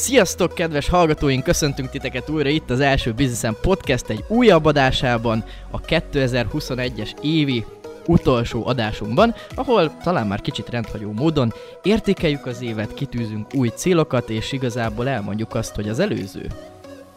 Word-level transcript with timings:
Sziasztok, 0.00 0.54
kedves 0.54 0.88
hallgatóink! 0.88 1.44
Köszöntünk 1.44 1.90
titeket 1.90 2.28
újra 2.28 2.48
itt 2.48 2.70
az 2.70 2.80
első 2.80 3.12
Businessen 3.12 3.56
Podcast 3.60 4.08
egy 4.08 4.24
újabb 4.28 4.64
adásában, 4.64 5.44
a 5.70 5.80
2021-es 5.80 7.10
évi 7.22 7.64
utolsó 8.06 8.66
adásunkban, 8.66 9.34
ahol 9.54 9.96
talán 10.02 10.26
már 10.26 10.40
kicsit 10.40 10.68
rendhagyó 10.68 11.12
módon 11.12 11.52
értékeljük 11.82 12.46
az 12.46 12.62
évet, 12.62 12.94
kitűzünk 12.94 13.54
új 13.54 13.68
célokat, 13.68 14.30
és 14.30 14.52
igazából 14.52 15.08
elmondjuk 15.08 15.54
azt, 15.54 15.74
hogy 15.74 15.88
az 15.88 15.98
előző 15.98 16.46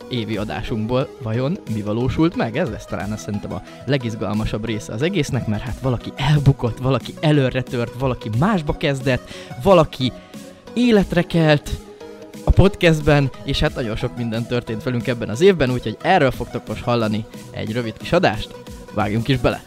évi 0.09 0.37
adásunkból 0.37 1.07
vajon 1.21 1.57
mi 1.73 1.81
valósult 1.81 2.35
meg? 2.35 2.57
Ez 2.57 2.69
lesz 2.69 2.85
talán 2.85 3.11
azt 3.11 3.23
szerintem 3.23 3.53
a 3.53 3.61
legizgalmasabb 3.85 4.65
része 4.65 4.93
az 4.93 5.01
egésznek, 5.01 5.47
mert 5.47 5.63
hát 5.63 5.79
valaki 5.81 6.13
elbukott, 6.15 6.77
valaki 6.77 7.13
előre 7.19 7.61
tört, 7.61 7.93
valaki 7.99 8.29
másba 8.39 8.77
kezdett, 8.77 9.29
valaki 9.61 10.11
életre 10.73 11.21
kelt, 11.21 11.71
a 12.43 12.51
podcastben, 12.51 13.31
és 13.43 13.59
hát 13.59 13.75
nagyon 13.75 13.95
sok 13.95 14.17
minden 14.17 14.45
történt 14.45 14.83
velünk 14.83 15.07
ebben 15.07 15.29
az 15.29 15.41
évben, 15.41 15.71
úgyhogy 15.71 15.97
erről 16.01 16.31
fogtok 16.31 16.67
most 16.67 16.83
hallani 16.83 17.25
egy 17.51 17.71
rövid 17.71 17.97
kis 17.97 18.11
adást. 18.11 18.55
Vágjunk 18.93 19.27
is 19.27 19.37
bele! 19.37 19.63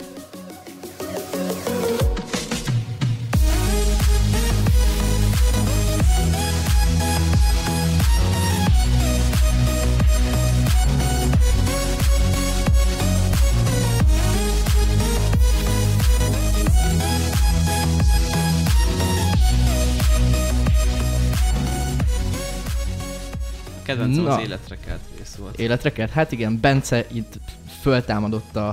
Kedvencem 23.96 24.24
Na. 24.24 24.34
az 24.34 24.42
életre 24.42 24.76
kelt 24.86 25.00
rész 25.18 25.34
volt. 25.34 25.58
Életre 25.58 25.92
kelt? 25.92 26.10
Hát 26.10 26.32
igen, 26.32 26.60
Bence 26.60 27.04
itt 27.12 27.38
föltámadott 27.80 28.56
a, 28.56 28.68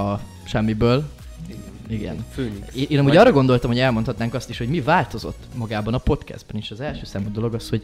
a 0.00 0.20
semmiből. 0.44 1.08
Igen. 1.88 2.24
Főnix. 2.32 2.74
Én, 2.74 2.86
én 2.88 2.98
amúgy 2.98 3.16
arra 3.16 3.32
gondoltam, 3.32 3.70
hogy 3.70 3.78
elmondhatnánk 3.78 4.34
azt 4.34 4.50
is, 4.50 4.58
hogy 4.58 4.68
mi 4.68 4.80
változott 4.80 5.46
magában 5.54 5.94
a 5.94 5.98
podcastben 5.98 6.56
is. 6.56 6.70
Az 6.70 6.80
első 6.80 7.04
számú 7.04 7.30
dolog 7.32 7.54
az, 7.54 7.68
hogy 7.68 7.82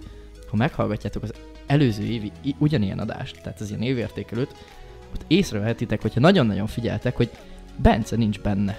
ha 0.50 0.56
meghallgatjátok 0.56 1.22
az 1.22 1.32
előző 1.66 2.02
évi 2.02 2.32
ugyanilyen 2.58 2.98
adást, 2.98 3.40
tehát 3.42 3.60
az 3.60 3.68
ilyen 3.68 3.82
évértékelőt, 3.82 4.54
ott 5.14 5.24
észrevehetitek, 5.26 6.02
hogyha 6.02 6.20
nagyon-nagyon 6.20 6.66
figyeltek, 6.66 7.16
hogy 7.16 7.30
Bence 7.76 8.16
nincs 8.16 8.40
benne. 8.40 8.78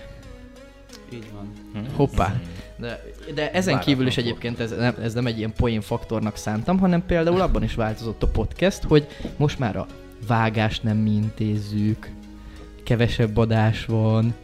Így 1.14 1.32
van. 1.34 1.86
Hoppá. 1.96 2.42
De, 2.78 3.02
de 3.34 3.52
ezen 3.52 3.80
kívül 3.80 4.08
is 4.08 4.18
egyébként 4.18 4.60
ez 4.60 4.72
nem, 4.72 4.96
ez 5.02 5.14
nem 5.14 5.26
egy 5.26 5.38
ilyen 5.38 5.54
poén 5.54 5.82
faktornak 5.82 6.38
szántam, 6.38 6.80
hanem 6.80 7.06
például 7.06 7.42
abban 7.42 7.64
is 7.64 7.76
változott 7.76 8.24
a 8.24 8.28
podcast, 8.28 8.84
hogy 8.84 9.08
most 9.38 9.60
már 9.60 9.76
a 9.76 9.86
vágást 10.28 10.84
nem 10.84 10.98
mi 10.98 11.12
intézzük, 11.12 12.10
kevesebb 12.84 13.38
adás 13.38 13.86
van, 13.86 14.36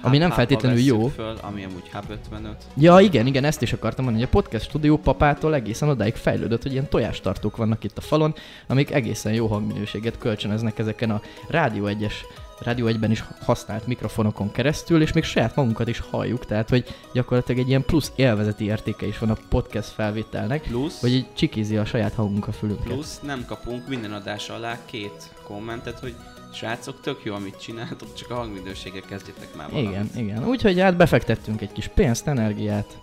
ami 0.00 0.18
nem 0.18 0.30
feltétlenül 0.30 0.78
jó. 0.78 1.06
Föl, 1.06 1.36
ami 1.40 1.64
amúgy 1.64 1.88
Hub 1.92 2.10
55. 2.10 2.56
Ja, 2.76 3.00
igen, 3.00 3.26
igen, 3.26 3.44
ezt 3.44 3.62
is 3.62 3.72
akartam 3.72 4.04
mondani, 4.04 4.24
hogy 4.24 4.34
a 4.34 4.40
podcast 4.40 4.64
stúdió 4.64 4.98
papától 4.98 5.54
egészen 5.54 5.88
odáig 5.88 6.14
fejlődött, 6.14 6.62
hogy 6.62 6.72
ilyen 6.72 6.88
tojástartók 6.88 7.56
vannak 7.56 7.84
itt 7.84 7.98
a 7.98 8.00
falon, 8.00 8.34
amik 8.66 8.90
egészen 8.90 9.32
jó 9.32 9.46
hangminőséget 9.46 10.18
kölcsönöznek 10.18 10.78
ezeken 10.78 11.10
a 11.10 11.20
Rádió 11.48 11.84
1-es 11.86 12.14
Rádió 12.58 12.86
1-ben 12.88 13.10
is 13.10 13.24
használt 13.40 13.86
mikrofonokon 13.86 14.52
keresztül, 14.52 15.02
és 15.02 15.12
még 15.12 15.24
saját 15.24 15.56
magunkat 15.56 15.88
is 15.88 15.98
halljuk, 16.10 16.46
tehát 16.46 16.68
hogy 16.68 16.84
gyakorlatilag 17.12 17.60
egy 17.60 17.68
ilyen 17.68 17.84
plusz 17.84 18.12
élvezeti 18.16 18.64
értéke 18.64 19.06
is 19.06 19.18
van 19.18 19.30
a 19.30 19.36
podcast 19.48 19.88
felvételnek, 19.88 20.62
Plusz, 20.62 21.00
hogy 21.00 21.12
így 21.12 21.26
csikizi 21.34 21.76
a 21.76 21.84
saját 21.84 22.14
hangunk 22.14 22.48
a 22.48 22.52
fülünket. 22.52 22.86
plusz 22.86 23.20
nem 23.20 23.44
kapunk 23.46 23.88
minden 23.88 24.12
adás 24.12 24.48
alá 24.48 24.78
két 24.84 25.34
kommentet, 25.42 25.98
hogy 25.98 26.14
srácok, 26.52 27.00
tök 27.00 27.20
jó, 27.22 27.34
amit 27.34 27.60
csináltok, 27.60 28.14
csak 28.14 28.30
a 28.30 28.34
hangminőséggel 28.34 29.00
kezdjetek 29.00 29.56
már 29.56 29.70
valamit. 29.70 29.90
Igen, 29.90 30.10
igen. 30.14 30.48
Úgyhogy 30.48 30.80
hát 30.80 30.96
befektettünk 30.96 31.60
egy 31.60 31.72
kis 31.72 31.88
pénzt, 31.88 32.26
energiát, 32.26 32.98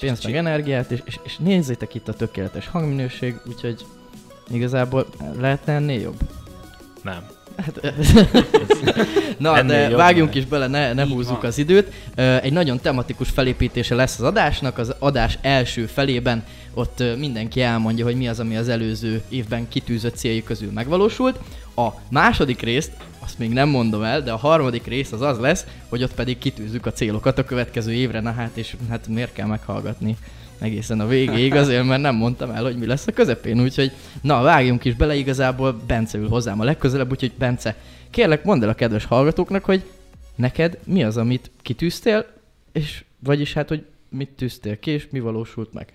pénzt 0.00 0.24
meg 0.24 0.36
energiát, 0.36 0.90
és, 0.90 1.02
és, 1.04 1.18
és 1.22 1.36
nézzétek 1.36 1.94
itt 1.94 2.08
a 2.08 2.14
tökéletes 2.14 2.68
hangminőség, 2.68 3.40
úgyhogy 3.46 3.86
igazából 4.48 5.06
lehetne 5.38 5.72
ennél 5.72 6.00
jobb. 6.00 6.18
Nem. 7.02 7.26
Hát, 7.56 7.80
Na, 9.38 9.56
Ennél 9.56 9.76
de 9.76 9.88
jobb 9.88 9.96
vágjunk 9.98 10.34
is 10.34 10.44
bele, 10.44 10.66
ne, 10.66 10.92
ne 10.92 11.04
Így 11.04 11.12
húzzuk 11.12 11.40
van. 11.40 11.50
az 11.50 11.58
időt. 11.58 11.92
Egy 12.14 12.52
nagyon 12.52 12.80
tematikus 12.80 13.30
felépítése 13.30 13.94
lesz 13.94 14.18
az 14.18 14.24
adásnak, 14.24 14.78
az 14.78 14.94
adás 14.98 15.38
első 15.40 15.86
felében 15.86 16.44
ott 16.74 17.02
mindenki 17.18 17.62
elmondja, 17.62 18.04
hogy 18.04 18.16
mi 18.16 18.28
az, 18.28 18.40
ami 18.40 18.56
az 18.56 18.68
előző 18.68 19.22
évben 19.28 19.68
kitűzött 19.68 20.16
céljai 20.16 20.42
közül 20.42 20.72
megvalósult. 20.72 21.38
A 21.76 21.88
második 22.10 22.60
részt, 22.60 22.92
azt 23.18 23.38
még 23.38 23.52
nem 23.52 23.68
mondom 23.68 24.02
el, 24.02 24.22
de 24.22 24.32
a 24.32 24.36
harmadik 24.36 24.86
rész 24.86 25.12
az 25.12 25.20
az 25.20 25.38
lesz, 25.38 25.64
hogy 25.88 26.02
ott 26.02 26.14
pedig 26.14 26.38
kitűzzük 26.38 26.86
a 26.86 26.92
célokat 26.92 27.38
a 27.38 27.44
következő 27.44 27.92
évre, 27.92 28.20
na 28.20 28.32
hát 28.32 28.50
és 28.54 28.76
hát 28.90 29.08
miért 29.08 29.32
kell 29.32 29.46
meghallgatni 29.46 30.16
egészen 30.58 31.00
a 31.00 31.06
végéig, 31.06 31.54
azért 31.54 31.84
mert 31.84 32.02
nem 32.02 32.14
mondtam 32.14 32.50
el, 32.50 32.62
hogy 32.62 32.76
mi 32.76 32.86
lesz 32.86 33.06
a 33.06 33.12
közepén, 33.12 33.60
úgyhogy 33.60 33.92
na, 34.22 34.42
vágjunk 34.42 34.84
is 34.84 34.94
bele, 34.94 35.14
igazából 35.14 35.80
Bence 35.86 36.18
ül 36.18 36.28
hozzám 36.28 36.60
a 36.60 36.64
legközelebb, 36.64 37.10
úgyhogy 37.10 37.32
Bence, 37.38 37.76
kérlek 38.10 38.44
mondd 38.44 38.62
el 38.62 38.68
a 38.68 38.74
kedves 38.74 39.04
hallgatóknak, 39.04 39.64
hogy 39.64 39.82
neked 40.34 40.78
mi 40.84 41.04
az, 41.04 41.16
amit 41.16 41.50
kitűztél, 41.62 42.26
és 42.72 43.04
vagyis 43.18 43.52
hát, 43.52 43.68
hogy 43.68 43.84
mit 44.08 44.30
tűztél 44.36 44.78
ki, 44.78 44.90
és 44.90 45.06
mi 45.10 45.20
valósult 45.20 45.72
meg. 45.72 45.92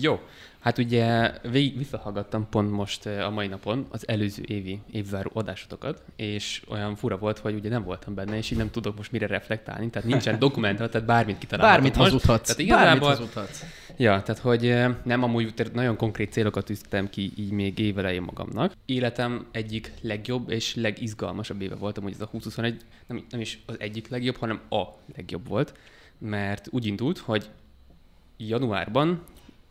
Jó. 0.00 0.20
Hát 0.60 0.78
ugye 0.78 1.32
végig 1.50 1.78
visszahallgattam 1.78 2.48
pont 2.48 2.70
most 2.70 3.06
eh, 3.06 3.26
a 3.26 3.30
mai 3.30 3.46
napon 3.46 3.86
az 3.90 4.08
előző 4.08 4.42
évi 4.46 4.80
évzáró 4.90 5.30
adásotokat, 5.34 6.02
és 6.16 6.62
olyan 6.68 6.96
fura 6.96 7.18
volt, 7.18 7.38
hogy 7.38 7.54
ugye 7.54 7.68
nem 7.68 7.82
voltam 7.82 8.14
benne, 8.14 8.36
és 8.36 8.50
így 8.50 8.58
nem 8.58 8.70
tudok 8.70 8.96
most 8.96 9.12
mire 9.12 9.26
reflektálni, 9.26 9.90
tehát 9.90 10.08
nincsen 10.08 10.38
dokumentum, 10.48 10.88
tehát 10.88 11.06
bármit 11.06 11.38
kitalálhatok 11.38 11.82
Bármit 11.82 11.98
most. 11.98 12.10
hazudhatsz. 12.10 12.46
Tehát 12.46 12.60
igazából, 12.60 13.08
Bármit 13.08 13.18
hazudhatsz. 13.18 13.64
Ja, 13.96 14.22
tehát 14.22 14.40
hogy 14.40 14.66
eh, 14.66 14.94
nem 15.02 15.22
amúgy 15.22 15.70
nagyon 15.72 15.96
konkrét 15.96 16.32
célokat 16.32 16.64
tűztem 16.64 17.10
ki 17.10 17.32
így 17.36 17.50
még 17.50 17.78
évelején 17.78 18.22
magamnak. 18.22 18.72
Életem 18.86 19.46
egyik 19.50 19.92
legjobb 20.00 20.50
és 20.50 20.74
legizgalmasabb 20.74 21.60
éve 21.60 21.74
volt, 21.74 21.98
hogy 21.98 22.12
ez 22.12 22.20
a 22.20 22.28
2021 22.28 22.80
nem, 23.06 23.24
nem 23.30 23.40
is 23.40 23.62
az 23.66 23.76
egyik 23.78 24.08
legjobb, 24.08 24.36
hanem 24.36 24.60
a 24.68 24.82
legjobb 25.16 25.48
volt, 25.48 25.74
mert 26.18 26.68
úgy 26.70 26.86
indult, 26.86 27.18
hogy 27.18 27.50
januárban 28.36 29.22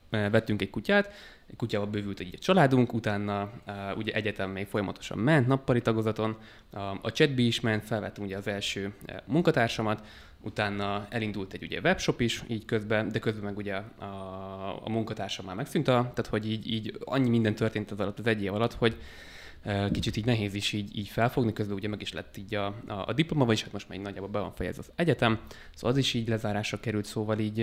vettünk 0.10 0.62
egy 0.62 0.70
kutyát, 0.70 1.14
egy 1.50 1.56
kutyával 1.56 1.88
bővült 1.88 2.20
egy 2.20 2.38
családunk, 2.42 2.94
utána 2.94 3.52
uh, 3.68 3.98
ugye 3.98 4.14
egyetem 4.14 4.50
még 4.50 4.68
folyamatosan 4.68 5.18
ment, 5.18 5.48
nappali 5.48 5.82
tagozaton, 5.82 6.38
uh, 6.74 6.82
a 7.02 7.12
chatbi 7.12 7.46
is 7.46 7.60
ment, 7.60 7.86
felvettem 7.86 8.24
ugye 8.24 8.38
az 8.38 8.48
első 8.48 8.94
uh, 9.08 9.16
munkatársamat, 9.26 10.06
utána 10.42 11.08
elindult 11.10 11.54
egy 11.54 11.64
ugye 11.64 11.80
webshop 11.80 12.22
is 12.22 12.44
így 12.48 12.66
közben, 12.66 13.10
de 13.10 13.20
közben 13.20 13.44
meg 13.44 13.58
ugye 13.58 13.76
a, 13.76 14.06
a 14.84 14.90
munkatársam 14.90 15.46
már 15.46 15.56
megszűnt, 15.56 15.88
a, 15.88 15.94
tehát 15.94 16.28
hogy 16.30 16.50
így, 16.52 16.72
így 16.72 16.98
annyi 17.00 17.30
minden 17.30 17.56
történt 17.56 17.92
az 17.92 18.00
alatt 18.00 18.20
az 18.20 18.28
egy 18.28 18.44
év 18.44 18.54
alatt, 18.54 18.74
hogy 18.74 18.96
kicsit 19.92 20.18
így 20.18 20.26
nehéz 20.26 20.54
is 20.54 20.74
így, 20.74 20.98
így 20.98 21.08
felfogni, 21.08 21.54
közben 21.54 21.76
ugye 21.76 21.88
meg 21.88 22.02
is 22.02 22.14
lett 22.14 22.38
így 22.38 22.56
a, 22.56 22.66
a, 22.66 23.04
a 23.08 23.14
diploma, 23.14 23.46
vagyis 23.46 23.64
hát 23.64 23.72
most 23.72 23.90
már 23.90 23.98
így 23.98 24.04
nagyjából 24.04 24.30
be 24.30 24.40
van 24.40 24.52
fejezve 24.52 24.82
az 24.82 24.92
egyetem, 24.96 25.40
szóval 25.74 25.92
az 25.92 25.98
is 25.98 26.14
így 26.14 26.28
lezárásra 26.28 26.80
került, 26.80 27.06
szóval 27.06 27.40
így 27.40 27.58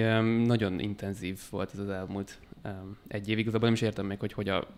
nagyon 0.44 0.80
intenzív 0.80 1.40
volt 1.50 1.70
ez 1.72 1.78
az 1.78 1.88
elmúlt 1.88 2.38
egy 3.08 3.28
év, 3.28 3.38
igazából 3.38 3.64
nem 3.64 3.74
is 3.76 3.82
értem 3.82 4.06
még, 4.06 4.18
hogy, 4.18 4.32
hogy 4.32 4.48
a, 4.48 4.68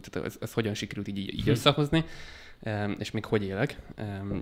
tehát 0.00 0.28
ez, 0.28 0.36
ez 0.40 0.52
hogyan 0.52 0.74
sikerült 0.74 1.08
így, 1.08 1.18
így 1.18 1.48
összehozni, 1.48 2.04
um, 2.62 2.96
és 2.98 3.10
még 3.10 3.24
hogy 3.24 3.44
élek, 3.44 3.80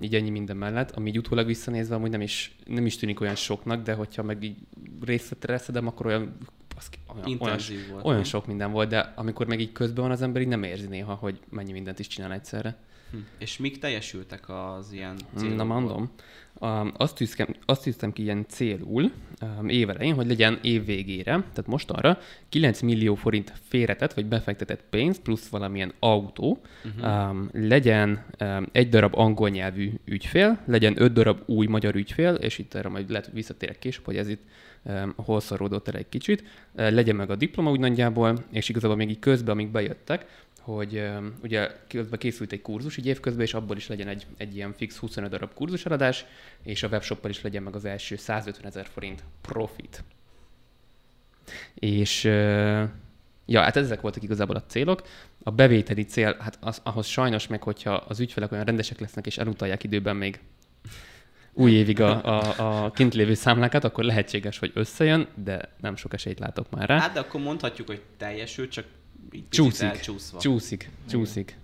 így 0.01 0.15
ennyi 0.15 0.29
minden 0.29 0.57
mellett, 0.57 0.91
ami 0.91 1.09
így 1.09 1.17
utólag 1.17 1.45
visszanézve 1.45 1.95
amúgy 1.95 2.09
nem 2.09 2.21
is, 2.21 2.55
nem 2.65 2.85
is 2.85 2.97
tűnik 2.97 3.19
olyan 3.19 3.35
soknak, 3.35 3.83
de 3.83 3.93
hogyha 3.93 4.23
meg 4.23 4.43
így 4.43 4.57
részletre 5.01 5.53
leszedem, 5.53 5.87
akkor 5.87 6.05
olyan, 6.05 6.37
baszki, 6.75 6.97
olyan, 7.07 7.37
olyan, 7.39 7.59
volt. 7.91 8.05
olyan 8.05 8.15
nem? 8.15 8.23
sok 8.23 8.47
minden 8.47 8.71
volt, 8.71 8.89
de 8.89 9.13
amikor 9.15 9.47
meg 9.47 9.59
így 9.59 9.71
közben 9.71 10.03
van 10.03 10.11
az 10.11 10.21
ember, 10.21 10.41
így 10.41 10.47
nem 10.47 10.63
érzi 10.63 10.87
néha, 10.87 11.13
hogy 11.13 11.39
mennyi 11.49 11.71
mindent 11.71 11.99
is 11.99 12.07
csinál 12.07 12.33
egyszerre. 12.33 12.77
Hm. 13.15 13.21
És 13.37 13.57
mik 13.57 13.79
teljesültek 13.79 14.49
az 14.49 14.91
ilyen 14.91 15.15
célok? 15.35 15.55
Na 15.55 15.63
mondom. 15.63 16.11
Um, 16.59 16.91
azt, 16.97 17.15
tűzkem, 17.15 17.47
azt 17.65 17.83
tűztem 17.83 18.13
ki 18.13 18.21
ilyen 18.21 18.45
célul 18.47 19.11
um, 19.41 19.69
évelején, 19.69 20.13
hogy 20.13 20.27
legyen 20.27 20.59
év 20.61 20.85
végére, 20.85 21.31
tehát 21.31 21.67
most 21.67 21.91
arra 21.91 22.19
9 22.49 22.81
millió 22.81 23.15
forint 23.15 23.53
félretett 23.67 24.13
vagy 24.13 24.25
befektetett 24.25 24.83
pénz, 24.89 25.19
plusz 25.21 25.47
valamilyen 25.47 25.93
autó, 25.99 26.61
uh-huh. 26.85 27.29
um, 27.29 27.49
legyen 27.53 28.25
um, 28.39 28.67
egy 28.71 28.89
darab 28.89 29.15
angol 29.15 29.49
nyelvű 29.49 29.91
ügyfél, 30.05 30.59
legyen 30.65 31.01
öt 31.01 31.13
darab 31.13 31.41
új 31.45 31.65
magyar 31.65 31.95
ügyfél, 31.95 32.33
és 32.33 32.57
itt 32.57 32.73
erre 32.73 32.89
majd 32.89 33.09
lehet, 33.09 33.29
visszatérek 33.33 33.79
később, 33.79 34.05
hogy 34.05 34.17
ez 34.17 34.27
itt 34.27 34.41
um, 34.83 35.13
hol 35.15 35.39
szaródott 35.39 35.87
el 35.87 35.95
egy 35.95 36.09
kicsit, 36.09 36.43
uh, 36.71 36.91
legyen 36.91 37.15
meg 37.15 37.29
a 37.29 37.35
diploma 37.35 37.71
úgy 37.71 37.79
nagyjából, 37.79 38.43
és 38.51 38.69
igazából 38.69 38.95
még 38.95 39.09
így 39.09 39.19
közben, 39.19 39.53
amíg 39.53 39.71
bejöttek, 39.71 40.25
hogy 40.65 41.09
ugye 41.43 41.71
közben 41.87 42.19
készült 42.19 42.51
egy 42.51 42.61
kurzus 42.61 42.97
így 42.97 43.05
évközben, 43.05 43.45
és 43.45 43.53
abból 43.53 43.77
is 43.77 43.87
legyen 43.87 44.07
egy, 44.07 44.25
egy 44.37 44.55
ilyen 44.55 44.73
fix 44.73 44.97
25 44.97 45.29
darab 45.29 45.53
kurzuseladás, 45.53 46.25
és 46.63 46.83
a 46.83 46.87
webshoppal 46.87 47.29
is 47.29 47.41
legyen 47.41 47.63
meg 47.63 47.75
az 47.75 47.85
első 47.85 48.15
150 48.15 48.65
ezer 48.65 48.85
forint 48.85 49.23
profit. 49.41 50.03
És 51.73 52.23
Ja, 53.47 53.61
hát 53.61 53.75
ezek 53.75 54.01
voltak 54.01 54.23
igazából 54.23 54.55
a 54.55 54.63
célok. 54.67 55.07
A 55.43 55.51
bevételi 55.51 56.03
cél, 56.03 56.37
hát 56.39 56.57
az, 56.61 56.81
ahhoz 56.83 57.05
sajnos 57.05 57.47
meg, 57.47 57.63
hogyha 57.63 57.93
az 57.93 58.19
ügyfelek 58.19 58.51
olyan 58.51 58.63
rendesek 58.63 58.99
lesznek 58.99 59.25
és 59.25 59.37
elutalják 59.37 59.83
időben 59.83 60.15
még 60.15 60.39
új 61.53 61.71
évig 61.71 62.01
a, 62.01 62.23
a, 62.23 62.83
a 62.85 62.91
kint 62.91 63.13
lévő 63.13 63.33
számlákat, 63.33 63.83
akkor 63.83 64.03
lehetséges, 64.03 64.59
hogy 64.59 64.71
összejön, 64.73 65.27
de 65.35 65.69
nem 65.81 65.95
sok 65.95 66.13
esélyt 66.13 66.39
látok 66.39 66.69
már 66.69 66.89
rá. 66.89 66.99
Hát 66.99 67.13
de 67.13 67.19
akkor 67.19 67.41
mondhatjuk, 67.41 67.87
hogy 67.87 68.01
teljesül, 68.17 68.67
csak 68.67 68.85
így 69.31 69.49
Csúszik, 69.49 69.87
elcsúszva. 69.87 70.39
csúszik, 70.39 70.89
csúszik. 71.09 71.57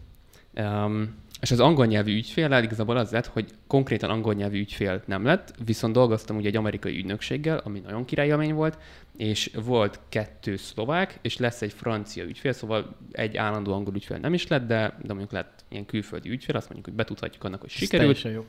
Um, 0.56 1.20
és 1.42 1.52
az 1.52 1.60
angol 1.60 1.86
nyelvű 1.86 2.16
ügyfél 2.16 2.52
igazából 2.64 2.98
az 2.98 3.12
lett, 3.12 3.26
hogy 3.26 3.50
konkrétan 3.68 4.10
angol 4.10 4.34
nyelvű 4.34 4.60
ügyfél 4.60 5.04
nem 5.06 5.26
lett, 5.26 5.54
viszont 5.66 5.94
dolgoztam 5.94 6.38
ugye 6.38 6.48
egy 6.48 6.56
amerikai 6.56 6.98
ügynökséggel, 6.98 7.58
ami 7.58 7.80
nagyon 7.80 8.06
királyélmény 8.06 8.54
volt, 8.54 8.78
és 9.18 9.52
volt 9.64 10.00
kettő 10.10 10.56
szlovák, 10.56 11.20
és 11.22 11.38
lesz 11.38 11.62
egy 11.62 11.74
francia 11.74 12.24
ügyfél, 12.24 12.52
szóval 12.52 12.96
egy 13.12 13.38
állandó 13.38 13.74
angol 13.74 13.96
ügyfél 13.96 14.18
nem 14.18 14.34
is 14.34 14.48
lett, 14.48 14.68
de, 14.68 14.98
de 15.02 15.08
mondjuk 15.08 15.32
lett 15.32 15.64
ilyen 15.70 15.86
külföldi 15.86 16.30
ügyfél, 16.30 16.56
azt 16.56 16.66
mondjuk, 16.66 16.86
hogy 16.86 16.96
betudhatjuk 16.96 17.44
annak, 17.44 17.62
hogy 17.62 17.70
sikerült. 17.70 18.22
jó. 18.22 18.46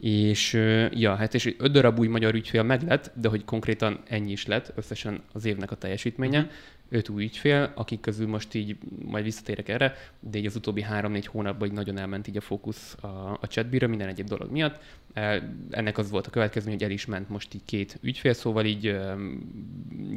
És 0.00 0.52
ja, 0.90 1.14
hát 1.14 1.34
és 1.34 1.54
öt 1.58 1.72
darab 1.72 1.98
új 1.98 2.06
magyar 2.06 2.34
ügyfél 2.34 2.62
meg 2.62 2.82
lett, 2.82 3.12
de 3.14 3.28
hogy 3.28 3.44
konkrétan 3.44 4.02
ennyi 4.08 4.30
is 4.30 4.46
lett 4.46 4.72
összesen 4.74 5.22
az 5.32 5.44
évnek 5.44 5.70
a 5.70 5.76
teljesítménye. 5.76 6.40
Mhm. 6.40 6.50
Öt 6.88 7.08
új 7.08 7.24
ügyfél, 7.24 7.72
akik 7.74 8.00
közül 8.00 8.26
most 8.26 8.54
így 8.54 8.76
majd 9.04 9.24
visszatérek 9.24 9.68
erre, 9.68 9.94
de 10.20 10.38
így 10.38 10.46
az 10.46 10.56
utóbbi 10.56 10.82
három-négy 10.82 11.26
hónapban 11.26 11.68
így 11.68 11.74
nagyon 11.74 11.98
elment 11.98 12.26
így 12.28 12.36
a 12.36 12.40
fókusz 12.40 12.96
a, 13.00 13.38
a 13.40 13.46
chatbíra 13.46 13.86
minden 13.86 14.08
egyéb 14.08 14.26
dolog 14.26 14.50
miatt. 14.50 14.82
E, 15.12 15.50
Ennek 15.70 15.98
az 15.98 16.10
volt 16.10 16.26
a 16.26 16.30
következmény, 16.30 16.74
hogy 16.74 16.82
el 16.82 16.90
is 16.90 17.06
ment 17.06 17.28
most 17.28 17.54
így 17.54 17.64
két 17.64 17.98
ügyfél, 18.02 18.32
szóval 18.32 18.64
így 18.64 18.86
ö, 18.86 19.14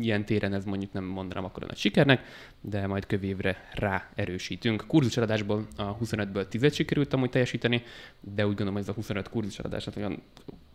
ilyen 0.01 0.25
téren 0.25 0.53
ez 0.53 0.65
mondjuk 0.65 0.93
nem 0.93 1.03
mondanám 1.03 1.45
akkor 1.45 1.63
nagy 1.63 1.77
sikernek, 1.77 2.23
de 2.61 2.87
majd 2.87 3.05
köv 3.05 3.23
évre 3.23 3.69
rá 3.73 4.09
erősítünk. 4.15 4.83
Kurzuseladásból 4.87 5.67
a 5.77 5.97
25-ből 5.97 6.47
10 6.47 6.73
sikerült 6.73 7.13
amúgy 7.13 7.29
teljesíteni, 7.29 7.83
de 8.19 8.41
úgy 8.41 8.47
gondolom, 8.47 8.73
hogy 8.73 8.81
ez 8.81 8.89
a 8.89 8.93
25 8.93 9.29
kurzuseladás 9.29 9.87
olyan 9.97 10.21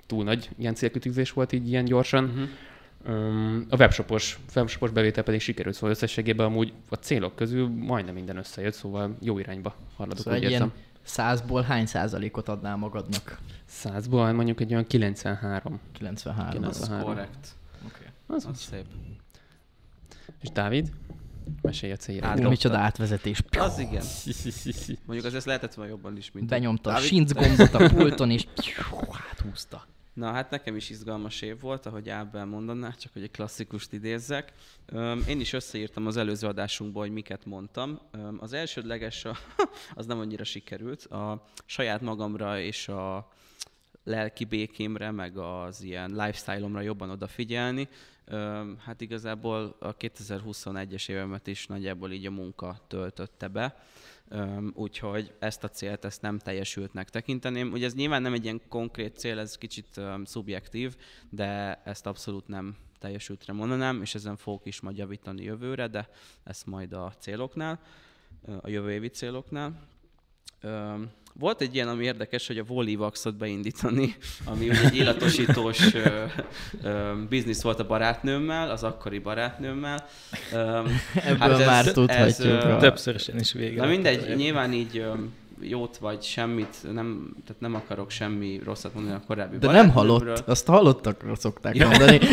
túl 0.07 0.25
nagy 0.25 0.49
ilyen 0.59 0.75
célkütőzés 0.75 1.33
volt 1.33 1.53
így 1.53 1.69
ilyen 1.69 1.85
gyorsan. 1.85 2.25
Mhm. 2.25 2.43
A 3.71 3.77
webshopos, 3.77 4.39
webshopos 4.55 4.91
bevétel 4.91 5.23
pedig 5.25 5.41
sikerült, 5.41 5.75
szóval 5.75 5.91
összességében 5.91 6.47
amúgy 6.47 6.73
a 6.89 6.95
célok 6.95 7.37
közül 7.37 7.69
majdnem 7.69 8.15
minden 8.15 8.37
összejött, 8.37 8.75
szóval 8.75 9.17
jó 9.21 9.39
irányba 9.39 9.75
haladok, 9.97 10.19
Szóval 10.19 10.39
úgy 10.39 10.45
egy 10.45 10.51
érzem. 10.51 10.67
ilyen 10.75 10.83
százból 11.03 11.63
hány 11.63 11.87
százalékot 11.87 12.49
adnál 12.49 12.77
magadnak? 12.77 13.39
Százból 13.67 14.33
mondjuk 14.33 14.61
egy 14.61 14.73
olyan 14.73 14.87
93. 14.87 15.81
93. 15.93 16.65
Az 16.65 16.77
93. 16.77 17.05
korrekt. 17.15 17.49
Okay. 17.87 18.07
Az, 18.27 18.47
Az 18.47 18.59
szép. 18.61 18.85
És 20.41 20.49
Dávid? 20.51 20.91
Mesélj 21.63 21.93
a 21.93 21.97
Hát. 22.07 22.21
Hú, 22.21 22.21
dobtad. 22.29 22.49
micsoda 22.49 22.79
átvezetés. 22.79 23.43
Az 23.59 23.79
igen. 23.79 24.03
Mondjuk 25.07 25.27
az 25.27 25.35
ezt 25.35 25.47
lehetett 25.47 25.75
volna 25.75 25.91
jobban 25.91 26.17
is, 26.17 26.33
mint... 26.33 26.49
Benyomta 26.49 26.93
a 26.95 26.99
sinc 26.99 27.33
gombot 27.33 27.75
a 27.75 27.89
pulton, 27.89 28.31
és 28.31 28.47
áthúzta. 29.31 29.87
Na 30.15 30.33
hát 30.33 30.51
nekem 30.51 30.77
is 30.77 30.91
izgalmas 30.91 31.43
év 31.43 31.61
volt, 31.61 31.87
ahogy 31.87 32.09
Ábel 32.09 32.45
mondaná, 32.45 32.91
csak 32.91 33.13
hogy 33.13 33.23
egy 33.23 33.31
klasszikust 33.31 33.93
idézzek. 33.93 34.53
Én 35.29 35.41
is 35.41 35.53
összeírtam 35.53 36.07
az 36.07 36.17
előző 36.17 36.47
adásunkból, 36.47 37.03
hogy 37.03 37.13
miket 37.13 37.45
mondtam. 37.45 38.01
Az 38.39 38.53
elsődleges, 38.53 39.25
a, 39.25 39.37
az 39.95 40.07
nem 40.07 40.19
annyira 40.19 40.45
sikerült, 40.45 41.05
a 41.05 41.45
saját 41.67 42.01
magamra 42.01 42.61
és 42.61 42.89
a 42.89 43.33
lelki 44.05 44.45
békémre, 44.45 45.11
meg 45.11 45.37
az 45.39 45.83
ilyen 45.83 46.11
lifestyle-omra 46.11 46.81
jobban 46.81 47.11
odafigyelni. 47.11 47.89
Hát 48.79 49.01
igazából 49.01 49.77
a 49.79 49.97
2021-es 49.97 51.09
évemet 51.09 51.47
is 51.47 51.67
nagyjából 51.67 52.13
így 52.13 52.27
a 52.27 52.31
munka 52.31 52.85
töltötte 52.87 53.49
be. 53.49 53.85
Úgyhogy 54.75 55.35
ezt 55.39 55.65
a 55.65 55.69
célt 55.69 56.05
ezt 56.05 56.23
nem 56.23 56.39
teljesültnek 56.39 57.11
tekinteném. 57.11 57.73
Ugye 57.73 57.87
ez 57.87 57.95
nyilván 57.95 58.23
nem 58.23 58.33
egy 58.33 58.45
ilyen 58.45 58.61
konkrét 58.69 59.19
cél, 59.19 59.39
ez 59.39 59.59
kicsit 59.59 60.01
szubjektív, 60.25 60.97
de 61.31 61.83
ezt 61.85 62.07
abszolút 62.07 62.47
nem 62.47 62.77
teljesültre 62.99 63.53
mondanám, 63.53 64.03
és 64.03 64.15
ezen 64.15 64.37
fogok 64.37 64.67
is 64.67 64.81
majd 64.81 64.97
javítani 64.97 65.43
jövőre, 65.43 65.89
de 65.89 66.09
ezt 66.45 66.67
majd 66.67 66.93
a 66.93 67.13
céloknál, 67.19 67.81
a 68.61 68.69
jövő 68.69 68.91
évi 68.91 69.09
céloknál. 69.09 69.89
Volt 71.39 71.61
egy 71.61 71.75
ilyen, 71.75 71.89
ami 71.89 72.05
érdekes, 72.05 72.47
hogy 72.47 72.59
a 72.59 72.65
Volivaxot 72.65 73.37
beindítani, 73.37 74.17
ami 74.45 74.69
ugye 74.69 74.81
egy 74.85 74.97
illatosítós 74.97 75.95
ö, 75.95 76.25
ö, 76.83 77.13
biznisz 77.29 77.63
volt 77.63 77.81
a 77.81 77.87
barátnőmmel, 77.87 78.71
az 78.71 78.83
akkori 78.83 79.19
barátnőmmel. 79.19 80.07
Öm, 80.53 80.87
Ebből 81.15 81.37
Hát 81.39 81.51
ez- 81.61 81.67
már 81.67 81.87
ez, 81.87 81.93
tudhatjuk. 81.93 82.47
ö, 82.49 82.73
a- 82.73 82.77
Többszörösen 82.77 83.39
is 83.39 83.53
vége. 83.53 83.81
Na 83.81 83.87
mindegy, 83.87 84.37
nyilván 84.37 84.73
így 84.73 84.99
öm, 84.99 85.33
jót 85.61 85.97
vagy 85.97 86.23
semmit, 86.23 86.77
nem, 86.93 87.35
tehát 87.47 87.61
nem 87.61 87.75
akarok 87.75 88.11
semmi 88.11 88.61
rosszat 88.65 88.95
mondani 88.95 89.15
a 89.17 89.23
korábbi 89.27 89.59
De 89.59 89.71
nem 89.71 89.91
halott, 89.91 90.49
azt 90.49 90.67
hallottakról 90.67 91.37
szokták 91.37 91.77
Ja. 91.77 91.89
mondani. 91.89 92.19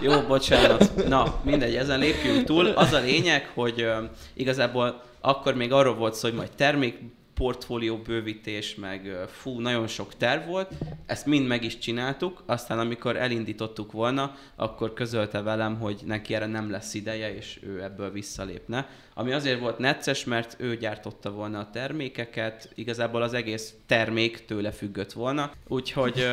Jó, 0.00 0.20
bocsánat. 0.20 1.08
Na, 1.08 1.40
mindegy, 1.42 1.76
ezen 1.76 1.98
lépjünk 1.98 2.44
túl. 2.44 2.66
Az 2.66 2.92
a 2.92 2.98
lényeg, 2.98 3.50
hogy 3.54 3.80
ö, 3.80 4.02
igazából 4.34 5.02
akkor 5.20 5.54
még 5.54 5.72
arról 5.72 5.94
volt 5.94 6.14
szó, 6.14 6.28
hogy 6.28 6.36
majd 6.36 6.50
termék 6.56 6.98
portfólió 7.40 7.96
bővítés, 7.96 8.74
meg 8.74 9.26
fú, 9.28 9.60
nagyon 9.60 9.86
sok 9.86 10.16
terv 10.16 10.46
volt. 10.46 10.72
Ezt 11.06 11.26
mind 11.26 11.46
meg 11.46 11.64
is 11.64 11.78
csináltuk, 11.78 12.42
aztán 12.46 12.78
amikor 12.78 13.16
elindítottuk 13.16 13.92
volna, 13.92 14.34
akkor 14.56 14.92
közölte 14.92 15.42
velem, 15.42 15.78
hogy 15.78 16.02
neki 16.06 16.34
erre 16.34 16.46
nem 16.46 16.70
lesz 16.70 16.94
ideje, 16.94 17.34
és 17.34 17.60
ő 17.62 17.82
ebből 17.82 18.10
visszalépne. 18.10 18.88
Ami 19.14 19.32
azért 19.32 19.60
volt 19.60 19.78
necces, 19.78 20.24
mert 20.24 20.56
ő 20.58 20.76
gyártotta 20.76 21.30
volna 21.30 21.58
a 21.58 21.70
termékeket, 21.70 22.72
igazából 22.74 23.22
az 23.22 23.34
egész 23.34 23.74
termék 23.86 24.44
tőle 24.44 24.70
függött 24.70 25.12
volna, 25.12 25.52
úgyhogy 25.68 26.26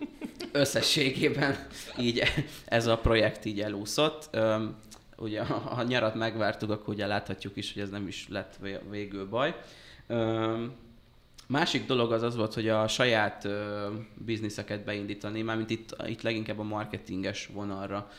összességében 0.52 1.66
így 1.98 2.22
ez 2.64 2.86
a 2.86 2.98
projekt 2.98 3.44
így 3.44 3.60
elúszott. 3.60 4.36
Ugye 5.16 5.44
ha 5.44 5.54
a 5.54 5.82
nyarat 5.82 6.14
megvártuk, 6.14 6.70
akkor 6.70 6.94
ugye 6.94 7.06
láthatjuk 7.06 7.56
is, 7.56 7.72
hogy 7.72 7.82
ez 7.82 7.90
nem 7.90 8.06
is 8.06 8.26
lett 8.28 8.54
vé- 8.60 8.80
végül 8.90 9.28
baj. 9.28 9.54
Másik 11.48 11.86
dolog 11.86 12.12
az 12.12 12.22
az 12.22 12.36
volt, 12.36 12.54
hogy 12.54 12.68
a 12.68 12.88
saját 12.88 13.44
ö, 13.44 13.86
bizniszeket 14.14 14.84
beindítani, 14.84 15.42
mármint 15.42 15.70
itt, 15.70 15.96
itt 16.06 16.22
leginkább 16.22 16.58
a 16.58 16.62
marketinges 16.62 17.50
vonalra 17.52 18.10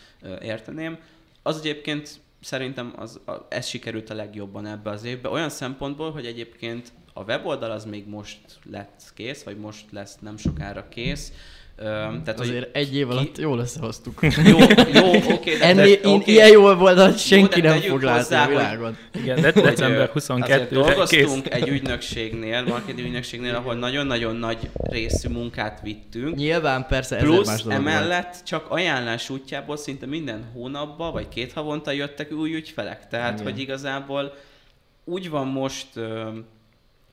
érteném. 0.42 0.98
Az 1.44 1.58
egyébként 1.58 2.20
szerintem 2.42 2.94
az, 2.96 3.20
a, 3.26 3.32
ez 3.50 3.66
sikerült 3.68 4.10
a 4.10 4.14
legjobban 4.14 4.66
ebbe 4.66 4.90
az 4.90 5.04
évbe, 5.04 5.30
olyan 5.30 5.50
szempontból, 5.50 6.12
hogy 6.12 6.26
egyébként 6.26 6.92
a 7.14 7.24
weboldal 7.24 7.72
az 7.72 7.86
még 7.86 8.08
most 8.08 8.40
lett 8.64 9.12
kész, 9.14 9.44
vagy 9.44 9.58
most 9.58 9.92
lesz 9.92 10.18
nem 10.20 10.38
sokára 10.38 10.90
kész. 10.90 11.34
Ö, 11.80 11.84
tehát, 11.84 12.38
hogy 12.38 12.48
Azért 12.48 12.76
egy 12.76 12.96
év 12.96 13.08
ki- 13.08 13.12
alatt 13.14 13.38
jól 13.38 13.60
összehoztuk. 13.60 14.20
jó, 14.22 14.58
jó, 14.94 15.08
oké, 15.34 15.58
de, 15.58 15.66
Ennél, 15.70 16.00
de, 16.02 16.10
oké. 16.10 16.32
ilyen 16.32 16.52
jól 16.52 16.76
volt, 16.76 17.20
senki 17.20 17.62
de 17.62 17.70
nem 17.70 17.80
fog 17.82 18.02
látni 18.02 18.20
hozzá, 18.22 18.42
a 18.42 18.46
hogy- 18.46 18.56
világon. 18.56 18.98
Igen, 19.14 19.42
de 19.42 19.52
Hogy, 19.54 19.64
december 19.64 20.10
ö, 20.16 20.20
Azért 20.20 20.28
22-re 20.28 20.58
kész. 20.66 20.70
dolgoztunk 20.70 21.54
egy 21.54 21.68
ügynökségnél, 21.68 22.64
marketing 22.64 23.08
ügynökségnél, 23.08 23.56
ahol 23.56 23.74
nagyon-nagyon 23.76 24.36
nagy 24.36 24.70
részű 24.74 25.30
munkát 25.30 25.80
vittünk. 25.84 26.36
Nyilván 26.36 26.86
persze 26.88 27.16
ezer 27.16 27.28
más 27.28 27.36
Plusz 27.38 27.62
dolog 27.64 27.84
van. 27.84 27.88
emellett 27.94 28.36
csak 28.46 28.66
ajánlás 28.70 29.30
útjából 29.30 29.78
szinte 29.78 30.06
minden 30.06 30.44
hónapban, 30.54 31.12
vagy 31.12 31.28
két 31.28 31.54
havonta 31.54 31.92
jöttek 31.92 32.32
új 32.32 32.54
ügyfelek. 32.56 33.08
Tehát, 33.08 33.34
Igen. 33.40 33.52
hogy 33.52 33.60
igazából 33.62 34.34
úgy 35.06 35.30
van 35.30 35.48
most 35.48 35.88
ö, 35.96 36.28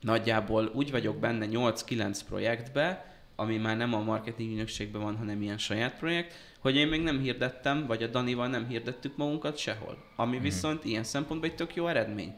nagyjából, 0.01 0.71
úgy 0.73 0.91
vagyok 0.91 1.15
benne 1.19 1.45
8-9 1.51 2.19
projektbe, 2.29 3.05
ami 3.35 3.57
már 3.57 3.77
nem 3.77 3.93
a 3.93 4.03
marketing 4.03 4.49
ügynökségben 4.51 5.01
van, 5.01 5.17
hanem 5.17 5.41
ilyen 5.41 5.57
saját 5.57 5.97
projekt, 5.97 6.33
hogy 6.59 6.75
én 6.75 6.87
még 6.87 7.01
nem 7.01 7.19
hirdettem, 7.19 7.85
vagy 7.85 8.03
a 8.03 8.07
Danival 8.07 8.47
nem 8.47 8.67
hirdettük 8.67 9.17
magunkat 9.17 9.57
sehol. 9.57 9.97
Ami 10.15 10.39
viszont 10.39 10.85
ilyen 10.85 11.03
szempontból 11.03 11.49
egy 11.49 11.55
tök 11.55 11.75
jó 11.75 11.87
eredmény. 11.87 12.33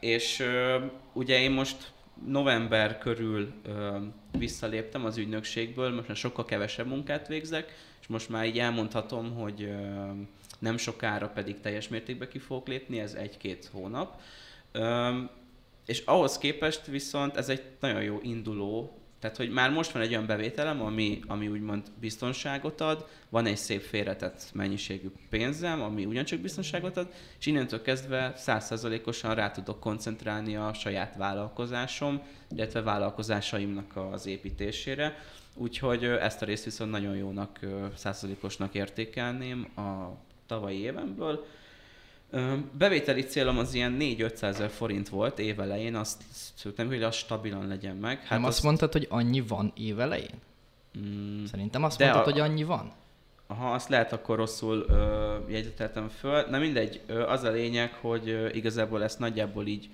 És 0.00 0.40
ö, 0.40 0.84
ugye 1.12 1.40
én 1.40 1.50
most 1.50 1.92
november 2.26 2.98
körül 2.98 3.52
ö, 3.62 3.98
visszaléptem 4.38 5.04
az 5.04 5.16
ügynökségből, 5.16 5.94
most 5.94 6.08
már 6.08 6.16
sokkal 6.16 6.44
kevesebb 6.44 6.86
munkát 6.86 7.28
végzek, 7.28 7.74
és 8.00 8.06
most 8.06 8.28
már 8.28 8.46
így 8.46 8.58
elmondhatom, 8.58 9.34
hogy 9.34 9.62
ö, 9.62 10.10
nem 10.58 10.76
sokára 10.76 11.28
pedig 11.28 11.60
teljes 11.60 11.88
mértékben 11.88 12.28
ki 12.28 12.38
fogok 12.38 12.68
lépni, 12.68 13.00
ez 13.00 13.14
egy-két 13.14 13.70
hónap. 13.72 14.20
Ö, 14.72 15.10
és 15.86 16.02
ahhoz 16.04 16.38
képest 16.38 16.86
viszont 16.86 17.36
ez 17.36 17.48
egy 17.48 17.62
nagyon 17.80 18.02
jó 18.02 18.18
induló, 18.22 18.99
tehát 19.20 19.36
hogy 19.36 19.50
már 19.50 19.70
most 19.70 19.90
van 19.90 20.02
egy 20.02 20.10
olyan 20.10 20.26
bevételem, 20.26 20.82
ami, 20.82 21.20
ami 21.26 21.48
úgymond 21.48 21.82
biztonságot 22.00 22.80
ad, 22.80 23.06
van 23.28 23.46
egy 23.46 23.56
szép 23.56 23.80
félretett 23.80 24.50
mennyiségű 24.54 25.10
pénzem, 25.30 25.82
ami 25.82 26.04
ugyancsak 26.04 26.38
biztonságot 26.38 26.96
ad, 26.96 27.12
és 27.38 27.46
innentől 27.46 27.82
kezdve 27.82 28.32
százszerzalékosan 28.36 29.34
rá 29.34 29.50
tudok 29.50 29.80
koncentrálni 29.80 30.56
a 30.56 30.72
saját 30.72 31.16
vállalkozásom, 31.16 32.22
illetve 32.50 32.82
vállalkozásaimnak 32.82 33.96
az 33.96 34.26
építésére. 34.26 35.16
Úgyhogy 35.54 36.04
ezt 36.04 36.42
a 36.42 36.44
részt 36.44 36.64
viszont 36.64 36.90
nagyon 36.90 37.16
jónak, 37.16 37.58
százszerzalékosnak 37.94 38.74
értékelném 38.74 39.68
a 39.76 40.16
tavalyi 40.46 40.78
évemből. 40.78 41.46
Bevételi 42.78 43.22
célom 43.22 43.58
az 43.58 43.74
ilyen 43.74 43.96
4-500 44.00 44.42
ezer 44.42 44.70
forint 44.70 45.08
volt 45.08 45.38
évelején, 45.38 45.94
azt 45.94 46.22
szerintem, 46.54 46.86
hogy 46.86 47.02
az 47.02 47.14
stabilan 47.14 47.66
legyen 47.68 47.96
meg. 47.96 48.18
Hát 48.20 48.30
nem 48.30 48.44
azt 48.44 48.62
mondtad, 48.62 48.92
hogy 48.92 49.06
annyi 49.10 49.40
van 49.40 49.72
évelején? 49.76 50.38
Mm, 50.98 51.44
Szerintem 51.44 51.84
azt 51.84 51.98
mondtad, 51.98 52.20
a- 52.20 52.24
hogy 52.24 52.40
annyi 52.40 52.62
van. 52.64 52.92
Aha, 53.46 53.72
azt 53.72 53.88
lehet 53.88 54.12
akkor 54.12 54.36
rosszul 54.36 54.84
ö, 54.88 55.36
jegyzeteltem 55.48 56.08
föl. 56.08 56.46
Na 56.50 56.58
mindegy, 56.58 57.00
ö, 57.06 57.22
az 57.26 57.42
a 57.42 57.50
lényeg, 57.50 57.92
hogy 57.92 58.28
ö, 58.28 58.48
igazából 58.48 59.02
ezt 59.02 59.18
nagyjából 59.18 59.66
így, 59.66 59.88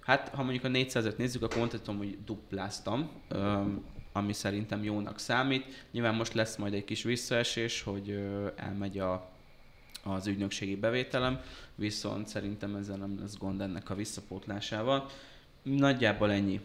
hát 0.00 0.28
ha 0.28 0.42
mondjuk 0.42 0.64
a 0.64 0.68
400-et 0.68 1.16
nézzük, 1.16 1.42
akkor 1.42 1.58
mondhatom, 1.58 1.96
hogy 1.96 2.18
dupláztam, 2.24 3.10
ö, 3.28 3.60
ami 4.12 4.32
szerintem 4.32 4.84
jónak 4.84 5.18
számít. 5.18 5.86
Nyilván 5.92 6.14
most 6.14 6.34
lesz 6.34 6.56
majd 6.56 6.74
egy 6.74 6.84
kis 6.84 7.02
visszaesés, 7.02 7.82
hogy 7.82 8.10
ö, 8.10 8.46
elmegy 8.56 8.98
a, 8.98 9.28
az 10.08 10.26
ügynökségi 10.26 10.76
bevételem, 10.76 11.40
viszont 11.74 12.28
szerintem 12.28 12.74
ezzel 12.74 12.96
nem 12.96 13.18
lesz 13.20 13.36
gond 13.36 13.60
ennek 13.60 13.90
a 13.90 13.94
visszapótlásával. 13.94 15.06
Nagyjából 15.62 16.32
ennyi. 16.32 16.60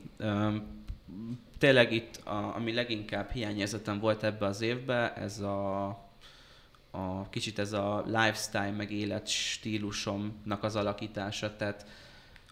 Tényleg 1.58 1.92
itt, 1.92 2.16
a, 2.26 2.56
ami 2.56 2.74
leginkább 2.74 3.32
hiányérzetem 3.32 4.00
volt 4.00 4.24
ebbe 4.24 4.46
az 4.46 4.62
évbe, 4.62 5.14
ez 5.14 5.40
a, 5.40 5.88
a 6.92 7.30
kicsit 7.30 7.60
ez 7.60 7.74
a 7.74 8.04
lifestyle, 8.06 8.72
meg 8.72 8.92
életstílusomnak 8.92 10.64
az 10.64 10.76
alakítása, 10.76 11.56
tehát 11.56 11.86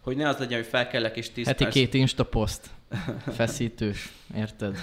hogy 0.02 0.16
ne 0.16 0.28
az 0.28 0.38
legyen, 0.38 0.58
hogy 0.58 0.68
felkelek 0.68 1.16
és 1.16 1.30
10 1.30 1.46
Heti 1.46 1.62
perc... 1.62 1.74
két 1.74 1.94
Insta 1.94 2.24
poszt. 2.24 2.70
Feszítős, 3.26 4.12
érted? 4.34 4.78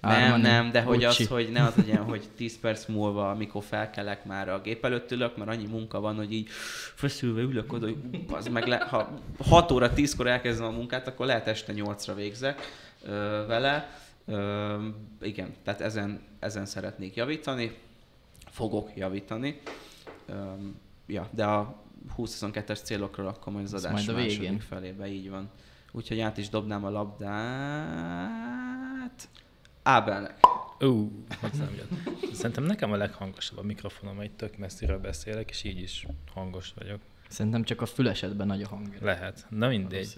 Nem, 0.00 0.22
Armani, 0.22 0.42
nem, 0.42 0.70
de 0.70 0.82
hogy 0.82 1.04
az, 1.04 1.16
Gucci. 1.16 1.32
hogy 1.32 1.50
ne 1.50 1.62
az 1.62 1.74
legyen, 1.74 2.02
hogy 2.02 2.28
10 2.36 2.58
perc 2.60 2.86
múlva, 2.86 3.30
amikor 3.30 3.62
felkelek 3.64 4.24
már 4.24 4.48
a 4.48 4.60
gép 4.60 4.84
előtt 4.84 5.10
ülök, 5.10 5.36
mert 5.36 5.50
annyi 5.50 5.66
munka 5.66 6.00
van, 6.00 6.16
hogy 6.16 6.32
így 6.32 6.48
feszülve 6.94 7.40
ülök 7.40 7.72
oda, 7.72 7.86
hogy 7.86 7.96
az 8.30 8.48
meg 8.48 8.66
le, 8.66 8.76
ha 8.76 9.18
6 9.48 9.70
óra 9.70 9.92
10-kor 9.96 10.26
elkezdem 10.26 10.66
a 10.66 10.70
munkát, 10.70 11.06
akkor 11.06 11.26
lehet 11.26 11.46
este 11.46 11.72
8-ra 11.76 12.12
végzek 12.16 12.60
ö, 13.04 13.44
vele. 13.46 13.96
Ö, 14.26 14.76
igen, 15.22 15.54
tehát 15.64 15.80
ezen, 15.80 16.20
ezen 16.38 16.66
szeretnék 16.66 17.14
javítani, 17.14 17.76
fogok 18.50 18.90
javítani. 18.96 19.60
Ö, 20.26 20.34
ja, 21.06 21.28
de 21.30 21.44
a 21.44 21.82
2022-es 22.16 22.82
célokról 22.82 23.26
akkor 23.26 23.52
majd 23.52 23.64
az 23.64 23.72
Az 23.72 23.84
adás 23.84 23.92
majd 24.06 24.08
a 24.08 24.12
második 24.22 24.38
végén. 24.38 24.60
felébe, 24.60 25.06
így 25.08 25.30
van. 25.30 25.50
Úgyhogy 25.94 26.20
át 26.20 26.36
is 26.36 26.48
dobnám 26.48 26.84
a 26.84 26.90
labdát 26.90 27.28
Ábelnek. 29.82 30.38
Ú, 30.80 31.24
hozzám 31.40 31.74
jött. 31.76 31.90
Szerintem 32.34 32.64
nekem 32.64 32.92
a 32.92 32.96
leghangosabb 32.96 33.58
a 33.58 33.62
mikrofonom, 33.62 34.16
hogy 34.16 34.30
tök 34.30 34.56
messziről 34.56 34.98
beszélek, 34.98 35.50
és 35.50 35.64
így 35.64 35.80
is 35.80 36.06
hangos 36.34 36.72
vagyok. 36.78 37.00
Szerintem 37.28 37.62
csak 37.62 37.80
a 37.80 37.86
fülesedben 37.86 38.46
nagy 38.46 38.62
a 38.62 38.68
hang. 38.68 38.96
Lehet. 39.00 39.46
Na 39.48 39.68
mindegy. 39.68 40.14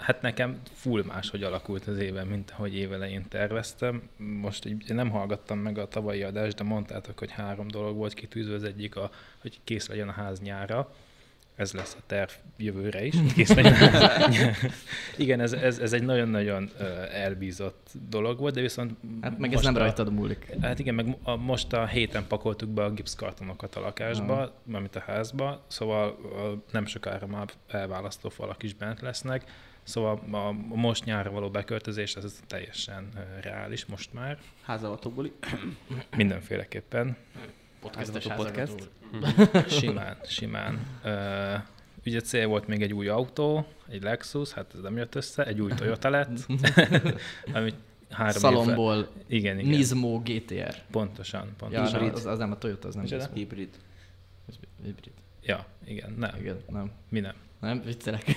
Hát 0.00 0.22
nekem 0.22 0.60
full 0.72 1.04
más, 1.04 1.30
hogy 1.30 1.42
alakult 1.42 1.86
az 1.86 1.98
éven, 1.98 2.26
mint 2.26 2.50
ahogy 2.50 2.74
évelején 2.74 3.28
terveztem. 3.28 4.08
Most 4.16 4.64
így 4.64 4.94
nem 4.94 5.10
hallgattam 5.10 5.58
meg 5.58 5.78
a 5.78 5.88
tavalyi 5.88 6.22
adást, 6.22 6.56
de 6.56 6.64
mondtátok, 6.64 7.18
hogy 7.18 7.30
három 7.30 7.68
dolog 7.68 7.96
volt 7.96 8.14
kitűzve. 8.14 8.54
Az 8.54 8.64
egyik, 8.64 8.96
a, 8.96 9.10
hogy 9.40 9.60
kész 9.64 9.88
legyen 9.88 10.08
a 10.08 10.12
ház 10.12 10.40
nyára. 10.40 10.94
Ez 11.56 11.72
lesz 11.72 11.94
a 11.98 12.02
terv 12.06 12.30
jövőre 12.56 13.04
is, 13.04 13.14
kész. 13.34 13.54
Igen, 15.16 15.40
ez, 15.40 15.52
ez, 15.52 15.78
ez 15.78 15.92
egy 15.92 16.02
nagyon-nagyon 16.02 16.70
elbízott 17.12 17.90
dolog 18.08 18.38
volt, 18.38 18.54
de 18.54 18.60
viszont 18.60 18.92
Hát 19.20 19.38
meg 19.38 19.52
ez 19.52 19.62
nem 19.62 19.74
a- 19.74 19.78
rajtad 19.78 20.12
múlik. 20.12 20.46
Hát 20.60 20.78
igen, 20.78 20.94
meg 20.94 21.16
a, 21.22 21.36
most 21.36 21.72
a 21.72 21.86
héten 21.86 22.26
pakoltuk 22.26 22.68
be 22.68 22.84
a 22.84 22.90
gipszkartonokat 22.90 23.74
a 23.74 23.80
lakásba, 23.80 24.32
Aha. 24.32 24.52
mármint 24.62 24.96
a 24.96 25.00
házba, 25.06 25.64
szóval 25.68 26.18
nem 26.72 26.86
sokára 26.86 27.26
már 27.26 27.48
elválasztó 27.68 28.28
falak 28.28 28.62
is 28.62 28.74
bent 28.74 29.00
lesznek, 29.00 29.44
szóval 29.82 30.20
a, 30.30 30.36
a 30.36 30.52
most 30.76 31.04
nyárra 31.04 31.30
való 31.30 31.50
beköltözés 31.50 32.16
az 32.16 32.42
teljesen 32.46 33.08
reális 33.42 33.86
most 33.86 34.12
már, 34.12 34.38
Házavató 34.62 35.26
mindenféleképpen, 36.16 37.16
Podcastes 37.80 38.26
Házató 38.26 38.42
podcast. 38.44 38.88
simán, 39.80 40.16
simán. 40.24 40.78
Ö, 41.04 41.54
ugye 42.06 42.20
cél 42.20 42.46
volt 42.46 42.66
még 42.66 42.82
egy 42.82 42.92
új 42.92 43.08
autó, 43.08 43.66
egy 43.88 44.02
Lexus, 44.02 44.52
hát 44.52 44.74
ez 44.74 44.80
nem 44.80 44.96
jött 44.96 45.14
össze, 45.14 45.46
egy 45.46 45.60
új 45.60 45.72
Toyota 45.74 46.10
lett, 46.10 46.30
amit 47.52 47.74
három 48.10 48.36
évvel... 48.36 48.50
Szalomból 48.50 49.08
Igen, 49.26 49.58
igen. 49.58 49.70
Nismo 49.70 50.22
GTR. 50.24 50.74
Pontosan, 50.90 51.46
Ja, 51.46 51.52
pontosan. 51.58 52.04
nem, 52.04 52.14
az, 52.14 52.26
az 52.26 52.38
nem 52.38 52.50
a 52.50 52.58
Toyota, 52.58 52.88
az 52.88 52.94
nem 52.94 53.02
Micsoda? 53.02 53.28
Hibrid. 53.34 53.68
Ez 54.48 54.54
hibrid. 54.84 55.12
Ja, 55.42 55.66
igen, 55.84 56.14
nem, 56.18 56.30
Igen, 56.38 56.56
nem. 56.68 56.90
mi 57.08 57.20
nem. 57.20 57.34
Nem, 57.60 57.82
viccelek. 57.84 58.36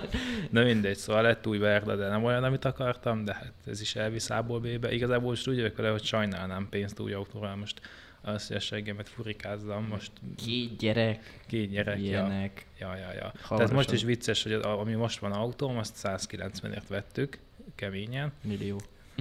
Na 0.50 0.62
mindegy, 0.62 0.96
szóval 0.96 1.22
lett 1.22 1.46
új 1.46 1.58
Verda, 1.58 1.96
de 1.96 2.08
nem 2.08 2.24
olyan, 2.24 2.44
amit 2.44 2.64
akartam, 2.64 3.24
de 3.24 3.34
hát 3.34 3.52
ez 3.66 3.80
is 3.80 3.96
elvisz 3.96 4.30
A-ból 4.30 4.60
B-be. 4.60 4.92
Igazából 4.92 5.28
most 5.28 5.48
úgy 5.48 5.54
vagyok 5.54 5.76
vele, 5.76 5.90
hogy 5.90 6.04
sajnálnám 6.04 6.66
pénzt 6.70 7.00
új 7.00 7.12
autóra, 7.12 7.56
most 7.56 7.80
a 8.22 8.38
seggemet 8.58 9.08
furikázzam, 9.08 9.86
most 9.90 10.10
Két 10.36 10.76
gyerek, 10.76 11.40
két 11.46 11.70
gyerek, 11.70 11.96
ja, 11.98 12.02
ilyenek. 12.04 12.66
ja, 12.78 12.96
ja, 12.96 13.12
ja. 13.12 13.20
Tehát 13.20 13.40
Hamarosan. 13.42 13.76
most 13.76 13.92
is 13.92 14.02
vicces, 14.02 14.42
hogy 14.42 14.52
a, 14.52 14.80
ami 14.80 14.94
most 14.94 15.18
van 15.18 15.32
autóm, 15.32 15.78
azt 15.78 15.96
190-ért 16.02 16.88
vettük, 16.88 17.38
keményen, 17.74 18.32
Millió. 18.42 18.80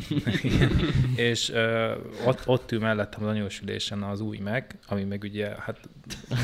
és 1.15 1.49
uh, 1.49 1.91
ott, 2.25 2.47
ott 2.47 2.71
ül 2.71 2.79
mellettem 2.79 3.23
az 3.23 3.29
anyósülésen 3.29 4.03
az 4.03 4.19
új 4.19 4.37
meg, 4.37 4.77
ami 4.87 5.03
meg 5.03 5.21
ugye, 5.23 5.55
hát 5.59 5.79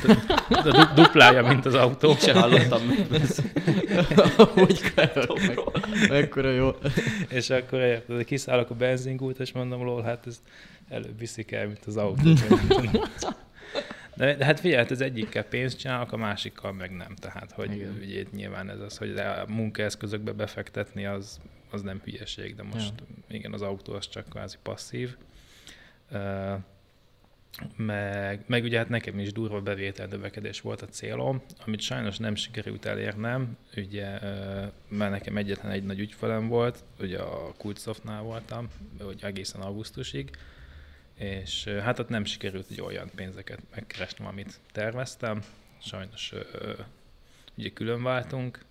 du- 0.02 0.64
du- 0.64 0.94
duplája, 0.94 1.44
mint 1.48 1.66
az 1.66 1.74
autó. 1.74 2.10
Így 2.10 2.20
se 2.20 2.34
hallottam 2.40 2.82
meg. 2.86 3.22
Mekkora 6.10 6.50
jó. 6.52 6.72
És 7.30 7.50
akkor 7.50 7.80
érted, 7.80 8.24
kiszállok 8.26 8.70
a 8.70 8.76
benzingút, 8.76 9.40
és 9.40 9.52
mondom, 9.52 9.84
lol, 9.84 10.02
hát 10.04 10.28
ez 10.28 10.42
előbb 10.90 11.20
viszik 11.20 11.52
el, 11.52 11.66
mint 11.66 11.86
az 11.86 11.98
autó. 11.98 12.34
De, 14.16 14.36
de 14.36 14.46
hát 14.46 14.60
figyelj, 14.60 14.82
hát 14.82 14.92
az 14.92 15.02
egyikkel 15.02 15.44
pénzt 15.44 15.80
csinálok, 15.80 16.12
a 16.12 16.18
másikkal 16.18 16.72
meg 16.72 16.92
nem. 16.92 17.16
Tehát, 17.16 17.52
hogy 17.52 17.72
Igen. 17.72 17.98
ugye 18.02 18.24
nyilván 18.32 18.70
ez 18.70 18.80
az, 18.80 18.98
hogy 18.98 19.18
a 19.18 19.46
munkaeszközökbe 19.48 20.32
befektetni, 20.32 21.06
az, 21.06 21.40
az 21.72 21.82
nem 21.82 22.02
hülyeség, 22.04 22.56
de 22.56 22.64
most 22.64 22.94
igen, 23.30 23.54
az 23.54 23.62
autó 23.62 23.94
az 23.94 24.10
csak 24.10 24.30
kvázi 24.30 24.58
passzív. 24.64 25.16
Meg, 27.76 28.44
meg 28.48 28.64
ugye 28.64 28.78
hát 28.78 28.90
nekem 28.90 29.20
is 29.20 29.32
durva 29.32 29.62
bevétel 29.62 30.08
növekedés 30.08 30.62
volt 30.62 30.82
a 30.82 30.88
célom, 30.88 31.42
amit 31.66 31.82
sajnos 31.82 32.18
nem 32.18 32.36
sikerült 32.36 32.86
elérnem, 32.86 33.58
ugye, 33.78 34.20
mert 34.88 35.12
nekem 35.12 35.38
egyetlen 35.38 35.72
egy 35.72 35.84
nagy 35.84 36.00
ügyfelem 36.00 36.48
volt, 36.48 36.84
ugye 37.00 37.20
a 37.20 37.54
Kultsoftnál 37.58 38.22
voltam, 38.22 38.68
hogy 39.00 39.20
egészen 39.22 39.62
augusztusig, 39.62 40.30
és 41.18 41.64
hát 41.64 42.00
ott 42.00 42.10
nem 42.10 42.26
sikerült 42.26 42.72
ugye 42.72 42.84
olyan 42.84 43.10
pénzeket 43.16 43.60
megkeresnem, 43.76 44.28
amit 44.28 44.60
terveztem, 44.72 45.44
sajnos 45.82 46.34
ugye 47.58 47.70
külön 47.70 48.04
váltunk, 48.04 48.66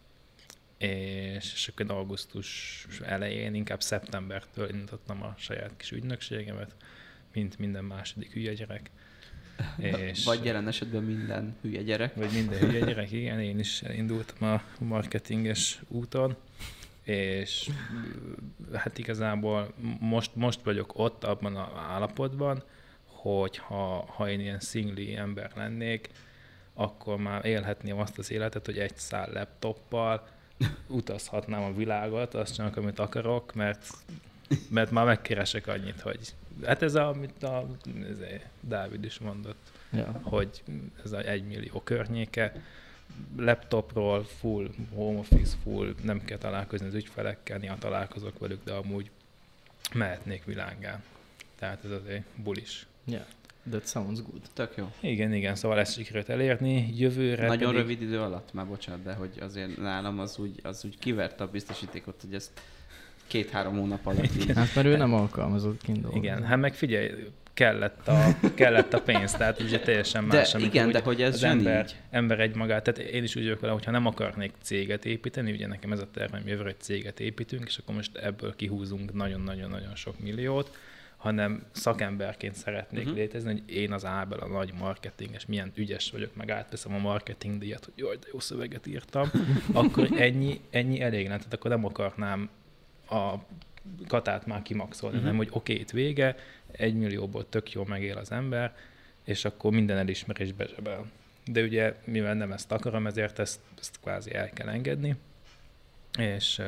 és, 0.78 1.52
és 1.52 1.68
akkor 1.68 1.90
augusztus 1.90 2.86
elején, 3.02 3.54
inkább 3.54 3.82
szeptembertől 3.82 4.68
indítottam 4.68 5.22
a 5.22 5.34
saját 5.38 5.76
kis 5.76 5.90
ügynökségemet, 5.90 6.74
mint 7.32 7.58
minden 7.58 7.84
második 7.84 8.32
hülye 8.32 8.54
gyerek. 8.54 8.90
És, 9.78 10.24
Vagy 10.24 10.44
jelen 10.44 10.68
esetben 10.68 11.02
minden 11.02 11.56
hülye 11.62 11.82
gyerek. 11.82 12.14
vagy 12.14 12.32
minden 12.32 12.58
hülye 12.58 12.84
gyerek, 12.84 13.12
igen, 13.12 13.40
én 13.40 13.58
is 13.58 13.82
elindultam 13.82 14.48
a 14.48 14.62
marketinges 14.78 15.80
úton, 15.88 16.36
és 17.04 17.70
hát 18.72 18.98
igazából 18.98 19.72
most, 20.00 20.30
most 20.34 20.60
vagyok 20.62 20.98
ott 20.98 21.24
abban 21.24 21.56
az 21.56 21.68
állapotban, 21.88 22.62
hogy 23.04 23.56
ha, 23.56 24.04
ha 24.06 24.30
én 24.30 24.40
ilyen 24.40 24.60
szingli 24.60 25.16
ember 25.16 25.50
lennék, 25.54 26.08
akkor 26.74 27.16
már 27.16 27.44
élhetném 27.44 27.98
azt 27.98 28.18
az 28.18 28.30
életet, 28.30 28.66
hogy 28.66 28.78
egy 28.78 28.96
szál 28.96 29.30
laptoppal 29.32 30.28
utazhatnám 30.86 31.62
a 31.62 31.72
világot, 31.72 32.34
azt 32.34 32.54
csinálok, 32.54 32.76
amit 32.76 32.98
akarok, 32.98 33.54
mert, 33.54 33.86
mert 34.68 34.90
már 34.90 35.04
megkeresek 35.04 35.66
annyit, 35.66 36.00
hogy 36.00 36.34
hát 36.64 36.82
ez 36.82 36.94
a, 36.94 37.08
amit 37.08 37.42
a, 37.42 37.66
ez 38.10 38.18
a 38.18 38.46
Dávid 38.60 39.04
is 39.04 39.18
mondott, 39.18 39.72
Ja. 39.92 40.20
hogy 40.22 40.62
ez 41.04 41.12
a 41.12 41.22
1 41.28 41.46
millió 41.46 41.80
környéke, 41.80 42.52
laptopról 43.36 44.24
full 44.24 44.70
home 44.94 45.18
office, 45.18 45.56
full, 45.62 45.94
nem 46.02 46.24
kell 46.24 46.38
találkozni 46.38 46.86
az 46.86 46.94
ügyfelekkel, 46.94 47.58
néha 47.58 47.78
találkozok 47.78 48.38
velük, 48.38 48.64
de 48.64 48.72
amúgy 48.72 49.10
mehetnék 49.92 50.44
világá. 50.44 51.02
Tehát 51.58 51.84
ez 51.84 51.90
azért 51.90 52.22
bulis. 52.36 52.86
Yeah. 53.04 53.24
That 53.70 53.88
sounds 53.88 54.22
good. 54.22 54.42
Tök 54.52 54.76
jó. 54.76 54.92
Igen, 55.00 55.32
igen, 55.32 55.54
szóval 55.54 55.78
ezt 55.78 55.92
sikerült 55.92 56.28
elérni. 56.28 56.94
Jövőre 56.96 57.46
Nagyon 57.46 57.72
pedig... 57.72 57.80
rövid 57.80 58.02
idő 58.02 58.20
alatt, 58.20 58.52
már 58.52 58.66
bocsánat, 58.66 59.02
de 59.02 59.12
hogy 59.12 59.38
azért 59.40 59.76
nálam 59.76 60.18
az 60.18 60.38
úgy, 60.38 60.60
az 60.62 60.84
úgy 60.84 60.98
kiverte 60.98 61.44
a 61.44 61.48
biztosítékot, 61.48 62.20
hogy 62.20 62.34
ezt 62.34 62.50
két-három 63.26 63.78
hónap 63.78 64.06
alatt 64.06 64.36
így. 64.36 64.52
Hát 64.54 64.74
mert 64.74 64.86
ő 64.86 64.96
nem 64.96 65.14
alkalmazott 65.14 65.82
kint 65.82 66.00
dolgozni. 66.00 66.26
Igen, 66.26 66.44
hát 66.44 66.58
meg 66.58 66.74
figyelj, 66.74 67.10
kellett 67.54 68.08
a, 68.08 68.36
kellett 68.54 68.92
a 68.92 69.00
pénz, 69.00 69.32
tehát 69.32 69.60
ugye 69.60 69.80
teljesen 69.80 70.28
De 70.28 70.36
más, 70.36 70.54
amikor 70.54 70.74
igen, 70.74 70.86
úgy 70.86 70.92
de 70.92 71.00
hogy 71.00 71.22
ez 71.22 71.34
az 71.34 71.42
ember, 71.42 71.84
így. 71.84 71.96
ember 72.10 72.40
egy 72.40 72.54
magát, 72.54 72.82
tehát 72.82 73.10
én 73.10 73.22
is 73.22 73.36
úgy 73.36 73.42
vagyok 73.42 73.60
vele, 73.60 73.72
hogyha 73.72 73.90
nem 73.90 74.06
akarnék 74.06 74.52
céget 74.62 75.04
építeni, 75.04 75.52
ugye 75.52 75.66
nekem 75.66 75.92
ez 75.92 76.00
a 76.00 76.10
tervem 76.10 76.46
jövőre, 76.46 76.64
hogy 76.64 76.80
céget 76.80 77.20
építünk, 77.20 77.64
és 77.66 77.78
akkor 77.78 77.94
most 77.94 78.16
ebből 78.16 78.56
kihúzunk 78.56 79.12
nagyon-nagyon-nagyon 79.12 79.94
sok 79.94 80.20
milliót, 80.20 80.76
hanem 81.16 81.62
szakemberként 81.72 82.54
szeretnék 82.54 83.02
uh-huh. 83.02 83.18
létezni, 83.18 83.50
hogy 83.50 83.76
én 83.76 83.92
az 83.92 84.04
Ábel 84.04 84.38
a 84.38 84.48
nagy 84.48 84.72
marketinges, 84.78 85.46
milyen 85.46 85.72
ügyes 85.74 86.10
vagyok, 86.10 86.36
meg 86.36 86.50
átveszem 86.50 86.94
a 86.94 86.98
marketing 86.98 87.58
díjat, 87.58 87.84
hogy 87.84 87.94
jaj, 87.96 88.16
de 88.16 88.26
jó 88.32 88.38
szöveget 88.38 88.86
írtam, 88.86 89.30
akkor 89.72 90.08
ennyi, 90.16 90.60
ennyi 90.70 91.00
elég 91.00 91.22
lenne, 91.26 91.36
tehát 91.36 91.54
akkor 91.54 91.70
nem 91.70 91.84
akarnám 91.84 92.48
a 93.10 93.34
katát 94.06 94.46
már 94.46 94.62
kimaxolni, 94.62 95.16
Mhm. 95.16 95.24
uh-huh. 95.26 95.38
hanem 95.38 95.52
hogy 95.52 95.60
oké, 95.60 95.74
itt 95.74 95.90
vége, 95.90 96.36
egy 96.72 96.94
millióból 96.94 97.48
tök 97.48 97.72
jól 97.72 97.86
megél 97.86 98.16
az 98.16 98.30
ember, 98.32 98.76
és 99.24 99.44
akkor 99.44 99.72
minden 99.72 99.96
elismerés 99.96 100.52
bezsebel. 100.52 101.06
De 101.44 101.62
ugye, 101.62 101.94
mivel 102.04 102.34
nem 102.34 102.52
ezt 102.52 102.72
akarom, 102.72 103.06
ezért 103.06 103.38
ezt, 103.38 103.60
ezt 103.80 104.00
kvázi 104.00 104.34
el 104.34 104.50
kell 104.50 104.68
engedni. 104.68 105.16
És, 106.18 106.62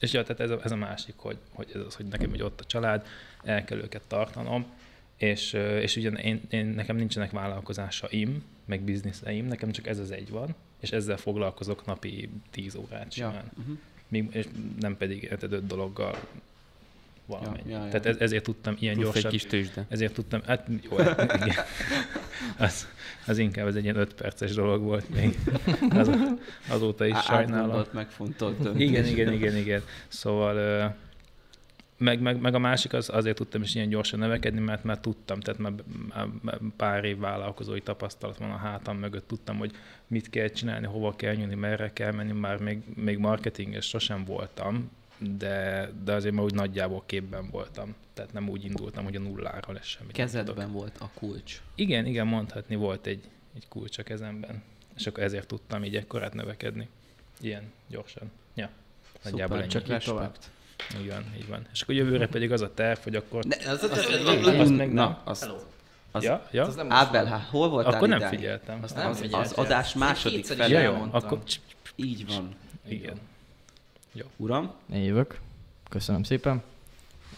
és 0.00 0.12
ja, 0.12 0.22
tehát 0.22 0.40
ez 0.40 0.50
a, 0.50 0.60
ez 0.64 0.70
a 0.70 0.76
másik, 0.76 1.14
hogy, 1.16 1.38
hogy 1.52 1.70
ez 1.74 1.80
az, 1.80 1.94
hogy 1.94 2.06
nekem 2.06 2.30
hogy 2.30 2.42
ott 2.42 2.60
a 2.60 2.64
család, 2.64 3.06
el 3.44 3.64
kell 3.64 3.78
őket 3.78 4.02
tartanom, 4.06 4.66
és, 5.16 5.52
és 5.52 5.96
ugye 5.96 6.10
én, 6.10 6.40
én, 6.50 6.66
nekem 6.66 6.96
nincsenek 6.96 7.30
vállalkozásaim, 7.30 8.44
meg 8.64 8.80
bizniszeim, 8.80 9.46
nekem 9.46 9.70
csak 9.70 9.86
ez 9.86 9.98
az 9.98 10.10
egy 10.10 10.30
van, 10.30 10.54
és 10.80 10.90
ezzel 10.90 11.16
foglalkozok 11.16 11.84
napi 11.86 12.30
10 12.50 12.74
órát 12.74 13.12
simán. 13.12 13.32
Ja. 13.32 13.44
Uh-huh. 13.58 13.78
Míg, 14.08 14.28
és 14.32 14.46
nem 14.80 14.96
pedig 14.96 15.22
érted 15.22 15.52
öt 15.52 15.66
dologgal 15.66 16.18
valamennyi. 17.26 17.70
Ja, 17.70 17.76
ja, 17.78 17.84
ja. 17.84 17.88
Tehát 17.90 18.06
ez, 18.06 18.16
ezért 18.16 18.42
tudtam 18.44 18.76
ilyen 18.78 18.94
Plusz 18.94 19.04
gyorsan. 19.06 19.24
egy 19.24 19.30
kis 19.30 19.46
tőzsde. 19.46 19.84
Ezért 19.88 20.12
tudtam, 20.14 20.40
hát 20.46 20.66
jó, 20.90 20.96
hát 20.96 21.32
igen. 21.46 21.56
Az, 22.56 22.86
az 23.26 23.38
inkább 23.38 23.66
ez 23.66 23.74
egy 23.74 23.82
ilyen 23.82 23.96
öt 23.96 24.14
perces 24.14 24.52
dolog 24.54 24.82
volt 24.82 25.08
még. 25.14 25.38
Az, 25.90 26.10
azóta 26.68 27.06
is 27.06 27.14
Á- 27.14 27.22
sajnálom. 27.24 27.54
átgondolt, 27.56 27.92
megfontolt 27.92 28.58
döntés. 28.60 28.88
Igen, 28.88 29.04
igen, 29.06 29.32
igen, 29.32 29.56
igen. 29.56 29.82
Szóval 30.08 30.96
meg, 31.98 32.20
meg, 32.20 32.40
meg 32.40 32.54
a 32.54 32.58
másik 32.58 32.92
az, 32.92 33.08
azért 33.08 33.36
tudtam 33.36 33.62
is 33.62 33.74
ilyen 33.74 33.88
gyorsan 33.88 34.18
növekedni, 34.18 34.60
mert 34.60 34.84
már 34.84 34.98
tudtam, 34.98 35.40
tehát 35.40 35.60
már, 35.60 35.72
pár 36.76 37.04
év 37.04 37.18
vállalkozói 37.18 37.80
tapasztalat 37.80 38.38
van 38.38 38.50
a 38.50 38.56
hátam 38.56 38.96
mögött, 38.96 39.28
tudtam, 39.28 39.58
hogy 39.58 39.72
mit 40.06 40.30
kell 40.30 40.48
csinálni, 40.48 40.86
hova 40.86 41.16
kell 41.16 41.34
nyúlni, 41.34 41.54
merre 41.54 41.92
kell 41.92 42.12
menni, 42.12 42.32
már 42.32 42.58
még, 42.58 42.82
még 42.94 43.18
marketinges 43.18 43.88
sosem 43.88 44.24
voltam, 44.24 44.90
de, 45.18 45.90
de 46.04 46.12
azért 46.12 46.34
már 46.34 46.44
úgy 46.44 46.54
nagyjából 46.54 47.02
képben 47.06 47.50
voltam. 47.50 47.94
Tehát 48.14 48.32
nem 48.32 48.48
úgy 48.48 48.64
indultam, 48.64 49.04
hogy 49.04 49.16
a 49.16 49.20
nullára 49.20 49.72
lesz 49.72 49.96
tudok. 49.96 50.12
Kezedben 50.12 50.72
volt 50.72 50.96
a 51.00 51.10
kulcs. 51.14 51.60
Igen, 51.74 52.06
igen, 52.06 52.26
mondhatni 52.26 52.74
volt 52.74 53.06
egy, 53.06 53.24
egy 53.54 53.68
kulcs 53.68 53.98
a 53.98 54.02
kezemben. 54.02 54.62
És 54.96 55.06
akkor 55.06 55.22
ezért 55.22 55.46
tudtam 55.46 55.84
így 55.84 55.96
ekkorát 55.96 56.34
növekedni. 56.34 56.88
Ilyen 57.40 57.72
gyorsan. 57.86 58.30
Ja. 58.54 58.70
Nagyjából 59.22 59.46
Szuper, 59.46 59.60
ennyi. 59.60 59.68
csak 59.68 59.86
Respekt. 59.86 60.04
tovább. 60.04 60.36
Így 61.00 61.08
van, 61.08 61.24
így 61.36 61.48
van. 61.48 61.66
És 61.72 61.82
akkor 61.82 61.94
jövőre 61.94 62.26
pedig 62.26 62.52
az 62.52 62.60
a 62.60 62.74
terv, 62.74 62.98
hogy 62.98 63.16
akkor... 63.16 63.44
Ne, 63.44 63.70
az, 63.70 63.82
az, 63.82 63.90
az, 63.90 64.46
Azt 64.46 64.76
meg 64.76 64.92
nem. 64.92 64.94
Na, 64.94 65.20
azt, 65.24 65.50
az, 66.10 66.24
ja, 66.24 66.46
ja? 66.50 66.64
Az 66.64 66.74
nem 66.74 66.92
Ábel, 66.92 67.24
hát 67.24 67.48
hol 67.48 67.68
voltál 67.68 67.92
akkor 67.92 68.08
nem 68.08 68.18
idáig? 68.18 68.38
figyeltem. 68.38 68.78
Azt 68.82 68.96
nem 68.96 69.08
Az, 69.10 69.16
figyeltem. 69.20 69.40
az 69.40 69.52
adás 69.52 69.94
második 69.94 70.44
fele. 70.44 70.68
Ja, 70.68 70.80
jó, 70.80 71.06
akkor... 71.10 71.38
Így 71.96 72.26
van. 72.26 72.54
Igen. 72.88 73.16
Uram, 74.36 74.72
Én 74.92 75.02
jövök. 75.02 75.40
Köszönöm 75.88 76.22
szépen. 76.22 76.62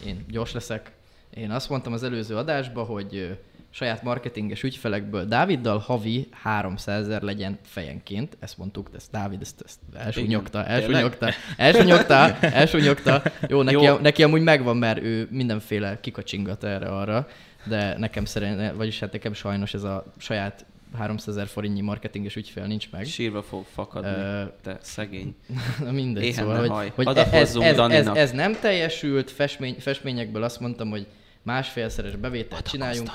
Én 0.05 0.25
gyors 0.29 0.51
leszek. 0.51 0.91
Én 1.29 1.51
azt 1.51 1.69
mondtam 1.69 1.93
az 1.93 2.03
előző 2.03 2.35
adásban, 2.37 2.85
hogy 2.85 3.37
saját 3.73 4.03
marketinges 4.03 4.63
ügyfelekből 4.63 5.25
Dáviddal 5.25 5.77
havi 5.77 6.27
300 6.31 7.03
ezer 7.03 7.21
legyen 7.21 7.59
fejenként. 7.63 8.37
Ezt 8.39 8.57
mondtuk, 8.57 8.89
de 8.89 8.97
ezt 8.97 9.11
Dávid 9.11 9.41
ezt, 9.41 9.61
ezt 9.65 9.79
elsúnyogta, 9.93 10.65
elsúnyogta, 10.65 11.29
elsúnyogta, 11.57 12.37
elsúnyogta. 12.61 13.21
Jó, 13.47 13.61
neki, 13.61 13.83
Jó. 13.83 13.93
A, 13.95 13.99
neki 14.01 14.23
amúgy 14.23 14.41
megvan, 14.41 14.77
mert 14.77 15.01
ő 15.01 15.27
mindenféle 15.31 15.99
kikacsingat 15.99 16.63
erre-arra, 16.63 17.27
de 17.63 17.97
nekem 17.97 18.25
szerint, 18.25 18.71
vagyis 18.75 18.99
hát 18.99 19.11
nekem 19.11 19.33
sajnos 19.33 19.73
ez 19.73 19.83
a 19.83 20.13
saját 20.17 20.65
300 20.97 21.35
ezer 21.35 21.47
forintnyi 21.47 21.81
marketinges 21.81 22.35
ügyfél 22.35 22.65
nincs 22.65 22.91
meg. 22.91 23.05
sírva 23.05 23.43
fog 23.43 23.65
fakadni. 23.73 24.09
Ö, 24.09 24.43
Te 24.63 24.77
szegény. 24.81 25.35
Na 25.85 25.91
mindegy, 25.91 26.23
Éhen 26.23 26.33
szóval, 26.33 26.67
hogy, 26.67 26.91
hogy 26.95 27.07
ez, 27.07 27.11
Adakozzunk 27.17 27.65
ez, 27.65 27.71
ez, 27.71 27.75
Daninak. 27.77 28.17
ez, 28.17 28.31
nem 28.31 28.57
teljesült, 28.61 29.31
festmény, 29.31 29.75
festményekből 29.79 30.43
azt 30.43 30.59
mondtam, 30.59 30.89
hogy 30.89 31.07
másfélszeres 31.43 32.15
bevételt 32.15 32.67
csináljunk. 32.67 33.09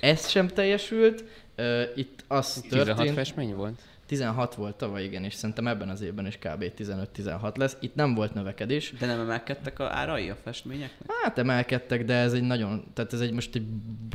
Ez 0.00 0.28
sem 0.28 0.48
teljesült. 0.48 1.24
Uh, 1.58 1.82
itt 1.94 2.24
az 2.28 2.60
16 2.68 2.86
történt, 2.86 3.14
festmény 3.14 3.54
volt? 3.54 3.80
16 4.06 4.54
volt 4.54 4.74
tavaly, 4.74 5.04
igen, 5.04 5.24
és 5.24 5.34
szerintem 5.34 5.66
ebben 5.66 5.88
az 5.88 6.00
évben 6.00 6.26
is 6.26 6.36
kb. 6.36 6.64
15-16 6.78 7.56
lesz. 7.56 7.76
Itt 7.80 7.94
nem 7.94 8.14
volt 8.14 8.34
növekedés. 8.34 8.94
De 8.98 9.06
nem 9.06 9.20
emelkedtek 9.20 9.78
a 9.78 9.84
árai 9.84 10.30
a 10.30 10.36
festményeknek? 10.42 11.12
Hát 11.22 11.38
emelkedtek, 11.38 12.04
de 12.04 12.14
ez 12.14 12.32
egy 12.32 12.42
nagyon, 12.42 12.84
tehát 12.94 13.12
ez 13.12 13.20
egy 13.20 13.32
most 13.32 13.54
egy 13.54 13.66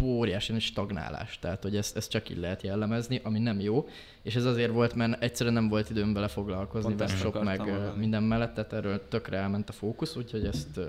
óriási 0.02 0.52
nagy 0.52 0.62
stagnálás, 0.62 1.40
tehát 1.40 1.64
hogy 1.64 1.76
ezt, 1.76 1.98
ezt 1.98 2.10
csak 2.10 2.30
így 2.30 2.38
lehet 2.38 2.62
jellemezni, 2.62 3.22
ami 3.24 3.40
nem 3.40 3.60
jó, 3.60 3.88
és 4.22 4.36
ez 4.36 4.46
azért 4.46 4.72
volt, 4.72 4.94
mert 4.94 5.24
egyszerűen 5.24 5.56
nem 5.56 5.68
volt 5.68 5.90
időm 5.90 6.14
vele 6.14 6.28
foglalkozni, 6.28 6.96
Pont 6.96 7.10
webshop 7.10 7.44
meg 7.44 7.58
mondani. 7.58 8.00
minden 8.00 8.24
mellett, 8.24 8.54
tehát 8.54 8.74
erről 8.74 9.08
tökre 9.08 9.38
elment 9.38 9.70
a 9.70 9.74
fókusz, 9.74 10.16
úgyhogy 10.16 10.46
ezt 10.46 10.80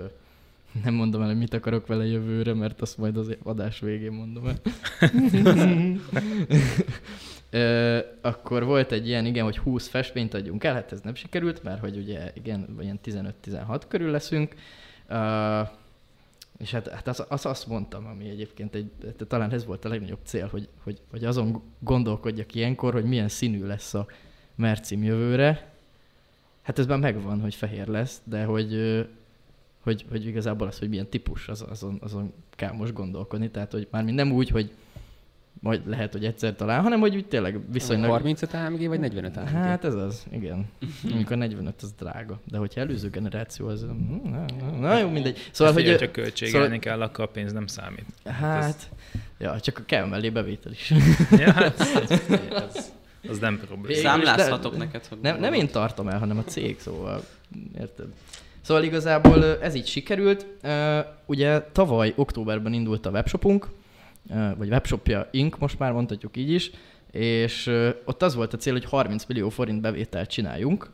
nem 0.83 0.93
mondom 0.93 1.21
el, 1.21 1.27
hogy 1.27 1.37
mit 1.37 1.53
akarok 1.53 1.87
vele 1.87 2.05
jövőre, 2.05 2.53
mert 2.53 2.81
azt 2.81 2.97
majd 2.97 3.17
az 3.17 3.35
adás 3.43 3.79
végén 3.79 4.11
mondom 4.11 4.47
el. 4.47 4.59
Ö, 7.51 7.99
akkor 8.21 8.63
volt 8.63 8.91
egy 8.91 9.07
ilyen, 9.07 9.25
igen, 9.25 9.43
hogy 9.43 9.57
20 9.57 9.87
festményt 9.87 10.33
adjunk 10.33 10.63
el, 10.63 10.73
hát 10.73 10.91
ez 10.91 11.01
nem 11.01 11.15
sikerült, 11.15 11.63
mert 11.63 11.79
hogy 11.79 11.97
ugye, 11.97 12.31
igen, 12.33 12.77
ilyen 12.79 12.99
15-16 13.05 13.81
körül 13.87 14.11
leszünk. 14.11 14.55
Uh, 15.09 15.67
és 16.57 16.71
hát, 16.71 16.87
hát 16.87 17.07
az, 17.07 17.25
az, 17.27 17.45
azt 17.45 17.67
mondtam, 17.67 18.05
ami 18.05 18.29
egyébként 18.29 18.75
egy, 18.75 18.91
talán 19.27 19.51
ez 19.51 19.65
volt 19.65 19.85
a 19.85 19.89
legnagyobb 19.89 20.19
cél, 20.23 20.47
hogy, 20.47 20.67
hogy, 20.83 21.01
hogy 21.09 21.25
azon 21.25 21.61
gondolkodjak 21.79 22.55
ilyenkor, 22.55 22.93
hogy 22.93 23.05
milyen 23.05 23.27
színű 23.27 23.65
lesz 23.65 23.93
a 23.93 24.07
mercim 24.55 25.03
jövőre. 25.03 25.71
Hát 26.61 26.79
ez 26.79 26.85
már 26.85 26.99
megvan, 26.99 27.41
hogy 27.41 27.55
fehér 27.55 27.87
lesz, 27.87 28.21
de 28.23 28.43
hogy, 28.43 28.73
ö, 28.73 29.01
hogy, 29.89 30.05
hogy 30.09 30.25
igazából 30.27 30.67
az, 30.67 30.79
hogy 30.79 30.89
milyen 30.89 31.09
típus, 31.09 31.47
az, 31.47 31.65
azon, 31.69 31.97
azon 32.01 32.33
kell 32.55 32.71
most 32.71 32.93
gondolkodni. 32.93 33.49
Tehát, 33.49 33.71
hogy 33.71 33.87
már 33.91 34.03
nem 34.03 34.31
úgy, 34.31 34.49
hogy 34.49 34.71
majd 35.61 35.81
lehet, 35.87 36.11
hogy 36.11 36.25
egyszer 36.25 36.55
talán, 36.55 36.81
hanem 36.81 36.99
hogy 36.99 37.15
úgy 37.15 37.25
tényleg 37.25 37.71
viszonylag... 37.71 38.11
35 38.11 38.53
AMG 38.53 38.87
vagy 38.87 38.99
45 38.99 39.37
AMG? 39.37 39.47
Hát 39.47 39.85
ez 39.85 39.93
az, 39.93 40.25
igen. 40.31 40.65
Amikor 41.11 41.37
45 41.37 41.81
az 41.81 41.93
drága. 41.97 42.39
De 42.45 42.57
hogyha 42.57 42.81
előző 42.81 43.09
generáció 43.09 43.67
az... 43.67 43.85
Na, 44.23 44.45
na, 44.59 44.69
na 44.79 44.97
jó, 44.97 45.09
mindegy. 45.09 45.37
Szóval, 45.51 45.73
hogy... 45.73 45.95
csak 45.95 46.11
költségelni 46.11 46.65
szóval- 46.65 46.79
kell, 46.79 47.01
akkor 47.01 47.23
a 47.23 47.27
pénz 47.27 47.53
nem 47.53 47.67
számít. 47.67 48.05
Hát, 48.25 48.89
ja, 49.37 49.59
csak 49.59 49.83
kell 49.85 50.05
mellé 50.05 50.29
bevétel 50.29 50.71
is. 50.71 50.93
Ja, 51.31 51.51
hát, 51.51 51.79
az, 52.69 52.91
az 53.29 53.39
nem 53.39 53.59
probléma. 53.67 54.01
Számlázhatok 54.01 54.71
nem- 54.71 54.81
neked, 54.81 55.05
hogy 55.05 55.17
Nem, 55.21 55.39
nem 55.39 55.53
én 55.53 55.67
tartom 55.67 56.07
el, 56.07 56.19
hanem 56.19 56.37
a 56.37 56.43
cég, 56.43 56.79
szóval 56.79 57.23
érted? 57.79 58.07
Szóval 58.69 58.83
igazából 58.83 59.61
ez 59.61 59.75
így 59.75 59.87
sikerült. 59.87 60.45
Ugye 61.25 61.61
tavaly 61.61 62.13
októberben 62.15 62.73
indult 62.73 63.05
a 63.05 63.09
webshopunk, 63.09 63.67
vagy 64.57 64.69
webshopja 64.69 65.27
Inc. 65.31 65.57
most 65.57 65.79
már 65.79 65.91
mondhatjuk 65.91 66.37
így 66.37 66.51
is, 66.51 66.71
és 67.11 67.67
ott 68.05 68.21
az 68.21 68.35
volt 68.35 68.53
a 68.53 68.57
cél, 68.57 68.73
hogy 68.73 68.85
30 68.85 69.25
millió 69.25 69.49
forint 69.49 69.81
bevételt 69.81 70.29
csináljunk. 70.29 70.89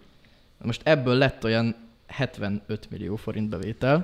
Most 0.64 0.82
ebből 0.84 1.16
lett 1.16 1.44
olyan 1.44 1.76
75 2.08 2.88
millió 2.92 3.16
forint 3.16 3.50
bevétel. 3.50 4.04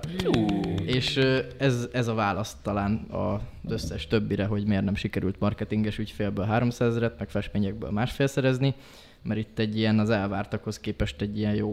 És 0.85 1.17
ez, 1.57 1.87
ez 1.91 2.07
a 2.07 2.13
válasz 2.13 2.55
talán 2.61 3.05
az 3.11 3.71
összes 3.71 4.07
többire, 4.07 4.45
hogy 4.45 4.65
miért 4.65 4.83
nem 4.83 4.95
sikerült 4.95 5.39
marketinges 5.39 5.97
ügyfélből 5.97 6.45
300 6.45 6.89
ezeret, 6.89 7.19
meg 7.19 7.29
festményekből 7.29 7.91
másfél 7.91 8.27
szerezni, 8.27 8.75
mert 9.23 9.39
itt 9.39 9.59
egy 9.59 9.77
ilyen 9.77 9.99
az 9.99 10.09
elvártakhoz 10.09 10.79
képest 10.79 11.21
egy 11.21 11.37
ilyen 11.37 11.55
jó 11.55 11.69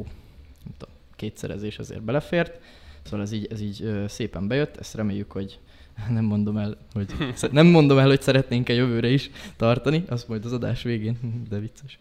nem 0.64 0.74
tudom, 0.78 0.96
kétszerezés 1.18 1.78
azért 1.78 2.02
belefért. 2.02 2.60
Szóval 3.02 3.20
ez 3.20 3.32
így, 3.32 3.46
ez 3.50 3.60
így 3.60 4.04
szépen 4.06 4.48
bejött, 4.48 4.76
ezt 4.76 4.94
reméljük, 4.94 5.32
hogy 5.32 5.58
nem 6.16 6.24
mondom 6.24 6.56
el, 6.56 6.76
hogy 6.92 7.06
nem 7.50 7.66
mondom 7.66 7.98
el, 7.98 8.06
hogy 8.06 8.22
szeretnénk-e 8.22 8.72
jövőre 8.72 9.08
is 9.08 9.30
tartani, 9.56 10.04
azt 10.08 10.28
majd 10.28 10.44
az 10.44 10.52
adás 10.52 10.82
végén, 10.82 11.42
de 11.48 11.58
vicces. 11.58 11.98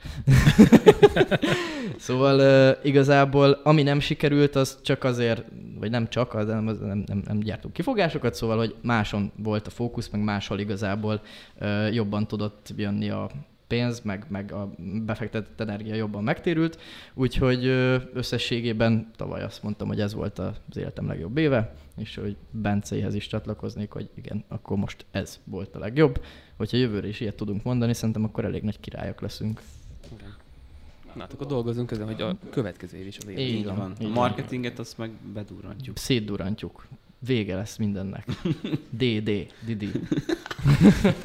szóval 2.08 2.40
uh, 2.40 2.86
igazából 2.86 3.60
ami 3.64 3.84
nem 3.84 4.00
sikerült, 4.00 4.56
az 4.56 4.78
csak 4.82 5.04
azért, 5.04 5.44
vagy 5.80 5.90
nem 5.90 6.10
csak, 6.10 6.34
az 6.34 6.48
nem, 6.48 6.68
az 6.68 6.80
nem, 6.80 7.04
nem, 7.06 7.22
nem 7.26 7.40
gyártunk 7.40 7.74
kifogásokat, 7.74 8.34
szóval, 8.34 8.58
hogy 8.58 8.76
máson 8.82 9.32
volt 9.36 9.68
a 9.68 9.70
fókusz, 9.70 10.10
meg 10.10 10.24
máshol 10.24 10.60
igazából 10.60 11.22
uh, 11.60 11.94
jobban 11.94 12.28
tudott 12.28 12.74
jönni 12.76 13.10
a 13.10 13.30
pénz, 13.68 14.02
meg, 14.02 14.26
meg 14.30 14.52
a 14.52 14.70
befektetett 15.06 15.60
energia 15.60 15.96
jobban 15.96 16.24
megtérült, 16.24 16.80
úgyhogy 17.14 17.66
összességében 18.14 19.12
tavaly 19.16 19.44
azt 19.44 19.64
mondtam, 19.64 19.88
hogy 19.88 20.00
ez 20.00 20.14
volt 20.14 20.40
az 20.40 20.78
életem 20.78 21.08
legjobb 21.08 21.38
éve, 21.38 21.74
és 21.98 22.16
hogy 22.16 22.36
Bencéhez 22.52 23.14
is 23.14 23.28
csatlakoznék, 23.28 23.92
hogy 23.92 24.10
igen, 24.14 24.44
akkor 24.48 24.78
most 24.78 25.06
ez 25.12 25.40
volt 25.44 25.76
a 25.76 25.80
legjobb. 25.80 26.24
Hogyha 26.56 26.78
jövőre 26.78 27.08
is 27.08 27.20
ilyet 27.20 27.36
tudunk 27.36 27.64
mondani, 27.64 27.94
szerintem 27.94 28.24
akkor 28.24 28.46
elég 28.46 28.64
nagy 28.64 28.80
királyok 28.80 29.22
leszünk. 29.22 29.62
Igen. 30.18 30.36
Na, 31.14 31.22
hát 31.22 31.34
akkor 31.34 31.48
dolgozunk 31.48 31.92
ezen, 31.92 32.06
hogy 32.06 32.22
a 32.22 32.36
következő 32.50 32.98
év 32.98 33.08
is 33.08 33.18
az 33.18 33.28
év. 33.28 33.38
Így 33.38 33.66
van, 33.66 33.94
A 34.00 34.08
marketinget 34.08 34.80
azt 34.80 34.98
meg 34.98 35.12
bedurrantjuk. 35.34 35.98
Szétdurantjuk. 35.98 36.88
Vége 37.20 37.56
lesz 37.56 37.78
mindennek. 37.78 38.26
DD, 38.90 39.32
Didi. 39.66 39.92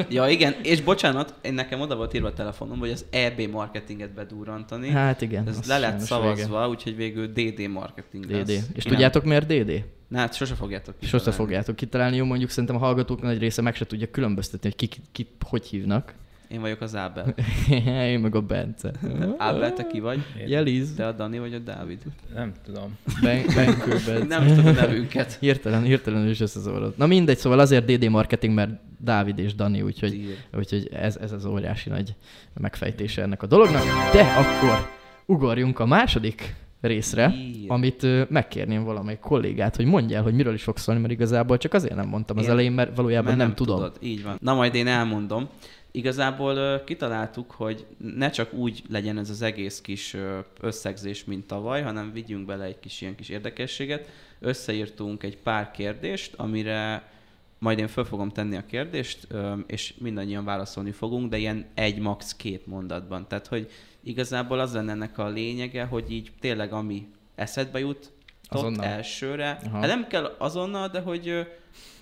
Ja, 0.08 0.28
igen, 0.28 0.54
és 0.62 0.82
bocsánat, 0.82 1.34
én 1.42 1.54
nekem 1.54 1.80
oda 1.80 1.96
volt 1.96 2.14
írva 2.14 2.28
a 2.28 2.32
telefonom, 2.32 2.78
hogy 2.78 2.90
az 2.90 3.04
EB 3.10 3.40
marketinget 3.40 4.14
bedurrantani. 4.14 4.88
Hát 4.88 5.20
igen. 5.20 5.48
Ez 5.48 5.66
le 5.66 5.78
lett 5.78 6.00
szavazva, 6.00 6.68
úgyhogy 6.68 6.96
végül 6.96 7.26
DD 7.26 7.68
marketing 7.70 8.26
Vége. 8.26 8.42
DD. 8.42 8.48
lesz. 8.48 8.68
És 8.74 8.84
tudjátok 8.84 9.24
miért 9.24 9.46
DD? 9.46 9.84
Na, 10.08 10.18
hát 10.18 10.34
sose 10.34 10.54
fogjátok 10.54 10.94
Sose 11.00 11.10
kitalálni. 11.16 11.36
fogjátok 11.42 11.76
kitalálni, 11.76 12.16
jó 12.16 12.24
mondjuk 12.24 12.50
szerintem 12.50 12.76
a 12.76 12.78
hallgatók 12.78 13.22
nagy 13.22 13.38
része 13.38 13.62
meg 13.62 13.74
se 13.74 13.84
tudja 13.84 14.10
különböztetni, 14.10 14.68
hogy 14.68 14.76
ki, 14.76 14.86
ki, 14.86 15.00
ki 15.12 15.26
hogy 15.48 15.66
hívnak. 15.66 16.14
Én 16.52 16.60
vagyok 16.60 16.80
az 16.80 16.96
Ábel. 16.96 17.34
Én 18.12 18.20
meg 18.20 18.34
a 18.34 18.40
Bence. 18.40 18.90
Ábel, 19.36 19.72
te 19.72 19.86
ki 19.86 20.00
vagy? 20.00 20.18
Én 20.40 20.48
Jeliz. 20.48 20.94
Te 20.94 21.06
a 21.06 21.12
Dani 21.12 21.38
vagy 21.38 21.54
a 21.54 21.58
Dávid? 21.58 21.98
Nem 22.34 22.52
tudom. 22.64 22.96
Ben- 23.22 23.46
Benkő 23.54 23.90
Bence. 23.90 24.24
Nem 24.28 24.46
tudom 24.46 24.66
a 24.66 24.70
nevünket. 24.70 25.36
Hirtelen, 25.40 25.82
hirtelen 25.82 26.28
is 26.28 26.40
összezavarodott. 26.40 26.96
Na 26.96 27.06
mindegy, 27.06 27.38
szóval 27.38 27.58
azért 27.58 27.84
DD 27.92 28.08
marketing, 28.10 28.54
mert 28.54 28.70
Dávid 28.98 29.38
és 29.38 29.54
Dani, 29.54 29.82
úgyhogy, 29.82 30.10
Tír. 30.10 30.36
úgyhogy 30.58 30.88
ez, 30.92 31.16
ez 31.16 31.32
az 31.32 31.44
óriási 31.46 31.88
nagy 31.88 32.14
megfejtése 32.60 33.22
ennek 33.22 33.42
a 33.42 33.46
dolognak. 33.46 33.82
De 34.12 34.20
akkor 34.22 34.88
ugorjunk 35.26 35.78
a 35.78 35.86
második 35.86 36.54
részre, 36.80 37.34
Ír. 37.36 37.64
amit 37.70 38.02
ö, 38.02 38.22
megkérném 38.28 38.84
valamelyik 38.84 39.20
kollégát, 39.20 39.76
hogy 39.76 39.84
mondja 39.84 40.16
el, 40.16 40.22
hogy 40.22 40.34
miről 40.34 40.54
is 40.54 40.62
fog 40.62 40.76
szólni, 40.76 41.00
mert 41.00 41.12
igazából 41.12 41.58
csak 41.58 41.74
azért 41.74 41.94
nem 41.94 42.08
mondtam 42.08 42.36
az 42.38 42.44
Én- 42.44 42.50
elején, 42.50 42.72
mert 42.72 42.96
valójában 42.96 43.24
Mert 43.24 43.38
nem, 43.46 43.54
tudom. 43.54 43.76
Tudod. 43.76 43.96
Így 44.00 44.22
van. 44.22 44.36
Na 44.40 44.54
majd 44.54 44.74
én 44.74 44.86
elmondom. 44.86 45.48
Igazából 45.94 46.82
kitaláltuk, 46.84 47.50
hogy 47.50 47.86
ne 47.98 48.30
csak 48.30 48.52
úgy 48.52 48.82
legyen 48.88 49.18
ez 49.18 49.30
az 49.30 49.42
egész 49.42 49.80
kis 49.80 50.16
összegzés, 50.60 51.24
mint 51.24 51.46
tavaly, 51.46 51.82
hanem 51.82 52.12
vigyünk 52.12 52.46
bele 52.46 52.64
egy 52.64 52.80
kis 52.80 53.00
ilyen 53.00 53.14
kis 53.14 53.28
érdekességet. 53.28 54.08
Összeírtunk 54.38 55.22
egy 55.22 55.36
pár 55.36 55.70
kérdést, 55.70 56.34
amire 56.36 57.10
majd 57.58 57.78
én 57.78 57.88
föl 57.88 58.04
fogom 58.04 58.28
tenni 58.28 58.56
a 58.56 58.66
kérdést, 58.66 59.26
és 59.66 59.94
mindannyian 59.98 60.44
válaszolni 60.44 60.90
fogunk, 60.90 61.30
de 61.30 61.36
ilyen 61.36 61.66
egy 61.74 61.98
max 61.98 62.36
két 62.36 62.66
mondatban. 62.66 63.28
Tehát, 63.28 63.46
hogy 63.46 63.70
igazából 64.02 64.58
az 64.60 64.72
lenne 64.72 64.92
ennek 64.92 65.18
a 65.18 65.28
lényege, 65.28 65.84
hogy 65.84 66.10
így 66.10 66.32
tényleg 66.40 66.72
ami 66.72 67.08
eszedbe 67.34 67.78
jut, 67.78 68.12
Azonnal. 68.48 68.84
elsőre. 68.84 69.58
Aha. 69.64 69.78
Hát 69.78 69.86
nem 69.86 70.06
kell 70.06 70.34
azonnal, 70.38 70.88
de 70.88 71.00
hogy 71.00 71.46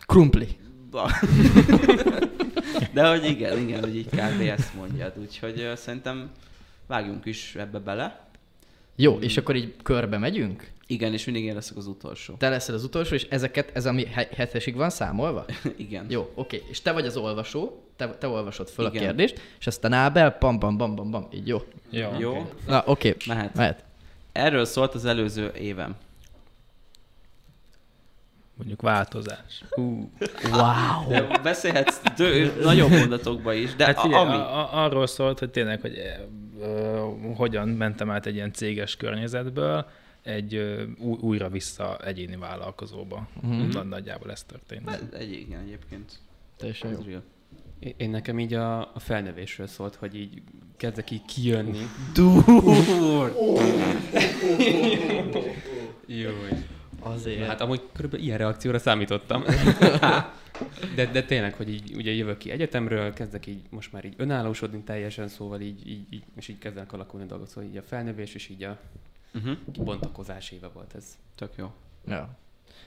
Krumpli. 0.07 0.49
De 2.93 3.09
hogy 3.09 3.25
igen, 3.25 3.59
igen, 3.59 3.81
hogy 3.81 3.97
így 3.97 4.07
kb. 4.09 4.41
ezt 4.41 4.75
mondjad. 4.75 5.13
Úgyhogy 5.17 5.61
ö, 5.61 5.75
szerintem 5.77 6.31
vágjunk 6.87 7.27
is 7.27 7.55
ebbe 7.59 7.79
bele. 7.79 8.29
Jó, 8.97 9.19
és 9.21 9.37
akkor 9.37 9.57
így 9.57 9.75
körbe 9.83 10.19
megyünk? 10.19 10.71
Igen, 10.87 11.13
és 11.13 11.25
mindig 11.25 11.45
én 11.45 11.55
leszek 11.55 11.77
az 11.77 11.87
utolsó. 11.87 12.35
Te 12.35 12.49
leszel 12.49 12.75
az 12.75 12.85
utolsó, 12.85 13.15
és 13.15 13.27
ezeket, 13.31 13.71
ez 13.77 13.87
ami 13.87 14.05
he- 14.07 14.35
hetesig 14.35 14.75
van 14.75 14.91
számolva? 14.91 15.45
Igen. 15.77 16.07
Jó, 16.09 16.31
oké. 16.35 16.63
És 16.69 16.81
te 16.83 16.93
vagy 16.93 17.07
az 17.07 17.17
olvasó, 17.17 17.83
te, 17.97 18.09
te 18.09 18.29
olvasod 18.29 18.69
föl 18.69 18.87
Igen. 18.87 19.03
a 19.03 19.05
kérdést, 19.05 19.41
és 19.61 19.67
aztán 19.67 19.93
Ábel, 19.93 20.31
pam, 20.31 20.59
pam, 20.59 20.77
pam, 20.77 20.95
pam, 20.95 21.11
pam, 21.11 21.29
így 21.33 21.47
jó. 21.47 21.63
Jó. 21.91 22.09
Jó, 22.19 22.31
oké. 22.37 22.51
Na, 22.67 22.83
oké. 22.87 23.17
mehet. 23.27 23.55
Mehet. 23.55 23.85
Erről 24.33 24.65
szólt 24.65 24.95
az 24.95 25.05
előző 25.05 25.53
évem. 25.59 25.97
Mondjuk 28.61 28.83
változás. 28.83 29.65
Wow. 29.77 31.09
De 31.09 31.39
beszélhetsz 31.43 32.01
dö- 32.17 32.63
nagyobb 32.63 32.91
mondatokba 32.91 33.53
is, 33.53 33.75
de 33.75 33.85
hát 33.85 33.97
a, 33.99 34.01
figyelj, 34.01 34.25
ami... 34.25 34.35
a, 34.35 34.59
a, 34.59 34.85
arról 34.85 35.07
szólt, 35.07 35.39
hogy 35.39 35.51
tényleg, 35.51 35.81
hogy 35.81 35.99
ö, 36.61 36.99
hogyan 37.37 37.69
mentem 37.69 38.11
át 38.11 38.27
egy 38.27 38.35
ilyen 38.35 38.53
céges 38.53 38.97
környezetből 38.97 39.87
egy 40.23 40.55
ö, 40.55 40.83
új, 40.99 41.17
újra 41.21 41.49
vissza 41.49 41.97
egyéni 42.05 42.37
vállalkozóba. 42.37 43.29
Mhm. 43.43 43.53
Mm-hmm. 43.55 43.89
Nagyjából 43.89 44.31
ez 44.31 44.43
történt. 44.43 44.91
Ez 44.91 45.01
egy, 45.13 45.33
igen, 45.33 45.61
egyébként. 45.61 46.13
Teljesen 46.57 46.91
jó. 46.91 46.99
Ez 46.99 47.05
real. 47.05 47.23
Én- 47.79 47.95
Én 47.97 48.11
nekem 48.11 48.39
így 48.39 48.55
a, 48.55 48.79
a 48.81 48.99
felnövésről 48.99 49.67
szólt, 49.67 49.95
hogy 49.95 50.15
így 50.17 50.43
kezdek 50.77 51.11
így 51.11 51.25
kijönni. 51.25 51.87
Dur! 52.15 52.45
Jó. 56.07 56.31
Azért. 57.01 57.47
Hát 57.47 57.61
amúgy 57.61 57.83
körülbelül 57.93 58.25
ilyen 58.25 58.39
reakcióra 58.39 58.79
számítottam. 58.79 59.45
De, 60.95 61.07
de 61.07 61.23
tényleg, 61.23 61.55
hogy 61.55 61.69
így 61.69 61.95
ugye 61.97 62.13
jövök 62.13 62.39
ki 62.39 62.51
egyetemről, 62.51 63.13
kezdek 63.13 63.47
így 63.47 63.63
most 63.71 63.93
már 63.93 64.05
így 64.05 64.15
önállósodni 64.17 64.81
teljesen, 64.81 65.29
szóval 65.29 65.61
így, 65.61 65.89
így, 65.89 66.07
így 66.11 66.23
és 66.37 66.49
így 66.49 66.59
kezdenek 66.59 66.93
alakulni 66.93 67.25
a 67.27 67.29
dolgok, 67.29 67.49
szóval 67.49 67.71
így 67.71 67.77
a 67.77 67.83
felnövés 67.83 68.35
és 68.35 68.49
így 68.49 68.63
a 68.63 68.79
Uh-huh. 69.35 69.57
kibontakozás 69.73 70.51
éve 70.51 70.69
volt 70.69 70.95
ez. 70.95 71.19
Tök 71.35 71.53
jó. 71.57 71.73
Ja. 72.07 72.39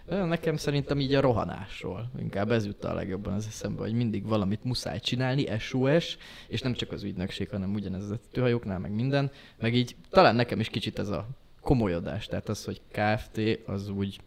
Nekem 0.06 0.58
szerintem 0.58 1.00
így 1.00 1.14
a 1.14 1.22
rohanásról. 1.22 2.10
Inkább 2.20 2.52
ez 2.52 2.66
jut 2.66 2.84
a 2.84 2.94
legjobban 2.94 3.34
az 3.34 3.46
eszembe, 3.48 3.82
hogy 3.82 3.94
mindig 3.94 4.26
valamit 4.26 4.64
muszáj 4.64 5.00
csinálni, 5.00 5.60
SOS, 5.60 6.18
és 6.48 6.62
nem 6.62 6.74
csak 6.74 6.92
az 6.92 7.04
ügynökség, 7.04 7.50
hanem 7.50 7.74
ugyanez 7.74 8.10
az 8.10 8.18
tőhajóknál, 8.32 8.80
meg 8.80 8.92
minden. 8.92 9.32
Meg 9.60 9.76
így 9.76 9.96
talán 10.10 10.36
nekem 10.36 10.60
is 10.60 10.70
kicsit 10.70 11.00
ez 11.00 11.10
a 11.10 11.28
komolyodás, 11.64 12.26
tehát 12.26 12.50
az, 12.50 12.66
hogy 12.66 12.82
KFT 12.92 13.40
az 13.66 13.90
úgy 13.90 14.20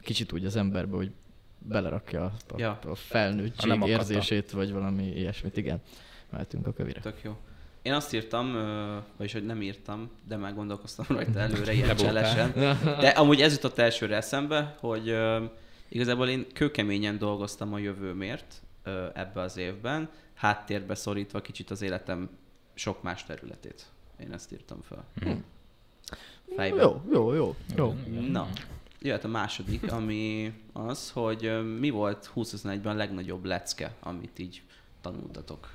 kicsit 0.00 0.32
úgy 0.32 0.44
az 0.44 0.56
emberbe, 0.56 0.96
hogy 0.96 1.10
belerakja 1.58 2.24
a, 2.24 2.32
a, 2.48 2.54
Ja. 2.56 2.78
a 2.84 2.94
felnőttség 2.94 3.82
érzését, 3.86 4.50
vagy 4.50 4.72
valami 4.72 5.04
ilyesmit, 5.04 5.56
igen. 5.56 5.80
Mehetünk 6.30 6.66
a 6.66 6.72
kövire. 6.72 7.00
Tök 7.00 7.22
jó. 7.22 7.36
Én 7.82 7.92
azt 7.92 8.14
írtam, 8.14 8.52
vagyis 9.16 9.32
hogy 9.32 9.46
nem 9.46 9.62
írtam, 9.62 10.10
de 10.28 10.36
már 10.36 10.54
gondolkoztam 10.54 11.06
rajta 11.08 11.38
előre, 11.38 11.72
ilyen 11.72 11.96
cselesen. 11.96 12.52
De 13.00 13.08
amúgy 13.08 13.40
ez 13.40 13.52
jutott 13.52 13.78
elsőre 13.78 14.16
eszembe, 14.16 14.76
hogy 14.80 15.16
igazából 15.88 16.28
én 16.28 16.46
kőkeményen 16.52 17.18
dolgoztam 17.18 17.72
a 17.72 17.78
jövőmért 17.78 18.62
ebbe 19.14 19.40
az 19.40 19.56
évben, 19.56 20.10
háttérbe 20.34 20.94
szorítva 20.94 21.40
kicsit 21.40 21.70
az 21.70 21.82
életem 21.82 22.30
sok 22.74 23.02
más 23.02 23.24
területét. 23.24 23.86
Én 24.20 24.32
ezt 24.32 24.52
írtam 24.52 24.80
fel. 24.82 25.04
Fejben. 26.56 26.78
Jó, 26.80 27.02
jó, 27.12 27.34
jó. 27.34 27.54
jó. 27.76 27.92
Na, 28.30 28.48
jöhet 29.00 29.24
a 29.24 29.28
második, 29.28 29.92
ami 29.92 30.52
az, 30.72 31.10
hogy 31.10 31.50
mi 31.78 31.90
volt 31.90 32.30
2021-ben 32.34 32.94
a 32.94 32.96
legnagyobb 32.96 33.44
lecke, 33.44 33.94
amit 34.00 34.38
így 34.38 34.62
tanultatok. 35.00 35.74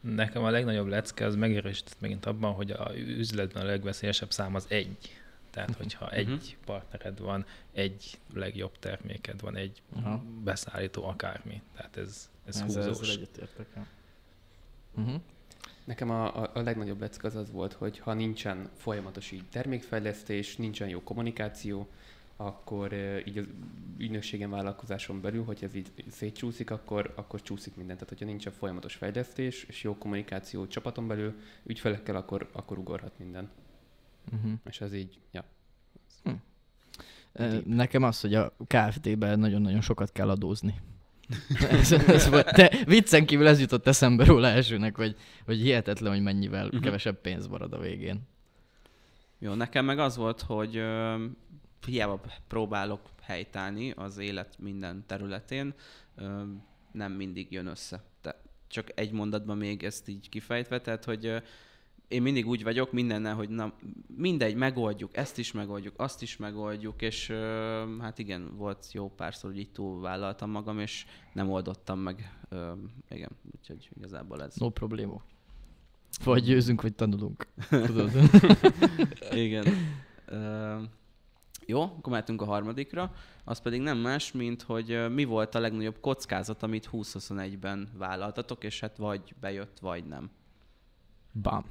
Nekem 0.00 0.44
a 0.44 0.50
legnagyobb 0.50 0.86
lecke 0.86 1.26
az 1.26 1.34
megerősített 1.36 2.00
megint 2.00 2.26
abban, 2.26 2.52
hogy 2.52 2.70
a 2.70 2.90
üzletben 2.96 3.62
a 3.62 3.66
legveszélyesebb 3.66 4.30
szám 4.32 4.54
az 4.54 4.66
egy. 4.68 5.16
Tehát, 5.50 5.74
hogyha 5.76 6.10
egy 6.10 6.26
Mhm. 6.28 6.36
partnered 6.64 7.20
van, 7.20 7.44
egy 7.72 8.18
legjobb 8.34 8.78
terméked 8.78 9.40
van, 9.40 9.56
egy 9.56 9.82
beszállító 10.44 11.04
akármi. 11.04 11.62
Tehát 11.76 11.96
ez, 11.96 12.30
ez 12.44 12.54
Ezzel, 12.54 12.66
ezzel 12.68 12.86
húzós. 12.86 13.14
egyetértek. 13.16 13.66
Ja. 13.76 13.86
Uh-huh. 14.94 15.20
Nekem 15.84 16.10
a, 16.10 16.42
a, 16.42 16.50
a 16.54 16.60
legnagyobb 16.60 17.00
lecke 17.00 17.26
az 17.26 17.36
az 17.36 17.50
volt, 17.50 17.72
hogy 17.72 17.98
ha 17.98 18.14
nincsen 18.14 18.68
folyamatos 18.76 19.30
így 19.30 19.44
termékfejlesztés, 19.50 20.56
nincsen 20.56 20.88
jó 20.88 21.02
kommunikáció, 21.02 21.88
akkor 22.36 22.92
így 23.26 23.38
az 23.38 23.46
ügynökségen 23.98 24.50
vállalkozáson 24.50 25.20
belül, 25.20 25.44
hogy 25.44 25.64
ez 25.64 25.74
így 25.74 25.92
szétcsúszik, 26.10 26.70
akkor, 26.70 27.12
akkor 27.16 27.42
csúszik 27.42 27.76
minden. 27.76 27.94
Tehát, 27.94 28.08
hogyha 28.10 28.26
nincsen 28.26 28.52
folyamatos 28.52 28.94
fejlesztés 28.94 29.64
és 29.64 29.82
jó 29.82 29.98
kommunikáció 29.98 30.66
csapaton 30.66 31.06
belül, 31.08 31.34
ügyfelekkel, 31.64 32.16
akkor, 32.16 32.48
akkor 32.52 32.78
ugorhat 32.78 33.18
minden. 33.18 33.50
Uh-huh. 34.32 34.52
És 34.64 34.80
ez 34.80 34.94
így, 34.94 35.18
ja. 35.30 35.44
Deep. 37.32 37.64
Nekem 37.66 38.02
az, 38.02 38.20
hogy 38.20 38.34
a 38.34 38.52
KFT-ben 38.66 39.38
nagyon-nagyon 39.38 39.80
sokat 39.80 40.12
kell 40.12 40.30
adózni. 40.30 40.80
ez, 41.70 41.92
ez 41.92 42.28
de 42.30 42.70
viccen 42.84 43.26
kívül 43.26 43.46
ez 43.46 43.60
jutott 43.60 43.86
eszembe 43.86 44.24
róla 44.24 44.46
elsőnek, 44.46 44.96
hogy, 44.96 45.16
hogy 45.44 45.60
hihetetlen, 45.60 46.12
hogy 46.12 46.22
mennyivel 46.22 46.66
Mhm. 46.66 46.80
kevesebb 46.82 47.20
pénz 47.20 47.46
marad 47.46 47.72
a 47.72 47.78
végén. 47.78 48.20
Jó, 49.38 49.54
nekem 49.54 49.84
meg 49.84 49.98
az 49.98 50.16
volt, 50.16 50.40
hogy 50.40 50.76
ö, 50.76 51.24
hiába 51.86 52.20
próbálok 52.48 53.00
helytállni 53.22 53.90
az 53.90 54.18
élet 54.18 54.54
minden 54.58 55.04
területén, 55.06 55.74
ö, 56.16 56.42
nem 56.92 57.12
mindig 57.12 57.52
jön 57.52 57.66
össze. 57.66 58.02
De 58.22 58.40
csak 58.68 58.88
egy 58.94 59.12
mondatban 59.12 59.56
még 59.56 59.82
ezt 59.84 60.08
így 60.08 60.28
kifejtve, 60.28 60.80
tehát 60.80 61.04
hogy 61.04 61.26
ö, 61.26 61.36
én 62.12 62.22
mindig 62.22 62.46
úgy 62.46 62.62
vagyok 62.62 62.92
mindennel, 62.92 63.34
hogy 63.34 63.48
na, 63.48 63.72
mindegy, 64.16 64.54
megoldjuk, 64.54 65.16
ezt 65.16 65.38
is 65.38 65.52
megoldjuk, 65.52 65.94
azt 65.96 66.22
is 66.22 66.36
megoldjuk, 66.36 67.02
és 67.02 67.28
ö, 67.28 67.96
hát 68.00 68.18
igen, 68.18 68.56
volt 68.56 68.92
jó 68.92 69.10
párszor, 69.10 69.50
hogy 69.50 69.58
így 69.58 69.70
túlvállaltam 69.70 70.50
magam, 70.50 70.78
és 70.78 71.06
nem 71.32 71.50
oldottam 71.50 71.98
meg. 71.98 72.38
Ö, 72.48 72.72
igen, 73.08 73.30
úgyhogy 73.58 73.88
igazából 73.96 74.42
ez. 74.42 74.54
No 74.56 74.70
problémó. 74.70 75.22
Vagy 76.24 76.44
győzünk, 76.44 76.82
vagy 76.82 76.94
tanulunk. 76.94 77.46
Tudod? 77.68 78.10
Igen. 79.32 79.66
Ö, 80.26 80.76
jó, 81.66 81.82
akkor 81.82 82.12
mehetünk 82.12 82.42
a 82.42 82.44
harmadikra. 82.44 83.14
Az 83.44 83.60
pedig 83.60 83.80
nem 83.80 83.98
más, 83.98 84.32
mint 84.32 84.62
hogy 84.62 85.12
mi 85.12 85.24
volt 85.24 85.54
a 85.54 85.60
legnagyobb 85.60 86.00
kockázat, 86.00 86.62
amit 86.62 86.88
2021-ben 86.92 87.88
vállaltatok, 87.96 88.64
és 88.64 88.80
hát 88.80 88.96
vagy 88.96 89.34
bejött, 89.40 89.78
vagy 89.78 90.04
nem. 90.04 90.30
Bam. 91.42 91.64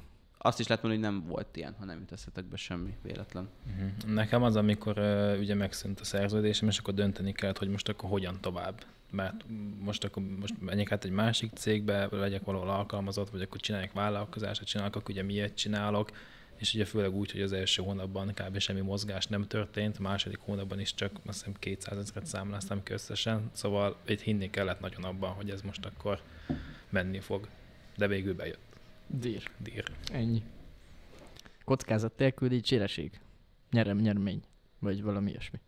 Azt 0.44 0.60
is 0.60 0.66
lehet 0.66 0.82
mondani, 0.82 1.04
hogy 1.04 1.12
nem 1.14 1.26
volt 1.28 1.56
ilyen, 1.56 1.74
ha 1.78 1.84
nem 1.84 1.98
jut 1.98 2.12
eszetek 2.12 2.44
be 2.44 2.56
semmi 2.56 2.96
véletlen. 3.02 3.48
Mhm. 3.66 4.12
Nekem 4.12 4.42
az, 4.42 4.56
amikor 4.56 4.98
uh, 4.98 5.36
ugye 5.38 5.54
megszűnt 5.54 6.00
a 6.00 6.04
szerződésem, 6.04 6.68
és 6.68 6.78
akkor 6.78 6.94
dönteni 6.94 7.32
kellett, 7.32 7.58
hogy 7.58 7.68
most 7.68 7.88
akkor 7.88 8.10
hogyan 8.10 8.40
tovább. 8.40 8.84
Mert 9.10 9.44
most 9.78 10.04
akkor 10.04 10.22
most 10.22 10.54
menjek 10.60 10.92
át 10.92 11.04
egy 11.04 11.10
másik 11.10 11.50
cégbe, 11.54 12.08
legyek 12.10 12.44
valahol 12.44 12.70
alkalmazott, 12.70 13.30
vagy 13.30 13.42
akkor 13.42 13.60
csináljak 13.60 13.92
vállalkozást, 13.92 14.64
csinálok, 14.64 14.96
akkor 14.96 15.10
ugye 15.10 15.22
miért 15.22 15.56
csinálok, 15.56 16.10
és 16.56 16.74
ugye 16.74 16.84
főleg 16.84 17.14
úgy, 17.14 17.32
hogy 17.32 17.40
az 17.40 17.52
első 17.52 17.82
hónapban 17.82 18.32
kb. 18.34 18.58
semmi 18.58 18.80
mozgás 18.80 19.26
nem 19.26 19.46
történt, 19.46 19.96
a 19.98 20.02
második 20.02 20.38
hónapban 20.38 20.80
is 20.80 20.94
csak 20.94 21.12
azt 21.26 21.38
hiszem 21.38 21.54
200 21.58 21.98
ezeret 21.98 22.26
számláztam 22.26 22.82
ki 22.82 22.92
összesen, 22.92 23.50
szóval 23.52 23.96
itt 24.06 24.20
hinni 24.20 24.50
kellett 24.50 24.80
nagyon 24.80 25.04
abban, 25.04 25.30
hogy 25.30 25.50
ez 25.50 25.62
most 25.62 25.86
akkor 25.86 26.20
menni 26.90 27.20
fog. 27.20 27.48
De 27.96 28.06
végül 28.06 28.34
bejött. 28.34 28.71
Dír. 29.20 29.50
Dír. 29.58 29.84
Ennyi. 30.12 30.42
Kockázat 31.64 32.18
nélkül 32.18 32.48
dicséreség. 32.48 33.20
Nyerem, 33.70 33.98
nyermény. 33.98 34.42
Vagy 34.78 35.02
valami 35.02 35.30
ilyesmi. 35.30 35.58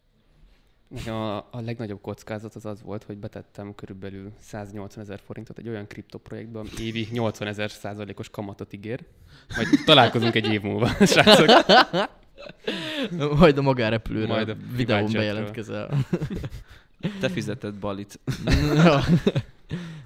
Nekem 0.89 1.15
a, 1.15 1.37
a 1.37 1.61
legnagyobb 1.61 2.01
kockázat 2.01 2.55
az 2.55 2.65
az 2.65 2.83
volt, 2.83 3.03
hogy 3.05 3.17
betettem 3.17 3.75
körülbelül 3.75 4.33
180 4.39 5.03
ezer 5.05 5.21
forintot 5.25 5.59
egy 5.59 5.69
olyan 5.69 5.87
kriptoprojektbe, 5.87 6.59
ami 6.59 6.69
évi 6.81 7.09
80 7.11 7.49
ezer 7.49 7.71
százalékos 7.71 8.29
kamatot 8.29 8.73
ígér. 8.73 9.05
Majd 9.57 9.69
találkozunk 9.85 10.35
egy 10.35 10.53
év 10.53 10.63
múlva, 10.63 10.89
srácok. 11.07 11.49
Majd 13.39 13.59
a 13.59 13.63
magárepülőre 13.63 14.27
Majd 14.27 14.47
Majd 14.47 14.59
a 14.59 14.77
videón 14.77 15.13
bejelentkezel. 15.13 16.07
Te 17.21 17.29
fizetett 17.29 17.75
balit. 17.75 18.21
Ja. 18.75 19.01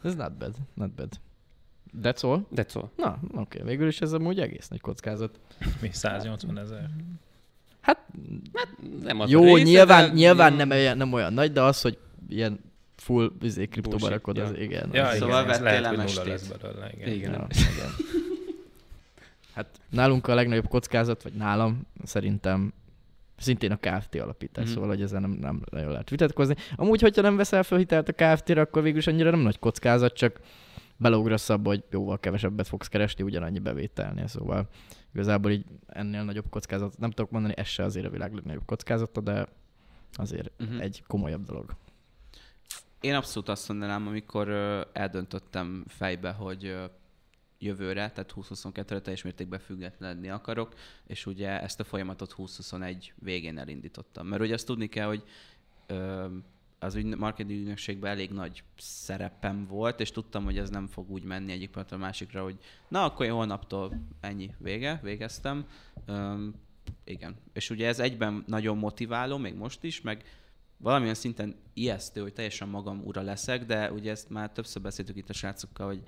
Ez 0.03 0.14
not 0.14 0.37
bad, 0.37 0.55
not 0.74 0.90
bad. 0.90 1.20
That's 2.03 2.24
all? 2.24 2.46
That's 2.55 2.77
all. 2.77 2.90
Na, 2.96 3.18
oké, 3.22 3.37
okay. 3.38 3.68
végül 3.68 3.88
is 3.88 4.01
ez 4.01 4.12
amúgy 4.12 4.40
egész 4.40 4.68
nagy 4.68 4.81
kockázat. 4.81 5.40
Mi? 5.81 5.88
180 5.92 6.59
ezer? 6.59 6.90
Hát 7.81 8.07
Nem 9.03 9.20
az 9.20 9.29
a 9.29 9.33
jó, 9.33 9.55
része, 9.55 9.62
nyilván, 9.62 10.09
de- 10.09 10.12
nyilván 10.12 10.53
nem, 10.53 10.70
olyan, 10.70 10.96
nem 10.96 11.12
olyan 11.12 11.33
nagy, 11.33 11.53
de 11.53 11.62
az, 11.62 11.81
hogy 11.81 11.98
ilyen 12.29 12.61
full 12.96 13.33
izé, 13.40 13.66
kriptóba 13.66 14.09
rakod, 14.09 14.38
az 14.38 14.51
ja. 14.51 14.62
igen. 14.62 14.90
Ja, 14.92 15.07
az, 15.07 15.14
igen, 15.14 15.29
Szóval 15.29 15.51
ez 15.51 15.61
vettél 15.61 15.81
lehet, 15.81 15.87
hogy 15.87 15.96
nulla 15.96 16.05
MST-t. 16.05 16.27
lesz 16.27 16.46
belőle. 16.46 16.90
Igen. 16.94 17.12
Igen. 17.12 17.33
Ja, 17.33 17.46
igen. 17.51 17.90
Hát 19.55 19.81
nálunk 19.90 20.27
a 20.27 20.35
legnagyobb 20.35 20.68
kockázat, 20.68 21.22
vagy 21.22 21.33
nálam 21.33 21.87
szerintem 22.05 22.72
szintén 23.38 23.72
a 23.72 23.77
KFT 23.77 24.14
alapítás, 24.14 24.64
mm-hmm. 24.64 24.72
szóval 24.72 24.88
hogy 24.88 25.03
ezen 25.03 25.20
nem, 25.20 25.31
nem 25.31 25.62
nagyon 25.70 25.90
lehet 25.90 26.11
vitatkozni. 26.11 26.55
Amúgy, 26.77 27.01
hogyha 27.01 27.22
nem 27.22 27.37
veszel 27.37 27.62
fel 27.62 27.79
hitelt 27.79 28.09
a 28.09 28.12
KFT-re, 28.12 28.61
akkor 28.61 28.83
végül 28.83 28.98
is 28.98 29.07
annyira 29.07 29.31
nem 29.31 29.40
nagy 29.40 29.59
kockázat, 29.59 30.14
csak 30.14 30.40
beleugrasz 30.99 31.49
abba, 31.49 31.69
hogy 31.69 31.85
jóval 31.91 32.19
kevesebbet 32.19 32.69
fogsz 32.69 32.89
keresni 32.89 33.25
ugyanannyi 33.25 33.59
bevételnél, 33.59 34.27
szóval 34.27 34.69
igazából 35.13 35.51
így 35.51 35.65
ennél 35.87 36.25
nagyobb 36.25 36.49
kockázat, 36.51 36.99
nem 36.99 37.11
tudok 37.11 37.31
mondani, 37.31 37.55
ez 37.57 37.67
se 37.67 37.83
azért 37.83 38.07
a 38.07 38.11
világ 38.11 38.35
legnagyobb 38.35 38.65
kockázata, 38.65 39.21
de 39.21 39.49
azért 40.13 40.51
uh-huh. 40.61 40.81
egy 40.81 41.03
komolyabb 41.07 41.45
dolog. 41.45 41.77
Én 43.01 43.15
abszolút 43.15 43.49
azt 43.49 43.69
mondanám, 43.69 44.07
amikor 44.07 44.49
eldöntöttem 44.93 45.85
fejbe, 45.89 46.31
hogy 46.31 46.77
jövőre, 47.59 48.11
tehát 48.11 48.33
2022-re 48.37 49.01
teljes 49.01 49.23
mértékben 49.23 49.59
függetlenedni 49.59 50.29
akarok, 50.29 50.75
és 51.07 51.27
ugye 51.27 51.63
ezt 51.63 51.81
a 51.81 51.85
folyamatot 51.85 52.35
2021 52.35 53.13
végén 53.19 53.59
elindítottam. 53.59 54.27
Mert 54.27 54.43
ugye 54.43 54.55
azt 54.55 54.67
tudni 54.67 54.87
kell, 54.87 55.07
hogy 55.07 55.23
az 56.79 56.95
ügy, 56.95 57.17
marketing 57.17 57.61
ügynökségben 57.61 58.11
elég 58.11 58.31
nagy 58.31 58.62
szerepem 58.77 59.67
volt, 59.67 60.01
és 60.01 60.11
tudtam, 60.11 60.45
hogy 60.45 60.59
ez 60.59 60.71
nem 60.71 60.87
fog 60.87 61.11
úgy 61.11 61.23
menni 61.23 61.53
egyik 61.53 61.77
a 61.77 61.97
másikra, 61.97 62.43
hogy 62.43 62.59
na, 62.88 63.05
akkor 63.05 63.27
én 63.27 63.33
holnaptól 63.33 64.01
ennyi 64.21 64.55
vége, 64.59 65.01
végeztem. 65.03 65.67
Öm, 66.07 66.55
igen. 67.05 67.37
És 67.53 67.71
ugye 67.71 67.87
ez 67.87 67.99
egyben 67.99 68.45
nagyon 68.47 68.79
motiváló, 68.79 69.37
még 69.37 69.55
most 69.55 69.85
is, 69.85 70.01
meg 70.01 70.25
valamilyen 70.77 71.14
szinten 71.14 71.55
ijesztő, 71.75 72.21
hogy 72.21 72.33
teljesen 72.33 72.69
magam 72.69 73.03
ura 73.05 73.21
leszek, 73.21 73.64
de 73.64 73.93
ugye 73.93 74.11
ezt 74.11 74.31
már 74.31 74.53
többször 74.53 74.83
beszéltük 74.83 75.17
itt 75.17 75.29
a 75.29 75.33
srácokkal, 75.33 75.87
hogy 75.87 76.03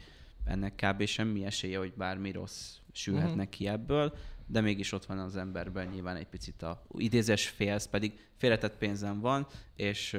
ennek 0.44 0.74
kb. 0.74 1.04
semmi 1.04 1.44
esélye, 1.44 1.78
hogy 1.78 1.92
bármi 1.92 2.32
rossz 2.32 2.76
sülhetne 2.92 3.28
Mhm. 3.30 3.38
uh-huh. 3.38 3.52
ki 3.54 3.68
ebből, 3.68 4.14
de 4.50 4.60
mégis 4.60 4.92
ott 4.92 5.06
van 5.06 5.18
az 5.18 5.36
emberben 5.36 5.86
nyilván 5.86 6.16
egy 6.16 6.26
picit 6.26 6.62
a 6.62 6.82
idézes 6.96 7.48
félsz, 7.48 7.86
pedig 7.86 8.12
félretett 8.36 8.76
pénzem 8.76 9.20
van, 9.20 9.46
és 9.76 10.18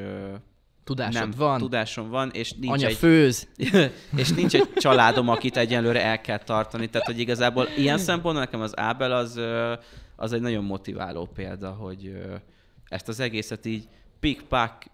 Tudásod 0.84 1.22
nem, 1.22 1.32
van, 1.38 1.60
tudásom 1.60 2.10
van, 2.10 2.30
és 2.34 2.52
nincs 2.52 2.74
anya 2.74 2.88
egy 2.88 2.96
főz, 2.96 3.48
és 4.22 4.30
nincs 4.30 4.56
egy 4.56 4.74
családom, 4.74 5.30
akit 5.30 5.58
egyelőre 5.58 6.04
el 6.04 6.22
kell 6.22 6.38
tartani. 6.38 6.89
Tehát, 6.89 7.08
hogy 7.08 7.20
igazából 7.20 7.67
ilyen 7.78 7.98
szempontból 7.98 8.44
nekem 8.44 8.62
az 8.62 8.80
Ábel 8.80 9.12
az, 9.12 9.39
az 10.15 10.34
egy 10.34 10.41
nagyon 10.41 10.63
motiváló 10.63 11.26
példa, 11.26 11.72
hogy 11.72 12.22
ezt 12.86 13.08
az 13.08 13.20
egészet 13.20 13.65
így 13.65 13.88
pik-pak 14.20 14.86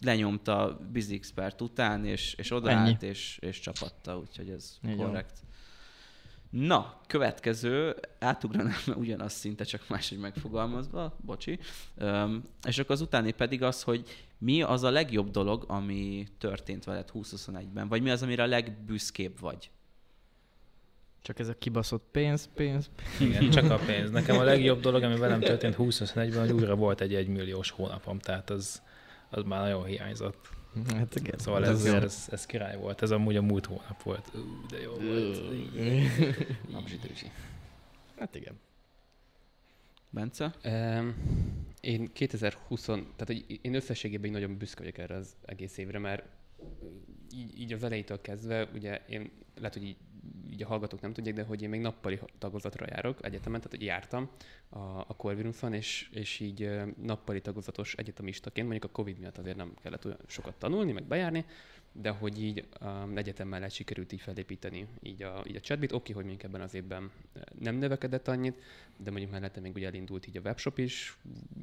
lenyomta 0.00 0.80
Bizixpert 0.92 1.60
után, 1.60 2.04
és, 2.04 2.34
és 2.34 2.50
odaállt, 2.50 3.02
és, 3.02 3.38
és 3.40 3.60
csapatta, 3.60 4.18
úgyhogy 4.18 4.48
ez 4.48 4.78
Így 4.88 4.96
korrekt. 4.96 5.38
Na, 6.52 7.00
következő, 7.06 7.94
átugranám 8.18 8.80
ugyanaz 8.96 9.32
szinte, 9.32 9.64
csak 9.64 9.88
máshogy 9.88 10.18
megfogalmazva, 10.18 11.16
bocsi. 11.20 11.58
Öm, 11.96 12.42
és 12.66 12.78
akkor 12.78 12.90
az 12.90 13.00
utáni 13.00 13.32
pedig 13.32 13.62
az, 13.62 13.82
hogy 13.82 14.26
mi 14.38 14.62
az 14.62 14.82
a 14.82 14.90
legjobb 14.90 15.30
dolog, 15.30 15.64
ami 15.68 16.26
történt 16.38 16.84
veled 16.84 17.10
2021-ben, 17.14 17.88
vagy 17.88 18.02
mi 18.02 18.10
az, 18.10 18.22
amire 18.22 18.42
a 18.42 18.46
legbüszkébb 18.46 19.40
vagy? 19.40 19.70
csak 21.22 21.38
ez 21.38 21.48
a 21.48 21.54
kibaszott 21.58 22.04
pénz, 22.10 22.48
pénz. 22.54 22.90
Igen, 23.20 23.50
csak 23.50 23.70
a 23.70 23.78
pénz. 23.86 24.10
Nekem 24.10 24.38
a 24.38 24.42
legjobb 24.42 24.80
dolog, 24.80 25.02
ami 25.02 25.16
velem 25.16 25.40
történt 25.40 25.74
2021-ben, 25.78 26.40
hogy 26.40 26.52
újra 26.52 26.74
volt 26.74 27.00
egy 27.00 27.14
egymilliós 27.14 27.70
hónapom, 27.70 28.18
tehát 28.18 28.50
az, 28.50 28.82
az 29.30 29.42
már 29.42 29.60
nagyon 29.60 29.84
hiányzott. 29.84 30.48
Hát 30.88 31.14
igen. 31.14 31.38
Szóval 31.38 31.64
ez 31.64 31.68
ez, 31.70 31.74
azért- 31.84 32.02
ez, 32.02 32.28
ez 32.30 32.46
király 32.46 32.76
volt. 32.76 33.02
Ez 33.02 33.10
amúgy 33.10 33.36
a 33.36 33.42
múlt 33.42 33.66
hónap 33.66 34.02
volt. 34.02 34.30
Ú, 34.34 34.66
de 34.68 34.80
jó 34.80 34.92
volt. 34.92 35.40
Napzsidősi. 36.72 37.30
Hát 38.18 38.34
igen. 38.34 38.60
Bence? 40.10 40.54
Um, 40.64 41.14
én 41.80 42.12
2020, 42.12 42.84
tehát 42.84 43.26
hogy 43.26 43.58
én 43.62 43.74
összességében 43.74 44.26
így 44.26 44.32
nagyon 44.32 44.56
büszke 44.56 44.80
vagyok 44.80 44.98
erre 44.98 45.14
az 45.14 45.36
egész 45.44 45.76
évre, 45.76 45.98
mert 45.98 46.24
így, 47.34 47.60
így 47.60 47.72
az 47.72 47.82
elejétől 47.82 48.20
kezdve, 48.20 48.68
ugye 48.74 49.00
én 49.08 49.30
lehet, 49.56 49.72
hogy 49.72 49.84
így, 49.84 49.96
így 50.50 50.62
a 50.62 50.66
hallgatók 50.66 51.00
nem 51.00 51.12
tudják, 51.12 51.34
de 51.34 51.42
hogy 51.42 51.62
én 51.62 51.68
még 51.68 51.80
nappali 51.80 52.18
tagozatra 52.38 52.86
járok 52.88 53.24
egyetemen, 53.24 53.60
tehát 53.60 53.76
hogy 53.76 53.86
jártam 53.86 54.30
a, 54.68 54.78
a 54.78 55.14
Corvinuson, 55.16 55.72
és, 55.72 56.08
és 56.12 56.40
így 56.40 56.70
nappali 57.02 57.40
tagozatos 57.40 57.94
egyetemistaként, 57.94 58.68
mondjuk 58.68 58.90
a 58.90 58.94
Covid 58.94 59.18
miatt 59.18 59.38
azért 59.38 59.56
nem 59.56 59.74
kellett 59.82 60.04
olyan 60.04 60.18
sokat 60.26 60.54
tanulni, 60.54 60.92
meg 60.92 61.04
bejárni, 61.04 61.44
de 61.92 62.10
hogy 62.10 62.42
így 62.42 62.68
um, 62.80 63.16
egyetem 63.16 63.48
mellett 63.48 63.70
sikerült 63.70 64.12
így 64.12 64.20
felépíteni 64.20 64.86
így 65.02 65.22
a, 65.22 65.42
így 65.46 65.56
a 65.56 65.60
chatbit. 65.60 65.92
Oké, 65.92 66.12
hogy 66.12 66.24
mondjuk 66.24 66.44
ebben 66.44 66.60
az 66.60 66.74
évben 66.74 67.10
nem 67.58 67.74
növekedett 67.74 68.28
annyit, 68.28 68.62
de 68.96 69.10
mondjuk 69.10 69.30
mellette 69.30 69.60
még 69.60 69.74
ugye 69.74 69.86
elindult 69.86 70.26
így 70.26 70.36
a 70.36 70.40
webshop 70.40 70.78
is, 70.78 71.16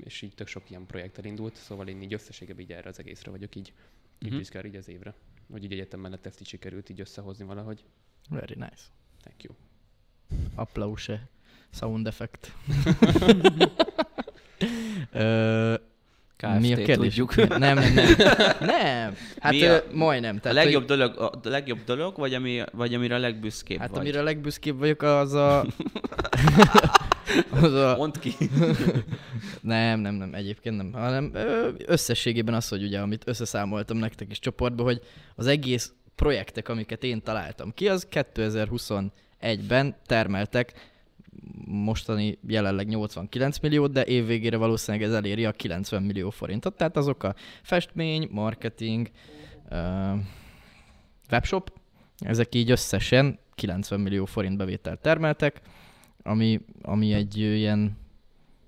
és 0.03 0.21
így 0.21 0.35
tök 0.35 0.47
sok 0.47 0.69
ilyen 0.69 0.85
projekt 0.85 1.17
elindult, 1.17 1.55
szóval 1.55 1.87
én 1.87 2.01
így 2.01 2.13
összességében 2.13 2.61
így 2.61 2.71
erre 2.71 2.89
az 2.89 2.99
egészre 2.99 3.31
vagyok 3.31 3.55
így, 3.55 3.73
így 4.19 4.35
büszke 4.35 4.65
így 4.65 4.75
az 4.75 4.87
évre. 4.87 5.13
Hogy 5.51 5.63
így 5.63 5.71
egyetem 5.71 5.99
mellett 5.99 6.25
ezt 6.25 6.41
így 6.41 6.47
sikerült 6.47 6.89
így 6.89 6.99
összehozni 6.99 7.45
valahogy. 7.45 7.83
Very 8.29 8.55
nice. 8.55 8.81
Thank 9.23 9.43
you. 9.43 9.53
Applause. 10.55 11.27
Sound 11.71 12.07
effect. 12.07 12.51
Ö, 15.11 15.73
KFT, 16.37 16.59
mi 16.59 16.73
a 16.73 16.75
kérdés? 16.75 16.95
tudjuk. 17.15 17.35
Nem, 17.57 17.77
nem, 17.77 17.93
nem. 17.93 18.15
nem. 18.59 19.15
Hát 19.39 19.51
Mi 19.51 19.63
a- 19.65 19.73
ö, 19.73 19.77
majdnem. 19.93 20.35
A 20.35 20.39
Tehát, 20.39 20.63
legjobb, 20.63 20.85
dolog, 20.85 21.17
a 21.17 21.39
legjobb 21.43 21.83
dolog, 21.85 22.17
vagy, 22.17 22.33
ami, 22.33 22.63
vagy 22.71 22.93
amire 22.93 23.15
a 23.15 23.19
legbüszkébb 23.19 23.77
Hogy, 23.77 23.87
hát 23.87 23.89
vagy? 23.95 23.99
amire 23.99 24.19
a 24.19 24.23
legbüszkébb 24.23 24.77
vagyok, 24.77 25.01
az 25.01 25.33
a... 25.33 25.65
az 27.61 27.73
a... 27.73 27.95
Mondd 27.97 28.19
ki. 28.19 28.33
Nem, 29.61 29.99
nem, 29.99 30.13
nem, 30.15 30.33
egyébként 30.33 30.77
nem, 30.77 30.91
hanem 30.93 31.31
összességében 31.85 32.53
az, 32.53 32.67
hogy 32.67 32.83
ugye, 32.83 32.99
amit 32.99 33.27
összeszámoltam 33.27 33.97
nektek 33.97 34.31
is 34.31 34.39
csoportba, 34.39 34.83
hogy 34.83 35.01
az 35.35 35.47
egész 35.47 35.91
projektek, 36.19 36.69
amiket 36.69 37.03
én 37.03 37.21
találtam 37.21 37.73
ki, 37.73 37.87
az 37.87 38.07
2021-ben 38.11 39.95
termeltek 40.05 40.73
mostani 41.65 42.37
jelenleg 42.47 42.87
89 42.87 43.59
milliót, 43.59 43.91
de 43.91 44.05
évvégére 44.05 44.57
valószínűleg 44.57 45.07
ez 45.07 45.13
eléri 45.13 45.45
a 45.45 45.51
90 45.51 46.03
millió 46.03 46.29
forintot. 46.29 46.77
Tehát 46.77 46.97
azok 46.97 47.23
a 47.23 47.35
festmény, 47.61 48.27
marketing, 48.31 49.09
ö, 49.69 50.13
webshop, 51.31 51.71
ezek 52.17 52.55
így 52.55 52.71
összesen 52.71 53.39
90 53.55 53.99
millió 53.99 54.25
forint 54.25 54.57
bevételt 54.57 55.01
termeltek, 55.01 55.61
ami, 56.23 56.59
ami 56.81 57.13
egy 57.13 57.37
ilyen 57.37 57.97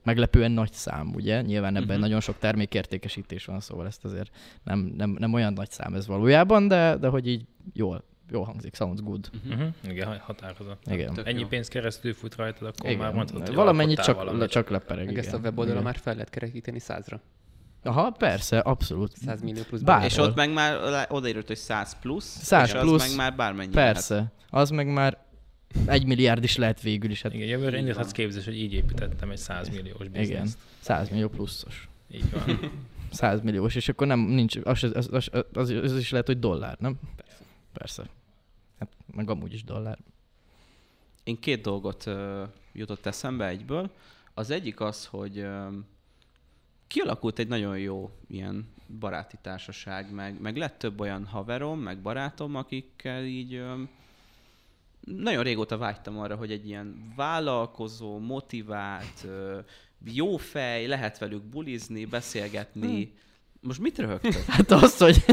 meglepően 0.04 0.52
nagy 0.52 0.74
szám, 0.74 1.12
ugye? 1.16 1.42
Nyilván 1.42 1.76
ebben 1.76 1.86
uh-huh. 1.88 2.02
nagyon 2.02 2.20
sok 2.20 2.38
termékértékesítés 2.40 3.46
van, 3.46 3.60
szóval 3.60 3.86
ezt 3.86 4.06
azért 4.06 4.32
nem, 4.64 4.94
nem, 4.98 5.16
nem 5.20 5.34
olyan 5.34 5.54
nagy 5.54 5.72
szám 5.72 5.94
ez 5.94 6.08
valójában, 6.08 6.68
de, 6.68 6.98
de 6.98 7.08
hogy 7.08 7.28
így 7.28 7.46
jól, 7.74 8.04
jól 8.32 8.44
hangzik, 8.44 8.76
sounds 8.76 9.02
good. 9.02 9.30
Uh-huh. 9.52 9.68
Igen, 9.90 10.08
ha- 10.08 10.20
határozott. 10.22 10.84
Igen. 10.92 11.14
Tök 11.14 11.28
Ennyi 11.28 11.40
jó. 11.40 11.48
pénz 11.48 11.68
keresztül 11.68 12.14
fut 12.14 12.36
rajtad, 12.36 12.68
akkor 12.68 12.90
Igen. 12.90 13.02
már 13.02 13.14
mondhatod, 13.14 13.48
hogy 13.48 13.56
Valamennyit 13.56 14.00
csak, 14.00 14.16
valamit. 14.16 14.50
csak 14.50 14.70
lepereg. 14.70 15.06
Meg 15.06 15.18
ezt 15.18 15.34
a 15.34 15.38
weboldalon 15.38 15.84
már 15.84 15.98
fel 15.98 16.14
lehet 16.14 16.30
kerekíteni 16.30 16.80
százra. 16.80 17.22
Aha, 17.84 18.10
persze, 18.10 18.60
abszolút. 18.60 19.12
100 19.18 19.42
millió 19.42 19.62
plusz 19.64 19.82
Bár- 19.82 19.98
bevétel. 19.98 20.24
És 20.24 20.30
ott 20.30 20.36
meg 20.36 20.54
már 20.54 21.08
odaírult, 21.10 21.48
hogy 21.48 21.58
100 21.58 22.00
plusz, 22.00 22.38
100 22.42 22.68
és 22.68 22.80
plusz, 22.80 23.04
az 23.04 23.08
meg 23.08 23.18
már 23.18 23.36
bármennyi 23.36 23.72
Persze, 23.72 24.32
az 24.50 24.70
meg 24.70 24.88
már 24.88 25.18
egy 25.86 26.06
milliárd 26.06 26.44
is 26.44 26.56
lehet 26.56 26.82
végül 26.82 27.12
is, 27.12 27.22
hát 27.22 27.34
Igen, 27.34 27.48
jövőre 27.48 27.76
Így 27.78 27.82
indíthatsz 27.82 28.12
képzés, 28.12 28.46
hogy 28.46 28.58
így 28.58 28.74
építettem 28.74 29.30
egy 29.30 29.38
100 29.38 29.70
milliós 29.70 30.00
igen, 30.00 30.12
bizniszt. 30.12 30.58
100 30.80 31.10
millió 31.10 31.30
pluszos. 31.30 31.90
Így 32.12 32.32
van. 32.32 32.60
100 33.12 33.42
milliós, 33.42 33.76
és 33.76 33.90
akkor 33.90 34.08
nem, 34.08 34.20
nincs, 34.20 34.58
az, 34.64 34.84
az, 34.84 35.10
az, 35.12 35.30
az, 35.54 35.70
az 35.70 35.98
is 35.98 36.12
lehet, 36.12 36.28
hogy 36.28 36.40
dollár, 36.40 36.78
nem? 36.80 37.00
Persze. 37.16 37.44
Persze. 37.74 38.04
Hát 38.80 38.90
meg 39.16 39.30
amúgy 39.30 39.54
is 39.54 39.64
dollár. 39.64 39.98
Én 41.24 41.40
két 41.40 41.62
dolgot 41.62 42.06
uh, 42.06 42.42
jutott 42.74 43.06
eszembe 43.06 43.48
egyből. 43.48 43.92
Az 44.34 44.50
egyik 44.50 44.80
az, 44.80 45.06
hogy 45.06 45.40
uh, 45.40 45.74
kialakult 46.88 47.40
egy 47.40 47.48
nagyon 47.48 47.78
jó 47.78 48.12
ilyen 48.28 48.68
baráti 49.00 49.38
társaság, 49.42 50.14
meg, 50.14 50.42
meg 50.42 50.58
lett 50.58 50.78
több 50.78 51.00
olyan 51.00 51.26
haverom, 51.26 51.80
meg 51.80 52.02
barátom, 52.02 52.56
akikkel 52.56 53.24
így 53.24 53.56
um, 53.56 53.90
nagyon 55.02 55.44
régóta 55.44 55.78
vágytam 55.78 56.20
arra, 56.20 56.36
hogy 56.36 56.52
egy 56.52 56.68
ilyen 56.68 57.14
vállalkozó, 57.16 58.20
motivált, 58.20 59.28
jó 60.06 60.38
fej, 60.38 60.86
lehet 60.86 61.18
velük 61.18 61.44
bulizni, 61.44 62.06
beszélgetni. 62.06 63.14
Most 63.62 63.80
mit 63.80 63.98
röhögtök? 63.98 64.44
Hát 64.48 64.72
az, 64.72 64.98
hogy... 64.98 65.26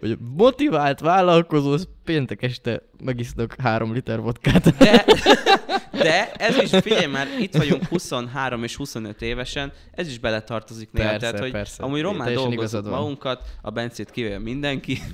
hogy 0.00 0.18
motivált 0.36 1.00
vállalkozó, 1.00 1.76
péntek 2.04 2.42
este 2.42 2.82
megisznak 3.04 3.54
három 3.58 3.92
liter 3.92 4.20
vodkát. 4.20 4.76
De, 4.76 5.04
de 5.96 6.32
ez 6.32 6.56
is, 6.56 6.70
figyelj 6.70 7.06
már, 7.06 7.26
itt 7.40 7.56
vagyunk 7.56 7.84
23 7.84 8.62
és 8.62 8.76
25 8.76 9.22
évesen, 9.22 9.72
ez 9.90 10.08
is 10.08 10.18
beletartozik 10.18 10.92
néha. 10.92 11.08
Persze, 11.08 11.26
Tehát, 11.26 11.40
hogy 11.40 11.50
persze. 11.50 11.82
amúgy 11.82 12.00
román 12.00 12.34
van. 12.34 12.82
magunkat, 12.82 13.42
a 13.62 13.70
Bencét 13.70 14.10
kivéve 14.10 14.38
mindenki. 14.38 14.98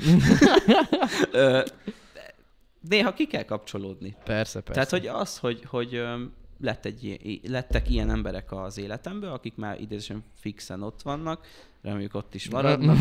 Néha 2.88 3.12
ki 3.12 3.26
kell 3.26 3.42
kapcsolódni. 3.42 4.16
Persze, 4.24 4.60
persze. 4.60 4.72
Tehát, 4.72 4.90
hogy 4.90 5.06
az, 5.20 5.38
hogy, 5.38 5.62
hogy 5.66 6.02
lett 6.60 6.84
egy, 6.84 7.40
lettek 7.48 7.90
ilyen 7.90 8.10
emberek 8.10 8.52
az 8.52 8.78
életemben, 8.78 9.30
akik 9.30 9.56
már 9.56 9.80
idézősen 9.80 10.24
fixen 10.40 10.82
ott 10.82 11.02
vannak, 11.02 11.46
reméljük 11.82 12.14
ott 12.14 12.34
is 12.34 12.50
maradnak. 12.50 12.96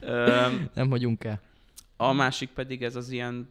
Nem 0.74 0.90
hagyunk 0.90 1.24
el. 1.24 1.40
A 1.96 2.12
másik 2.12 2.48
pedig 2.48 2.82
ez 2.82 2.96
az 2.96 3.10
ilyen 3.10 3.48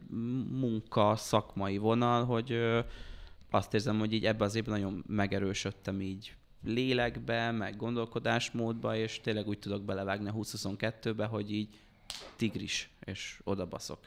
munka 0.50 1.16
szakmai 1.16 1.78
vonal, 1.78 2.24
hogy 2.24 2.58
azt 3.50 3.74
érzem, 3.74 3.98
hogy 3.98 4.12
így 4.12 4.26
ebbe 4.26 4.44
az 4.44 4.54
évben 4.54 4.74
nagyon 4.74 5.04
megerősödtem 5.06 6.00
így 6.00 6.34
lélekbe, 6.64 7.50
meg 7.50 7.76
gondolkodásmódba, 7.76 8.96
és 8.96 9.20
tényleg 9.20 9.46
úgy 9.48 9.58
tudok 9.58 9.82
belevágni 9.82 10.28
a 10.28 10.32
2022-be, 10.32 11.24
hogy 11.24 11.52
így 11.52 11.68
tigris, 12.36 12.90
és 13.04 13.40
oda 13.44 13.66
baszok. 13.66 13.98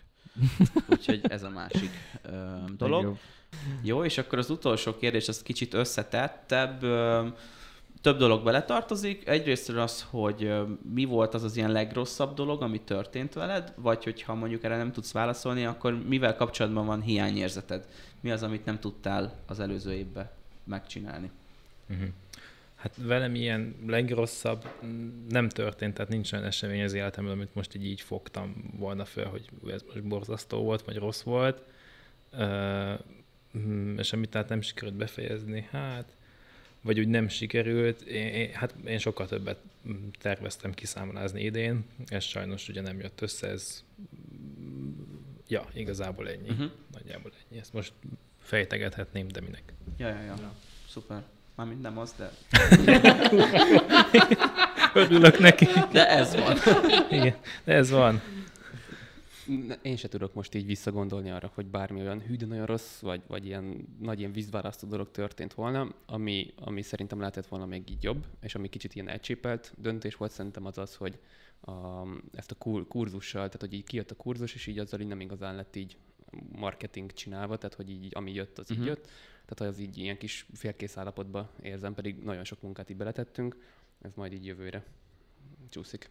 Úgyhogy 0.90 1.22
ez 1.24 1.44
a 1.44 1.50
másik 1.50 1.90
ö, 2.22 2.58
dolog. 2.78 3.02
Legjobb. 3.02 3.20
Jó, 3.82 4.04
és 4.04 4.18
akkor 4.18 4.38
az 4.38 4.50
utolsó 4.50 4.98
kérdés, 4.98 5.28
az 5.28 5.42
kicsit 5.42 5.74
összetettebb. 5.74 6.84
Ö, 6.84 7.28
Több 8.02 8.18
dolog 8.18 8.44
beletartozik. 8.44 9.28
Egyrészt 9.28 9.70
az, 9.70 10.08
hogy 10.10 10.54
mi 10.94 11.06
volt 11.06 11.34
az 11.34 11.44
az 11.44 11.58
ilyen 11.58 11.72
legrosszabb 11.72 12.34
dolog, 12.34 12.62
ami 12.62 12.82
történt 12.82 13.34
veled, 13.34 13.74
vagy 13.76 14.04
hogyha 14.04 14.34
mondjuk 14.34 14.64
erre 14.64 14.78
nem 14.78 14.92
tudsz 14.92 15.12
válaszolni, 15.12 15.66
akkor 15.66 16.08
mivel 16.08 16.36
kapcsolatban 16.36 16.86
van 16.86 17.02
hiányérzeted? 17.02 17.88
Mi 18.22 18.32
az, 18.32 18.44
amit 18.44 18.66
nem 18.66 18.80
tudtál 18.80 19.36
az 19.46 19.60
előző 19.60 19.94
évben 19.94 20.30
megcsinálni? 20.64 21.32
Uh-huh. 21.90 22.08
Hát 22.76 22.96
velem 22.98 23.36
ilyen 23.36 23.76
legrosszabb 23.88 24.70
nem 25.30 25.50
történt, 25.50 25.94
tehát 25.94 26.12
nincs 26.12 26.32
olyan 26.32 26.46
esemény 26.46 26.84
az 26.84 26.94
életemben, 26.94 27.34
amit 27.34 27.56
most 27.56 27.76
így, 27.76 27.86
így 27.86 28.02
fogtam 28.02 28.74
volna 28.78 29.06
fel, 29.06 29.26
hogy 29.26 29.50
ez 29.68 29.84
most 29.88 30.04
borzasztó 30.04 30.64
volt, 30.64 30.82
vagy 30.82 30.96
rossz 30.96 31.22
volt. 31.22 31.64
És 33.98 34.14
amit 34.14 34.30
tehát 34.30 34.50
nem 34.50 34.62
sikerült 34.62 34.96
befejezni, 34.96 35.68
hát 35.72 36.18
vagy 36.82 37.00
úgy 37.00 37.08
nem 37.08 37.28
sikerült. 37.28 38.02
Én, 38.02 38.28
én, 38.28 38.54
hát 38.54 38.74
én 38.86 38.98
sokkal 38.98 39.28
többet 39.28 39.58
terveztem 40.20 40.74
kiszámolázni 40.74 41.44
idén, 41.44 41.86
ez 42.08 42.24
sajnos 42.24 42.70
ugye 42.70 42.82
nem 42.82 43.00
jött 43.00 43.22
össze, 43.22 43.48
ez 43.48 43.84
ja, 45.48 45.68
igazából 45.74 46.30
ennyi. 46.30 46.50
Uh-huh. 46.50 46.72
Nagyjából 46.94 47.32
ennyi. 47.32 47.60
Ezt 47.60 47.74
most 47.74 47.94
fejtegethetném, 48.42 49.28
de 49.28 49.42
minek. 49.42 49.64
Ja, 49.98 50.08
ja, 50.08 50.22
ja. 50.24 50.54
Szuper. 50.90 51.24
Mármint 51.56 51.82
nem 51.82 51.98
az, 51.98 52.16
de, 52.18 52.32
Örülök 55.02 55.40
neki. 55.40 55.68
de 55.92 56.10
ez 56.10 56.36
van. 56.36 56.58
Igen, 57.10 57.36
de 57.64 57.74
ez 57.74 57.90
van. 57.90 58.22
Én 59.82 59.96
se 59.96 60.08
tudok 60.08 60.34
most 60.34 60.54
így 60.56 60.66
visszagondolni 60.66 61.30
arra, 61.30 61.52
hogy 61.54 61.66
bármi 61.66 62.00
olyan 62.00 62.22
hű, 62.22 62.36
de 62.36 62.46
nagyon 62.46 62.66
rossz, 62.66 63.00
vagy, 63.00 63.22
vagy 63.28 63.46
ilyen 63.46 63.88
nagy 64.00 64.20
ilyen 64.20 64.32
vízválasztó 64.32 64.88
dolog 64.88 65.12
történt 65.12 65.54
volna, 65.54 65.94
ami, 66.06 66.54
ami 66.56 66.82
szerintem 66.82 67.20
lehetett 67.20 67.48
volna 67.48 67.66
még 67.66 67.90
így 67.90 68.04
jobb, 68.04 68.26
és 68.42 68.56
ami 68.56 68.70
kicsit 68.70 68.96
ilyen 68.96 69.08
elcsépelt 69.08 69.74
döntés 69.78 70.16
volt 70.16 70.32
szerintem 70.32 70.66
az 70.66 70.78
az, 70.78 70.96
hogy 70.96 71.20
a, 71.62 72.04
ezt 72.34 72.52
a 72.52 72.56
kur, 72.56 72.88
kurzussal, 72.88 73.46
tehát 73.46 73.62
hogy 73.62 73.74
így 73.74 73.84
kijött 73.84 74.12
a 74.12 74.16
kurzus, 74.16 74.54
és 74.54 74.68
így 74.68 74.80
azzal 74.80 75.00
így 75.00 75.08
nem 75.08 75.20
igazán 75.20 75.56
lett 75.56 75.76
így 75.76 75.98
marketing 76.52 77.14
csinálva, 77.14 77.58
tehát 77.58 77.76
hogy 77.76 77.90
így 77.90 78.12
ami 78.16 78.34
jött, 78.34 78.58
az 78.60 78.70
Mhm. 78.70 78.80
így 78.80 78.86
jött. 78.86 79.10
Tehát 79.46 79.74
az 79.74 79.80
így 79.80 79.98
ilyen 79.98 80.18
kis 80.18 80.46
félkész 80.54 80.98
állapotba 80.98 81.52
érzem, 81.62 81.94
pedig 81.94 82.24
nagyon 82.24 82.44
sok 82.44 82.62
munkát 82.62 82.90
így 82.90 82.98
beletettünk, 82.98 83.58
ez 84.02 84.14
majd 84.14 84.34
így 84.34 84.46
jövőre 84.46 84.84
csúszik. 85.70 86.10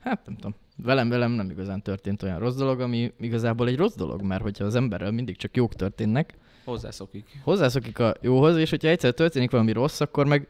Hát 0.00 0.26
nem 0.26 0.34
tudom. 0.34 0.54
Velem, 0.82 1.08
velem 1.08 1.30
nem 1.30 1.50
igazán 1.50 1.82
történt 1.82 2.22
olyan 2.22 2.38
rossz 2.38 2.56
dolog, 2.56 2.80
ami 2.80 3.12
igazából 3.20 3.68
egy 3.68 3.76
rossz 3.76 3.94
dolog, 3.94 4.22
mert 4.22 4.42
hogyha 4.42 4.64
az 4.64 4.74
emberrel 4.74 5.10
mindig 5.10 5.36
csak 5.36 5.56
jók 5.56 5.74
történnek, 5.74 6.34
Hozzászokik. 6.64 7.40
hozzászokik 7.44 7.98
a 7.98 8.14
jóhoz, 8.20 8.56
és 8.56 8.70
hogyha 8.70 8.88
egyszer 8.88 9.12
történik 9.12 9.50
valami 9.50 9.72
rossz, 9.72 10.00
akkor 10.00 10.26
meg 10.26 10.48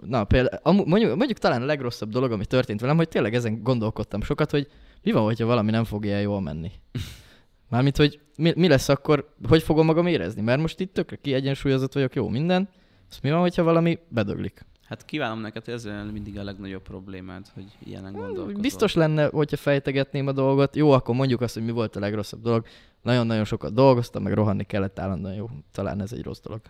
na 0.00 0.24
például, 0.24 0.84
mondjuk, 0.86 1.16
mondjuk 1.16 1.38
talán 1.38 1.62
a 1.62 1.64
legrosszabb 1.64 2.08
dolog, 2.10 2.32
ami 2.32 2.44
történt 2.44 2.80
velem, 2.80 2.96
hogy 2.96 3.08
tényleg 3.08 3.34
ezen 3.34 3.62
gondolkodtam 3.62 4.22
sokat, 4.22 4.50
hogy 4.50 4.68
mi 5.02 5.12
van, 5.12 5.22
hogyha 5.24 5.46
valami 5.46 5.70
nem 5.70 5.84
fog 5.84 6.04
ilyen 6.04 6.20
jól 6.20 6.40
menni. 6.40 6.70
Mármint, 7.70 7.96
hogy 7.96 8.20
mi, 8.36 8.52
mi 8.56 8.68
lesz 8.68 8.88
akkor, 8.88 9.34
hogy 9.48 9.62
fogom 9.62 9.86
magam 9.86 10.06
érezni, 10.06 10.42
mert 10.42 10.60
most 10.60 10.80
itt 10.80 10.92
tökre 10.92 11.16
kiegyensúlyozott 11.16 11.92
vagyok, 11.92 12.14
jó 12.14 12.28
minden, 12.28 12.68
azt 13.10 13.22
mi 13.22 13.30
van, 13.30 13.40
hogyha 13.40 13.62
valami 13.62 13.98
bedöglik. 14.08 14.64
Hát 14.88 15.04
kívánom 15.04 15.40
neked, 15.40 15.64
hogy 15.64 15.74
ez 15.74 15.84
mindig 16.12 16.38
a 16.38 16.42
legnagyobb 16.42 16.82
problémád, 16.82 17.46
hogy 17.54 17.64
ilyenen 17.84 18.12
gondolkozol. 18.12 18.60
Biztos 18.60 18.94
lenne, 18.94 19.26
hogyha 19.26 19.56
fejtegetném 19.56 20.26
a 20.26 20.32
dolgot. 20.32 20.76
Jó, 20.76 20.90
akkor 20.90 21.14
mondjuk 21.14 21.40
azt, 21.40 21.54
hogy 21.54 21.64
mi 21.64 21.70
volt 21.70 21.96
a 21.96 22.00
legrosszabb 22.00 22.42
dolog. 22.42 22.66
Nagyon-nagyon 23.02 23.44
sokat 23.44 23.74
dolgoztam, 23.74 24.22
meg 24.22 24.32
rohanni 24.32 24.64
kellett 24.64 24.98
állandóan. 24.98 25.34
Jó, 25.34 25.50
talán 25.72 26.00
ez 26.00 26.12
egy 26.12 26.22
rossz 26.22 26.40
dolog. 26.40 26.60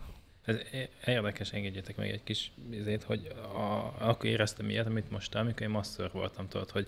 Ez 0.45 0.57
érdekes, 1.05 1.53
engedjétek 1.53 1.97
meg 1.97 2.11
egy 2.11 2.23
kis 2.23 2.53
izét, 2.71 3.03
hogy 3.03 3.27
a, 3.55 3.95
akkor 3.99 4.25
éreztem 4.25 4.71
ilyet, 4.71 4.87
amit 4.87 5.11
most, 5.11 5.35
amikor 5.35 5.63
én 5.63 5.71
masször 5.71 6.11
voltam, 6.13 6.49
tudod, 6.49 6.71
hogy 6.71 6.87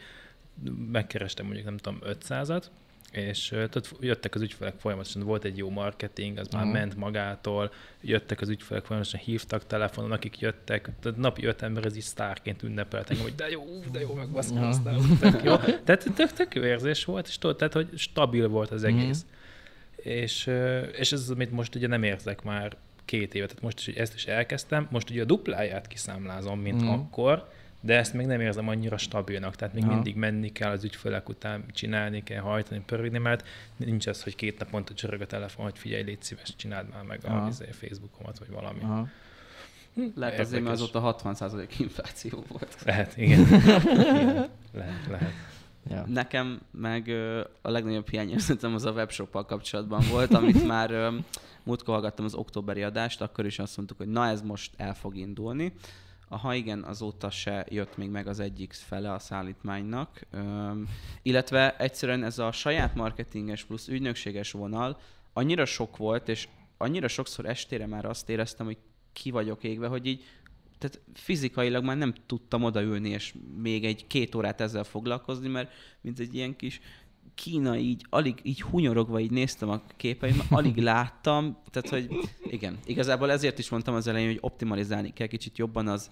megkerestem 0.93 1.45
mondjuk, 1.45 1.67
nem 1.67 1.77
tudom, 1.77 1.99
500-at, 2.05 2.65
és 3.13 3.49
tudod, 3.49 3.87
jöttek 4.01 4.35
az 4.35 4.41
ügyfelek 4.41 4.75
folyamatosan, 4.79 5.23
volt 5.23 5.45
egy 5.45 5.57
jó 5.57 5.71
marketing, 5.71 6.39
az 6.39 6.49
már 6.49 6.63
Aha. 6.63 6.73
ment 6.73 6.97
magától, 6.97 7.73
jöttek 8.01 8.41
az 8.41 8.49
ügyfelek 8.49 8.85
folyamatosan, 8.85 9.21
hívtak 9.21 9.67
telefonon, 9.67 10.13
akik 10.13 10.39
jöttek, 10.41 10.89
tehát 11.01 11.19
napi 11.19 11.45
öt 11.45 11.63
ember 11.63 11.85
ez 11.85 11.97
is 11.97 12.05
sztárként 12.05 12.63
ünnepelt 12.63 13.11
engem, 13.11 13.25
hogy 13.25 13.35
de 13.35 13.49
jó, 13.51 13.65
de 13.93 14.01
jó, 14.01 14.15
megbaszom 14.15 14.57
Aha. 14.57 14.67
aztán, 14.67 15.01
tök 15.21 15.43
jó. 15.45 15.57
Tehát 15.57 16.07
tök, 16.15 16.33
tök 16.33 16.55
jó 16.55 16.63
érzés 16.63 17.05
volt, 17.05 17.27
és 17.27 17.39
tudod, 17.39 17.57
tehát, 17.57 17.73
hogy 17.73 17.89
stabil 17.97 18.49
volt 18.49 18.71
az 18.71 18.83
Mhm. 18.83 18.99
egész. 18.99 19.27
És, 19.97 20.47
ö, 20.47 20.79
és 20.81 21.13
ez 21.13 21.21
az, 21.21 21.31
amit 21.31 21.51
most 21.51 21.75
ugye 21.75 21.87
nem 21.87 22.03
érzek 22.03 22.43
már 22.43 22.77
két 23.05 23.35
évet, 23.35 23.49
tehát 23.49 23.63
most 23.63 23.89
is 23.89 23.95
ezt 23.95 24.15
is 24.15 24.27
elkezdtem, 24.27 24.89
most 24.91 25.11
ugye 25.11 25.23
a 25.23 25.25
dupláját 25.25 25.87
kiszámlázom, 25.87 26.61
mint 26.61 26.81
Mhm. 26.81 26.91
mm. 26.91 26.93
akkor, 26.93 27.49
de 27.81 27.97
ezt 27.97 28.13
még 28.13 28.27
nem 28.27 28.41
érzem 28.41 28.69
annyira 28.69 28.97
stabilnak, 28.97 29.57
tehát 29.57 29.75
még 29.75 29.83
Aha. 29.83 29.93
mindig 29.93 30.17
menni 30.17 30.53
kell 30.53 30.71
az 30.71 30.85
ügyfelek 30.85 31.29
után, 31.29 31.65
csinálni 31.73 32.23
kell, 32.23 32.41
hajtani, 32.41 32.83
pörögni, 32.87 33.19
mert 33.19 33.47
nincs 33.77 34.09
ez, 34.09 34.23
hogy 34.23 34.35
két 34.37 34.59
naponta 34.59 34.95
csörög 34.95 35.21
a 35.21 35.27
telefon, 35.27 35.65
hogy 35.65 35.79
figyelj, 35.79 36.03
légy 36.03 36.23
szíves, 36.23 36.57
csináld 36.57 36.89
már 36.89 37.03
meg 37.03 37.21
a 37.25 37.29
Aha. 37.29 37.49
izé, 37.49 37.65
Facebookomat, 37.71 38.39
vagy 38.39 38.51
valami. 38.51 38.81
Aha. 38.83 39.09
Lehet 40.15 40.39
azért, 40.39 40.63
mert 40.63 40.75
azóta 40.75 41.17
60% 41.23 41.69
infláció 41.79 42.45
volt. 42.49 42.77
Lehet, 42.85 43.17
igen. 43.17 43.41
igen. 43.91 44.49
Lehet, 44.73 45.07
lehet. 45.11 45.33
Ja. 45.91 46.05
Nekem 46.07 46.61
meg 46.71 47.09
ö, 47.09 47.45
a 47.63 47.71
legnagyobb 47.71 48.09
hiányérzetem 48.09 48.75
az 48.75 48.85
a 48.85 48.91
webshoppal 48.91 49.45
kapcsolatban 49.45 50.03
volt, 50.11 50.35
amit 50.35 50.67
már 50.75 50.91
ö, 50.91 51.17
múltkor 51.63 51.95
hallgattam 51.95 52.25
az 52.25 52.35
októberi 52.35 52.83
adást, 52.83 53.21
akkor 53.21 53.47
is 53.47 53.59
azt 53.59 53.77
mondtuk, 53.77 53.99
hogy 53.99 54.09
na 54.09 54.27
ez 54.27 54.43
most 54.43 54.73
el 54.77 54.95
fog 54.95 55.17
indulni. 55.17 55.73
Ha 56.29 56.55
igen, 56.55 56.83
azóta 56.83 57.31
se 57.31 57.67
jött 57.69 57.97
még 57.97 58.11
meg 58.11 58.27
az 58.27 58.41
egyik 58.41 58.73
fele 58.73 59.13
a 59.13 59.19
szállítmánynak. 59.19 60.21
Üm, 60.35 60.89
illetve 61.23 61.77
egyszerűen 61.77 62.25
ez 62.25 62.39
a 62.39 62.53
saját 62.53 62.95
marketinges 62.95 63.65
plusz 63.65 63.89
ügynökséges 63.89 64.53
vonal 64.53 65.01
annyira 65.33 65.65
sok 65.65 65.97
volt, 65.97 66.29
és 66.29 66.49
annyira 66.77 67.09
sokszor 67.09 67.47
estére 67.47 67.87
már 67.87 68.05
azt 68.05 68.29
éreztem, 68.29 68.67
hogy 68.67 68.79
ki 69.13 69.31
vagyok 69.31 69.65
égve, 69.65 69.87
hogy 69.87 70.07
így 70.07 70.25
tehát 70.79 71.01
fizikailag 71.15 71.85
már 71.85 71.97
nem 71.97 72.15
tudtam 72.27 72.63
odaülni, 72.63 73.09
és 73.09 73.35
még 73.57 73.85
egy 73.85 74.07
két 74.07 74.35
órát 74.35 74.61
ezzel 74.61 74.85
foglalkozni, 74.85 75.49
mert 75.49 75.73
mint 76.01 76.19
egy 76.19 76.35
ilyen 76.35 76.57
kis 76.57 76.81
Kína 77.43 77.77
így, 77.77 78.07
alig 78.11 78.41
így 78.43 78.63
hunyorogva 78.63 79.21
így 79.21 79.31
néztem 79.31 79.69
a 79.69 79.83
képeit, 79.97 80.43
alig 80.51 80.77
láttam, 80.91 81.57
tehát 81.71 81.89
hogy 81.89 82.19
igen, 82.51 82.79
igazából 82.87 83.31
ezért 83.31 83.59
is 83.59 83.69
mondtam 83.71 83.95
az 83.95 84.07
elején, 84.07 84.29
hogy 84.29 84.39
optimalizálni 84.41 85.13
kell 85.13 85.27
kicsit 85.27 85.59
jobban 85.59 85.89
az 85.89 86.11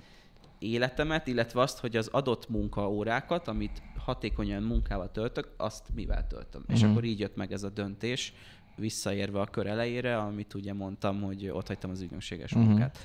életemet, 0.59 1.27
illetve 1.27 1.61
azt, 1.61 1.79
hogy 1.79 1.97
az 1.97 2.09
adott 2.13 2.49
munkaórákat, 2.49 3.49
amit 3.49 3.83
hatékonyan 3.99 4.63
munkával 4.63 5.11
töltök, 5.11 5.49
azt 5.57 5.85
mivel 5.95 6.27
töltöm. 6.27 6.61
Uh-huh. 6.61 6.77
És 6.77 6.83
Mhm. 6.83 6.91
akkor 6.91 7.05
így 7.05 7.19
jött 7.19 7.37
meg 7.37 7.53
ez 7.53 7.63
a 7.63 7.69
döntés, 7.71 8.33
visszaérve 8.77 9.41
a 9.41 9.45
kör 9.47 9.67
elejére, 9.67 10.19
amit 10.19 10.55
ugye 10.55 10.73
mondtam, 10.73 11.23
hogy 11.23 11.49
ott 11.49 11.67
hagytam 11.67 11.91
az 11.91 12.01
ügynökséges 12.01 12.51
Mhm. 12.51 12.61
uh-huh. 12.61 12.75
munkát. 12.79 12.99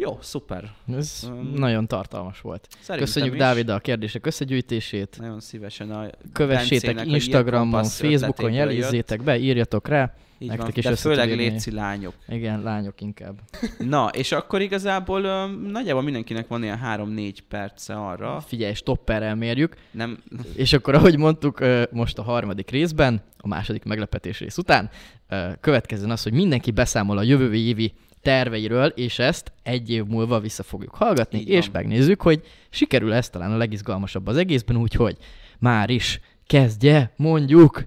Jó, 0.00 0.18
szuper. 0.20 0.70
Ez 0.96 1.28
Um, 1.28 1.52
nagyon 1.54 1.86
tartalmas 1.86 2.40
volt. 2.40 2.68
Köszönjük 2.86 3.32
is. 3.32 3.38
Dávid 3.38 3.68
a 3.68 3.78
kérdések 3.78 4.26
összegyűjtését. 4.26 5.16
Nagyon 5.20 5.40
szívesen 5.40 5.90
a 5.90 6.10
Kövessétek 6.32 7.06
Instagramon, 7.06 7.84
Facebookon, 7.84 8.52
jelezzétek 8.52 9.22
be, 9.22 9.38
írjatok 9.38 9.88
rá. 9.88 10.14
Így 10.38 10.48
Nektek 10.48 10.66
van, 10.66 10.76
is 10.76 10.84
de 10.84 10.96
főleg 10.96 11.36
létszi 11.36 11.70
lányok. 11.70 12.14
Igen, 12.28 12.62
lányok 12.62 13.00
inkább. 13.00 13.38
Na, 13.78 14.06
és 14.06 14.32
akkor 14.32 14.60
igazából 14.60 15.24
ö, 15.24 15.46
nagyjából 15.70 16.02
mindenkinek 16.02 16.48
van 16.48 16.62
ilyen 16.62 16.80
3-4 16.84 17.36
perce 17.48 17.94
arra. 17.94 18.40
Figyelj, 18.40 18.74
stopperrel 18.74 19.34
mérjük. 19.34 19.74
Nem, 19.90 20.18
És 20.54 20.72
akkor, 20.72 20.94
ahogy 20.94 21.18
mondtuk, 21.18 21.60
ö, 21.60 21.82
most 21.92 22.18
a 22.18 22.22
harmadik 22.22 22.70
részben, 22.70 23.22
a 23.38 23.48
második 23.48 23.84
meglepetés 23.84 24.38
rész 24.38 24.58
után, 24.58 24.90
ö, 25.28 25.48
következzen 25.60 26.10
az, 26.10 26.22
hogy 26.22 26.32
mindenki 26.32 26.70
beszámol 26.70 27.18
a 27.18 27.22
jövő 27.22 27.54
évi 27.54 27.92
terveiről, 28.22 28.86
és 28.86 29.18
ezt 29.18 29.52
egy 29.62 29.90
év 29.90 30.04
múlva 30.04 30.40
vissza 30.40 30.62
fogjuk 30.62 30.94
hallgatni, 30.94 31.38
Így 31.38 31.48
és 31.48 31.64
van. 31.64 31.82
megnézzük, 31.82 32.22
hogy 32.22 32.46
sikerül 32.70 33.12
ez 33.12 33.28
talán 33.28 33.52
a 33.52 33.56
legizgalmasabb 33.56 34.26
az 34.26 34.36
egészben, 34.36 34.76
úgyhogy 34.76 35.16
már 35.58 35.90
is 35.90 36.20
kezdje, 36.46 37.12
mondjuk, 37.16 37.84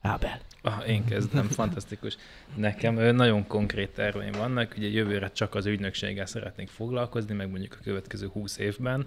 Ábel. 0.00 0.40
Ah, 0.62 0.88
én 0.88 1.04
kezdem, 1.04 1.46
fantasztikus. 1.46 2.16
Nekem 2.56 2.94
nagyon 3.16 3.46
konkrét 3.46 3.90
terveim 3.90 4.32
vannak, 4.32 4.74
ugye 4.78 4.88
jövőre 4.88 5.30
csak 5.30 5.54
az 5.54 5.66
ügynökséggel 5.66 6.26
szeretnék 6.26 6.68
foglalkozni, 6.68 7.34
meg 7.34 7.50
mondjuk 7.50 7.76
a 7.80 7.82
következő 7.82 8.26
20 8.26 8.58
évben, 8.58 9.06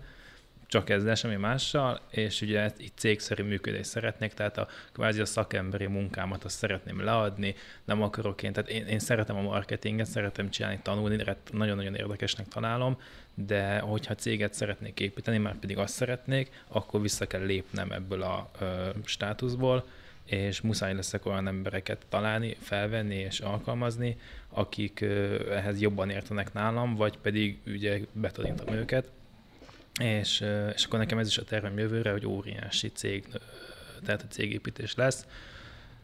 csak 0.67 0.89
ezzel, 0.89 1.15
semmi 1.15 1.35
mással, 1.35 1.99
és 2.09 2.41
ugye 2.41 2.71
itt 2.77 2.97
cégszerű 2.97 3.43
működést 3.43 3.89
szeretnék, 3.89 4.33
tehát 4.33 4.57
a 4.57 4.67
kvázi 4.93 5.21
a 5.21 5.25
szakemberi 5.25 5.85
munkámat 5.85 6.43
azt 6.43 6.57
szeretném 6.57 7.03
leadni, 7.03 7.55
nem 7.85 8.01
akarok 8.01 8.43
én, 8.43 8.53
tehát 8.53 8.69
én, 8.69 8.85
én 8.85 8.99
szeretem 8.99 9.35
a 9.35 9.41
marketinget, 9.41 10.05
szeretem 10.05 10.49
csinálni, 10.49 10.79
tanulni, 10.83 11.23
ret- 11.23 11.53
nagyon-nagyon 11.53 11.95
érdekesnek 11.95 12.47
találom, 12.47 12.97
de 13.33 13.79
hogyha 13.79 14.15
céget 14.15 14.53
szeretnék 14.53 14.99
építeni, 14.99 15.37
már 15.37 15.55
pedig 15.59 15.77
azt 15.77 15.93
szeretnék, 15.93 16.63
akkor 16.67 17.01
vissza 17.01 17.27
kell 17.27 17.45
lépnem 17.45 17.91
ebből 17.91 18.21
a 18.21 18.49
ö, 18.59 18.89
státuszból, 19.05 19.85
és 20.25 20.61
muszáj 20.61 20.93
leszek 20.93 21.25
olyan 21.25 21.47
embereket 21.47 22.05
találni, 22.09 22.55
felvenni 22.59 23.15
és 23.15 23.39
alkalmazni, 23.39 24.17
akik 24.49 25.01
ehhez 25.49 25.81
jobban 25.81 26.09
értenek 26.09 26.53
nálam, 26.53 26.95
vagy 26.95 27.17
pedig 27.17 27.59
ugye 27.65 27.99
betanítom 28.11 28.75
őket. 28.75 29.11
És, 29.99 30.43
és 30.75 30.83
akkor 30.85 30.99
nekem 30.99 31.17
ez 31.17 31.27
is 31.27 31.37
a 31.37 31.43
tervem 31.43 31.77
jövőre, 31.77 32.11
hogy 32.11 32.25
óriási 32.25 32.87
cég, 32.87 33.25
tehát 34.05 34.21
a 34.21 34.27
cégépítés 34.27 34.95
lesz. 34.95 35.25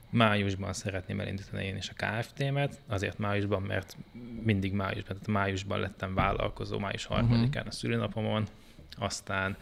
Májusban 0.09 0.73
szeretném 0.73 1.19
elindítani 1.19 1.65
én 1.65 1.75
is 1.77 1.89
a 1.89 2.05
KFT-met, 2.05 2.79
azért 2.87 3.17
májusban, 3.17 3.61
mert 3.61 3.97
mindig 4.43 4.73
májusban, 4.73 5.03
tehát 5.07 5.27
májusban 5.27 5.79
lettem 5.79 6.13
vállalkozó, 6.13 6.79
május 6.79 7.05
harmadikán 7.05 7.67
a 7.67 7.71
szülinapomon, 7.71 8.47
aztán 8.97 9.57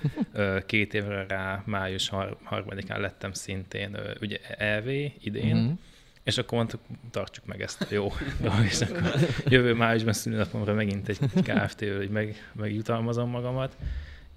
két 0.65 0.93
évre 0.93 1.25
rá, 1.27 1.63
május 1.65 2.09
har- 2.09 2.37
harmadikán 2.43 2.99
lettem 3.01 3.33
szintén 3.33 3.97
ugye 4.21 4.37
EV 4.57 4.87
idén, 5.19 5.55
Mhm. 5.55 5.71
és 6.23 6.37
akkor 6.37 6.57
mondtuk, 6.57 6.81
tartsuk 7.11 7.45
meg 7.45 7.61
ezt, 7.61 7.87
jó. 7.89 8.11
jó 8.43 8.51
és 8.69 8.81
akkor 8.81 9.13
jövő 9.45 9.73
májusban 9.73 10.13
szülinapomra 10.13 10.73
megint 10.73 11.09
egy 11.09 11.19
KFT-vel, 11.19 11.97
hogy 11.97 12.09
meg, 12.09 12.49
megjutalmazom 12.53 13.29
magamat, 13.29 13.75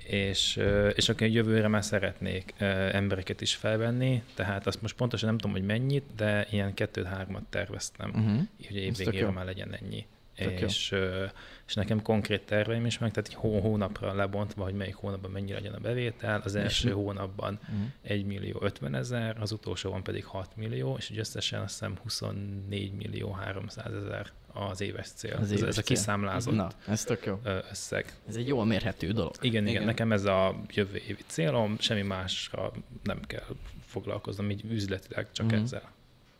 és, 0.06 0.60
és 0.94 1.08
akkor 1.08 1.26
jövőre 1.26 1.68
már 1.68 1.84
szeretnék 1.84 2.54
embereket 2.92 3.40
is 3.40 3.54
felvenni, 3.54 4.22
tehát 4.34 4.66
azt 4.66 4.82
most 4.82 4.96
pontosan 4.96 5.28
nem 5.28 5.38
tudom, 5.38 5.56
hogy 5.56 5.64
mennyit, 5.66 6.04
de 6.16 6.46
ilyen 6.50 6.74
kettőt-hármat 6.74 7.42
terveztem, 7.50 8.10
Mhm. 8.14 8.38
hogy 8.66 8.76
évvégére 8.76 9.24
jó. 9.24 9.30
már 9.30 9.44
legyen 9.44 9.74
ennyi. 9.82 10.06
Tök 10.36 10.60
jó. 10.60 10.66
És, 10.66 10.92
ö, 10.92 11.24
és 11.66 11.74
nekem 11.74 12.02
konkrét 12.02 12.42
terveim 12.46 12.86
is 12.86 12.98
meg, 12.98 13.10
tehát 13.10 13.28
egy 13.28 13.34
hó, 13.36 13.60
hónapra 13.60 14.14
lebontva, 14.14 14.64
hogy 14.64 14.74
melyik 14.74 14.94
hónapban 14.94 15.30
mennyi 15.30 15.52
legyen 15.52 15.72
a 15.74 15.78
bevétel. 15.78 16.40
Az 16.44 16.54
első 16.54 16.90
hónapban 16.90 17.58
Mhm. 17.68 17.82
1 18.02 18.24
millió 18.24 18.58
50 18.60 18.94
ezer, 18.94 19.36
az 19.40 19.52
utolsóban 19.52 20.02
pedig 20.02 20.24
6 20.24 20.56
millió, 20.56 20.96
és 20.98 21.10
így 21.10 21.18
összesen 21.18 21.60
azt 21.62 21.72
hiszem 21.72 21.96
24 22.02 22.92
millió 22.92 23.30
300 23.30 23.92
ezer 23.94 24.30
az 24.52 24.80
éves 24.80 25.08
cél. 25.08 25.34
Az 25.34 25.42
ez, 25.42 25.50
éves 25.50 25.68
ez 25.68 25.78
a 25.78 25.82
cél. 25.82 25.96
kiszámlázott 25.96 26.54
Na, 26.54 26.68
ez 26.88 27.04
tök 27.04 27.24
jó. 27.24 27.40
összeg. 27.70 28.14
Ez 28.28 28.36
egy 28.36 28.46
jól 28.48 28.64
mérhető 28.64 29.12
dolog. 29.12 29.32
Igen, 29.40 29.62
igen, 29.62 29.68
Igen. 29.74 29.84
nekem 29.84 30.12
ez 30.12 30.24
a 30.24 30.60
jövő 30.68 30.96
évi 31.08 31.22
célom, 31.26 31.76
semmi 31.78 32.02
másra 32.02 32.72
nem 33.02 33.20
kell 33.26 33.44
foglalkoznom, 33.86 34.50
így 34.50 34.64
üzletileg 34.70 35.32
csak 35.32 35.46
mm-hmm. 35.46 35.62
ezzel. 35.62 35.92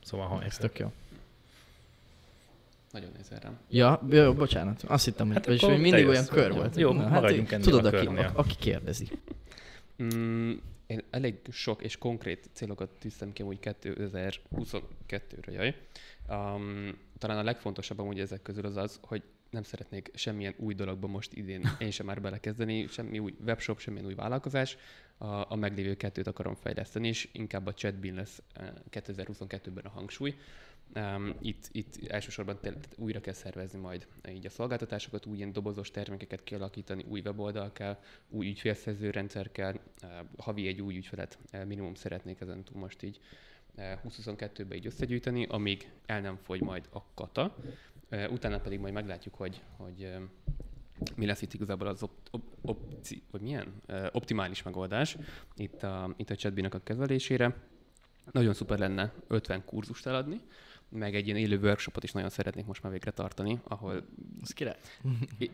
Szóval 0.04 0.26
hajrá. 0.26 0.46
Ez 0.46 0.56
tök 0.56 0.78
jó. 0.78 0.92
Nagyon 2.94 3.10
nézel 3.16 3.38
rám. 3.38 3.58
Ja, 3.68 4.00
jó, 4.10 4.32
bocsánat. 4.34 4.82
Azt 4.82 5.04
hittem, 5.04 5.26
hogy, 5.26 5.34
Hát 5.36 5.46
vagyis, 5.46 5.62
akkor 5.62 5.74
hogy 5.74 5.82
mindig 5.82 6.06
olyan 6.06 6.26
kör 6.26 6.48
Jó, 6.48 6.54
volt. 6.54 6.76
jó, 6.76 6.92
Na, 6.92 7.08
maradjunk 7.08 7.52
ennél 7.52 7.64
Tudod, 7.64 7.84
a 7.84 7.98
aki, 7.98 8.06
a, 8.06 8.32
aki 8.34 8.54
kérdezi. 8.56 9.08
Mm, 10.02 10.52
én 10.86 11.02
elég 11.10 11.34
sok 11.50 11.82
és 11.82 11.96
konkrét 11.96 12.50
célokat 12.52 12.90
tűztem 12.98 13.32
ki 13.32 13.42
úgy 13.42 13.58
2022-re, 13.62 15.52
jaj. 15.52 15.74
Um, 16.28 16.98
talán 17.18 17.38
a 17.38 17.42
legfontosabb 17.42 17.98
amúgy 17.98 18.20
ezek 18.20 18.42
közül 18.42 18.66
az 18.66 18.76
az, 18.76 18.98
hogy 19.02 19.22
nem 19.50 19.62
szeretnék 19.62 20.10
semmilyen 20.14 20.54
új 20.56 20.74
dologba 20.74 21.06
most 21.06 21.32
idén 21.32 21.70
én 21.78 21.90
sem 21.90 22.06
már 22.06 22.20
belekezdeni, 22.20 22.86
semmi 22.86 23.18
új 23.18 23.34
webshop, 23.44 23.78
semmilyen 23.78 24.06
új 24.06 24.14
vállalkozás. 24.14 24.76
A, 25.18 25.52
a 25.52 25.56
meglévő 25.56 25.94
kettőt 25.94 26.26
akarom 26.26 26.54
fejleszteni, 26.54 27.08
és 27.08 27.28
inkább 27.32 27.66
a 27.66 27.74
chatbin 27.74 28.14
lesz 28.14 28.42
eh, 28.52 28.68
2022-ben 28.90 29.84
a 29.84 29.88
hangsúly. 29.88 30.34
Um, 30.96 31.34
itt, 31.40 31.68
itt 31.72 32.06
elsősorban 32.08 32.58
tényleg 32.60 32.84
újra 32.96 33.20
kell 33.20 33.32
szervezni 33.32 33.78
majd 33.78 34.06
így 34.28 34.46
a 34.46 34.50
szolgáltatásokat, 34.50 35.26
új 35.26 35.36
ilyen 35.36 35.52
dobozos 35.52 35.90
termékeket 35.90 36.44
kialakítani, 36.44 37.04
új 37.08 37.20
weboldal 37.20 37.72
kell, 37.72 37.98
új 38.28 38.48
ügyfélszerző 38.48 39.10
rendszer 39.10 39.52
kell, 39.52 39.72
uh, 39.72 40.10
havi 40.38 40.66
egy 40.66 40.80
új 40.80 40.96
ügyfelet 40.96 41.38
uh, 41.52 41.64
minimum 41.64 41.94
szeretnék 41.94 42.40
ezen 42.40 42.64
túl 42.64 42.80
most 42.80 43.02
így 43.02 43.20
uh, 43.74 43.84
2022-ben 44.08 44.72
így 44.72 44.86
összegyűjteni, 44.86 45.46
amíg 45.46 45.90
el 46.06 46.20
nem 46.20 46.36
fogy 46.36 46.60
majd 46.60 46.88
a 46.92 47.02
kata. 47.14 47.56
Uh, 48.10 48.32
utána 48.32 48.60
pedig 48.60 48.78
majd 48.78 48.94
meglátjuk, 48.94 49.34
hogy, 49.34 49.62
hogy 49.76 50.02
uh, 50.02 50.22
mi 51.16 51.26
lesz 51.26 51.42
itt 51.42 51.54
igazából 51.54 51.86
az 51.86 52.02
op- 52.02 52.28
op- 52.30 52.56
opci- 52.62 53.22
vagy 53.30 53.40
milyen? 53.40 53.74
Uh, 53.88 54.06
optimális 54.12 54.62
megoldás 54.62 55.16
itt 55.56 55.82
a, 55.82 56.14
itt 56.16 56.30
a 56.30 56.36
chatbinak 56.36 56.74
a 56.74 56.82
kezelésére. 56.82 57.56
Nagyon 58.32 58.54
szuper 58.54 58.78
lenne 58.78 59.12
50 59.28 59.64
kurzust 59.64 60.06
eladni, 60.06 60.40
meg 60.94 61.14
egy 61.14 61.26
ilyen 61.26 61.38
élő 61.38 61.58
workshopot 61.58 62.04
is 62.04 62.12
nagyon 62.12 62.30
szeretnék 62.30 62.66
most 62.66 62.82
már 62.82 62.92
végre 62.92 63.10
tartani, 63.10 63.60
ahol 63.62 64.02
Az 64.42 64.50
király. 64.50 64.76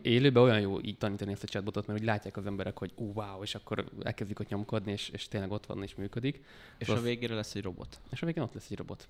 élőben 0.01 0.43
olyan 0.43 0.59
jó 0.59 0.81
így 0.81 0.97
tanítani 0.97 1.31
ezt 1.31 1.43
a 1.43 1.47
chatbotot, 1.47 1.87
mert 1.87 1.99
úgy 1.99 2.05
látják 2.05 2.37
az 2.37 2.45
emberek, 2.45 2.77
hogy 2.77 2.91
ú, 2.95 3.11
wow, 3.13 3.41
és 3.41 3.55
akkor 3.55 3.85
elkezdik 4.03 4.39
ott 4.39 4.49
nyomkodni, 4.49 4.91
és, 4.91 5.09
és 5.09 5.27
tényleg 5.27 5.51
ott 5.51 5.65
van 5.65 5.83
és 5.83 5.95
működik. 5.95 6.43
És 6.77 6.87
Szóval 6.87 7.01
a 7.01 7.05
végére 7.05 7.35
lesz 7.35 7.55
egy 7.55 7.63
robot. 7.63 7.99
És 8.11 8.21
a 8.21 8.25
végén 8.25 8.43
ott 8.43 8.53
lesz 8.53 8.71
egy 8.71 8.77
robot. 8.77 9.07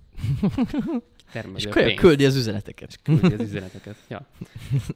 Termelő 1.31 1.57
És 1.57 1.65
a 1.65 1.93
küldi, 1.95 2.25
az 2.25 2.35
üzeneteket. 2.35 3.01
küldi 3.03 3.33
az 3.33 3.39
üzeneteket. 3.41 3.95
Ja. 4.07 4.27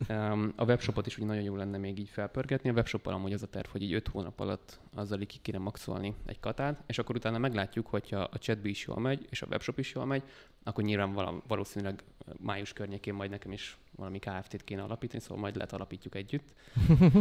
Um, 0.09 0.53
a 0.55 0.63
webshopot 0.65 1.07
is 1.07 1.17
úgy 1.17 1.25
nagyon 1.25 1.43
jó 1.43 1.55
lenne 1.55 1.77
még 1.77 1.99
így 1.99 2.09
felpörgetni. 2.09 2.69
A 2.69 2.73
webshoppal 2.73 3.13
amúgy 3.13 3.33
az 3.33 3.43
a 3.43 3.47
terv, 3.47 3.67
hogy 3.67 3.81
így 3.81 3.93
5 3.93 4.07
hónap 4.07 4.39
alatt 4.39 4.79
azzal 4.93 5.21
így 5.21 5.27
ki 5.27 5.37
kéne 5.41 5.57
maxolni 5.57 6.13
egy 6.25 6.39
katát, 6.39 6.83
és 6.87 6.97
akkor 6.97 7.15
utána 7.15 7.37
meglátjuk, 7.37 7.87
hogyha 7.87 8.19
a 8.19 8.37
chatbi 8.37 8.69
is 8.69 8.85
jól 8.85 8.99
megy, 8.99 9.27
és 9.29 9.41
a 9.41 9.47
webshop 9.49 9.79
is 9.79 9.93
jól 9.93 10.05
megy, 10.05 10.23
akkor 10.63 10.83
nyilván 10.83 11.13
vala, 11.25 11.41
valószínűleg 11.47 12.03
május 12.37 12.73
környékén 12.73 13.13
majd 13.13 13.29
nekem 13.29 13.51
is 13.51 13.77
valami 13.95 14.19
KFT-t 14.19 14.63
kéne 14.63 14.81
alapítani, 14.81 15.21
szóval 15.21 15.37
majd 15.37 15.55
lehet 15.55 15.73
alapítjuk 15.73 16.15
együtt. 16.15 16.53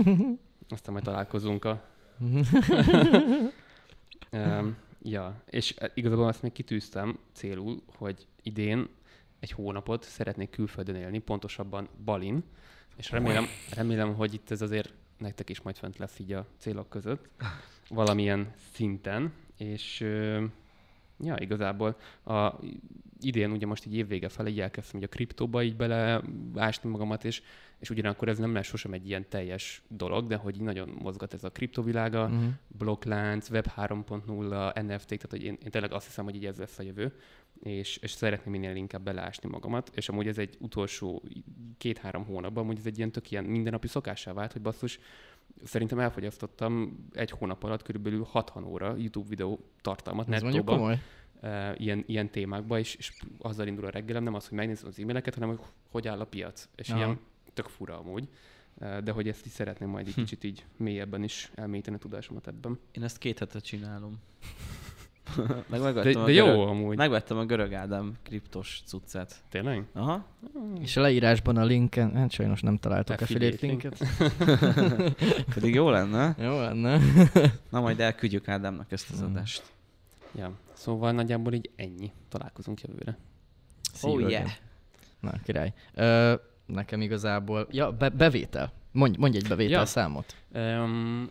Aztán 0.69 0.93
majd 0.93 1.05
találkozunk 1.05 1.65
a... 1.65 1.85
um, 4.33 4.77
Ja, 5.07 5.43
és 5.51 5.75
eh, 5.77 5.91
igazából 5.95 6.27
azt 6.27 6.43
még 6.43 6.53
kitűztem 6.53 7.19
célul, 7.33 7.83
hogy 7.97 8.27
idén 8.43 8.89
egy 9.41 9.51
hónapot 9.51 10.03
szeretnék 10.03 10.51
külföldön 10.51 10.95
élni, 10.95 11.19
pontosabban 11.19 11.89
Balin, 12.05 12.45
és 12.97 13.11
remélem, 13.11 13.45
remélem, 13.75 14.15
hogy 14.15 14.35
itt 14.35 14.51
ez 14.51 14.63
azért 14.63 14.93
nektek 15.19 15.51
is 15.51 15.61
majd 15.61 15.77
fent 15.77 15.99
lesz 15.99 16.19
így 16.19 16.33
a 16.33 16.47
célok 16.59 16.89
között, 16.89 17.29
valamilyen 17.89 18.53
szinten, 18.73 19.33
és 19.57 20.05
ja, 21.21 21.37
igazából 21.39 21.97
a, 22.25 22.53
idén 23.21 23.51
ugye 23.51 23.67
most 23.67 23.87
így 23.87 23.97
évvége 23.97 24.29
felé 24.29 24.51
így 24.51 24.61
elkezdtem 24.61 25.01
így 25.01 25.07
a 25.07 25.09
kriptóba 25.09 25.63
így 25.63 25.77
beleásni 25.77 26.91
magamat, 26.91 27.25
és, 27.25 27.43
és 27.79 27.91
ugyanakkor 27.91 28.29
ez 28.29 28.39
nem 28.39 28.55
lesz 28.55 28.67
sosem 28.67 28.93
egy 28.93 29.09
ilyen 29.09 29.29
teljes 29.29 29.83
dolog, 29.89 30.27
de 30.27 30.37
hogy 30.37 30.55
így 30.55 30.63
nagyon 30.63 30.89
mozgat 31.03 31.35
ez 31.35 31.45
a 31.45 31.51
kriptovilága, 31.51 32.27
Mhm. 32.29 32.45
blokklánc, 32.69 33.51
web 33.51 33.67
3.0, 33.77 34.73
NFT, 34.87 35.07
tehát 35.07 35.31
hogy 35.31 35.43
én, 35.43 35.57
én 35.65 35.71
tényleg 35.71 35.93
azt 35.93 36.07
hiszem, 36.07 36.25
hogy 36.25 36.35
így 36.35 36.47
ez 36.47 36.59
lesz 36.59 36.79
a 36.79 36.83
jövő, 36.83 37.13
és, 37.63 37.97
és 37.97 38.11
szeretném 38.11 38.53
minél 38.53 38.77
inkább 38.77 39.03
beleásni 39.03 39.49
magamat, 39.49 39.91
és 39.95 40.09
amúgy 40.09 40.27
ez 40.27 40.39
egy 40.39 40.57
utolsó 40.61 41.23
két-három 41.79 42.25
hónapban, 42.25 42.65
amúgy 42.65 42.79
ez 42.79 42.87
egy 42.87 42.97
ilyen 42.99 43.13
tök 43.13 43.31
ilyen 43.31 43.45
mindennapi 43.45 43.89
szokássá 43.89 44.33
vált, 44.33 44.53
hogy 44.53 44.63
basszus, 44.63 44.99
szerintem 45.65 45.99
elfogyasztottam 45.99 46.99
egy 47.13 47.31
hónap 47.31 47.63
alatt 47.65 47.83
körülbelül 47.83 48.25
60 48.31 48.65
óra 48.65 48.97
YouTube 48.97 49.29
videó 49.29 49.61
tartalmat 49.81 50.33
Ez 50.33 50.43
mondjuk 50.43 50.65
nettóba, 50.65 50.79
komoly. 50.79 51.01
uh, 51.43 51.81
ilyen, 51.81 52.05
ilyen 52.07 52.31
témákba, 52.31 52.79
és, 52.79 52.95
és 52.95 53.13
azzal 53.39 53.67
indul 53.67 53.85
a 53.87 53.91
reggelem, 53.91 54.23
nem 54.23 54.35
az, 54.35 54.49
hogy 54.49 54.59
megnézem 54.59 54.89
az 54.89 54.99
e-maileket, 54.99 55.35
hanem 55.35 55.49
hogy 55.49 55.61
hogy 55.91 56.09
áll 56.09 56.21
a 56.21 56.25
piac. 56.27 56.69
És 56.77 56.89
Aha. 56.89 56.99
ilyen 56.99 57.19
tök 57.55 57.67
fura 57.69 57.99
amúgy, 57.99 58.29
Uh, 58.81 58.99
de 58.99 59.13
hogy 59.13 59.29
ezt 59.29 59.47
is 59.47 59.53
szeretném 59.53 59.89
majd 59.89 60.07
egy 60.07 60.15
Hm. 60.15 60.21
kicsit 60.21 60.45
így 60.45 60.65
mélyebben 60.77 61.23
is 61.23 61.51
elmélyíteni 61.55 61.97
a 61.97 61.99
tudásomat 61.99 62.47
ebben. 62.47 62.79
Én 62.93 63.03
ezt 63.03 63.19
két 63.19 63.39
hete 63.39 63.59
csinálom. 63.61 64.19
Meg 65.71 65.81
De, 65.81 65.89
a 65.89 66.25
de 66.25 66.33
jó 66.33 66.45
görög, 66.45 66.69
amúgy. 66.69 66.97
megvettem 66.97 67.37
a 67.39 67.45
görög 67.45 67.73
Ádám 67.73 68.13
kriptos 68.23 68.83
cuccát. 68.87 69.43
Tényleg? 69.49 69.85
Aha. 69.93 70.25
És 70.81 70.97
a 70.97 71.01
leírásban 71.01 71.57
a 71.57 71.65
linken, 71.65 72.15
hát 72.15 72.31
sajnos 72.31 72.61
nem 72.61 72.77
találtok 72.77 73.21
Affiliate 73.21 73.67
link. 73.67 73.83
linket. 73.83 74.09
Pedig 75.55 75.75
jó 75.75 75.91
lenne. 75.91 76.35
Jó 76.39 76.61
lenne. 76.61 77.01
Na 77.71 77.81
majd 77.81 78.01
elküldjük 78.01 78.49
Ádámnak 78.49 78.93
ezt 78.93 79.11
az 79.11 79.21
Mm. 79.23 79.25
adást. 79.25 79.63
Ja. 80.39 80.53
Szóval 80.73 81.13
nagyjából 81.13 81.53
így 81.53 81.71
ennyi. 81.77 82.13
Találkozunk 82.29 82.81
jövőre. 82.81 83.17
Oh 84.03 84.11
Szívőgen. 84.11 84.31
yeah. 84.31 84.51
Na, 85.21 85.33
király. 85.45 85.73
Ö, 85.95 86.35
nekem 86.67 87.01
igazából, 87.01 87.67
ja, 87.71 87.93
be, 87.93 88.09
bevétel. 88.09 88.73
Mondj, 88.93 89.19
mondj 89.19 89.37
egy 89.37 89.49
bevétel 89.49 89.79
Ja. 89.81 89.87
számot. 89.87 90.37
Um, 90.55 91.31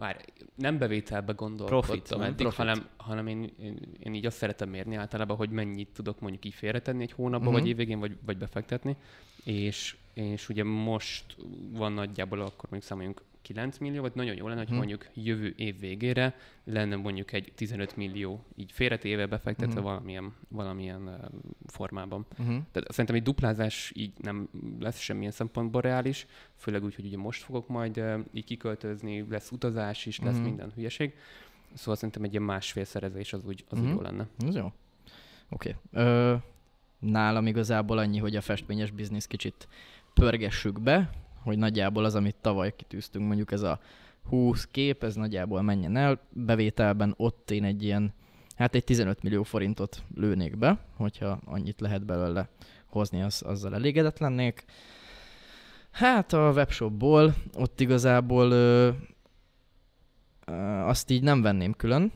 várj, 0.00 0.18
nem 0.54 0.78
bevételbe 0.78 1.32
gondolkodtam 1.32 1.80
Profit, 1.80 2.12
eddig, 2.26 2.36
profit. 2.36 2.58
hanem, 2.58 2.86
hanem 2.96 3.26
én, 3.26 3.50
én, 3.62 3.78
én, 3.98 4.14
így 4.14 4.26
azt 4.26 4.36
szeretem 4.36 4.68
mérni 4.68 4.94
általában, 4.96 5.36
hogy 5.36 5.50
mennyit 5.50 5.88
tudok 5.92 6.20
mondjuk 6.20 6.44
így 6.44 6.54
félretenni 6.54 7.02
egy 7.02 7.12
hónapban, 7.12 7.40
Mhm. 7.40 7.48
uh-huh. 7.48 7.60
vagy 7.60 7.68
évvégén, 7.70 7.98
vagy, 7.98 8.16
vagy 8.26 8.36
befektetni. 8.38 8.96
És, 9.44 9.96
és 10.14 10.48
ugye 10.48 10.64
most 10.64 11.36
van 11.72 11.92
nagyjából, 11.92 12.40
akkor 12.40 12.70
mondjuk 12.70 12.82
számoljunk 12.82 13.22
9 13.42 13.78
millió, 13.78 14.00
vagy 14.00 14.14
nagyon 14.14 14.36
jó 14.36 14.46
lenne, 14.48 14.58
hogy 14.60 14.68
Mhm. 14.68 14.76
mondjuk 14.76 15.06
jövő 15.14 15.54
év 15.56 15.78
végére 15.80 16.34
lenne 16.64 16.96
mondjuk 16.96 17.32
egy 17.32 17.52
15 17.54 17.96
millió 17.96 18.44
így 18.56 18.72
félretéve 18.72 19.26
befektetve 19.26 19.74
Mhm. 19.80 19.84
valamilyen, 19.88 20.32
valamilyen 20.48 21.02
uh, 21.02 21.14
formában. 21.66 22.26
Uh-huh. 22.30 22.46
Tehát 22.46 22.90
szerintem 22.90 23.14
egy 23.14 23.22
duplázás 23.22 23.92
így 23.94 24.12
nem 24.16 24.48
lesz 24.80 24.98
semmilyen 24.98 25.32
szempontból 25.32 25.80
reális, 25.80 26.26
főleg 26.56 26.84
úgy, 26.84 26.94
hogy 26.94 27.04
ugye 27.04 27.16
most 27.16 27.42
fogok 27.42 27.68
majd 27.68 27.98
uh, 27.98 28.18
így 28.32 28.44
kiköltözni, 28.44 29.26
lesz 29.30 29.50
utazás 29.50 30.06
is, 30.06 30.20
lesz 30.20 30.34
Mhm. 30.36 30.44
minden 30.44 30.72
hülyeség. 30.74 31.14
Szóval 31.74 31.94
szerintem 31.94 32.22
egy 32.22 32.30
ilyen 32.32 32.42
másfél 32.42 32.84
szerezés 32.84 33.32
az 33.32 33.44
úgy, 33.44 33.64
az 33.68 33.78
úgy 33.78 33.84
Mhm. 33.84 33.94
jó 33.94 34.00
lenne. 34.00 34.26
Ez 34.46 34.54
jó. 34.54 34.72
Oké. 35.48 35.76
Okay. 35.92 36.36
Nálam 36.98 37.46
igazából 37.46 37.98
annyi, 37.98 38.18
hogy 38.18 38.36
a 38.36 38.40
festményes 38.40 38.90
biznisz 38.90 39.26
kicsit 39.26 39.68
pörgessük 40.14 40.80
be, 40.80 41.10
hogy 41.42 41.58
nagyjából 41.58 42.04
az, 42.04 42.14
amit 42.14 42.36
tavaly 42.40 42.74
kitűztünk, 42.76 43.26
mondjuk 43.26 43.52
ez 43.52 43.62
a 43.62 43.80
20 44.28 44.68
kép, 44.70 45.04
ez 45.04 45.14
nagyjából 45.14 45.62
menjen 45.62 45.96
el. 45.96 46.20
Bevételben 46.30 47.14
ott 47.16 47.50
én 47.50 47.64
egy 47.64 47.82
ilyen, 47.82 48.12
hát 48.56 48.74
egy 48.74 48.84
15 48.84 49.22
millió 49.22 49.42
forintot 49.42 50.02
lőnék 50.14 50.58
be, 50.58 50.78
hogyha 50.96 51.40
annyit 51.44 51.80
lehet 51.80 52.04
belőle 52.04 52.48
hozni, 52.86 53.22
az, 53.22 53.42
azzal 53.46 53.74
elégedett 53.74 54.18
lennék. 54.18 54.64
Hát 55.90 56.32
a 56.32 56.50
webshopból 56.54 57.34
ott 57.54 57.80
igazából 57.80 58.50
ö, 58.50 58.90
ö, 60.44 60.52
azt 60.62 61.10
így 61.10 61.22
nem 61.22 61.42
venném 61.42 61.72
külön, 61.72 62.12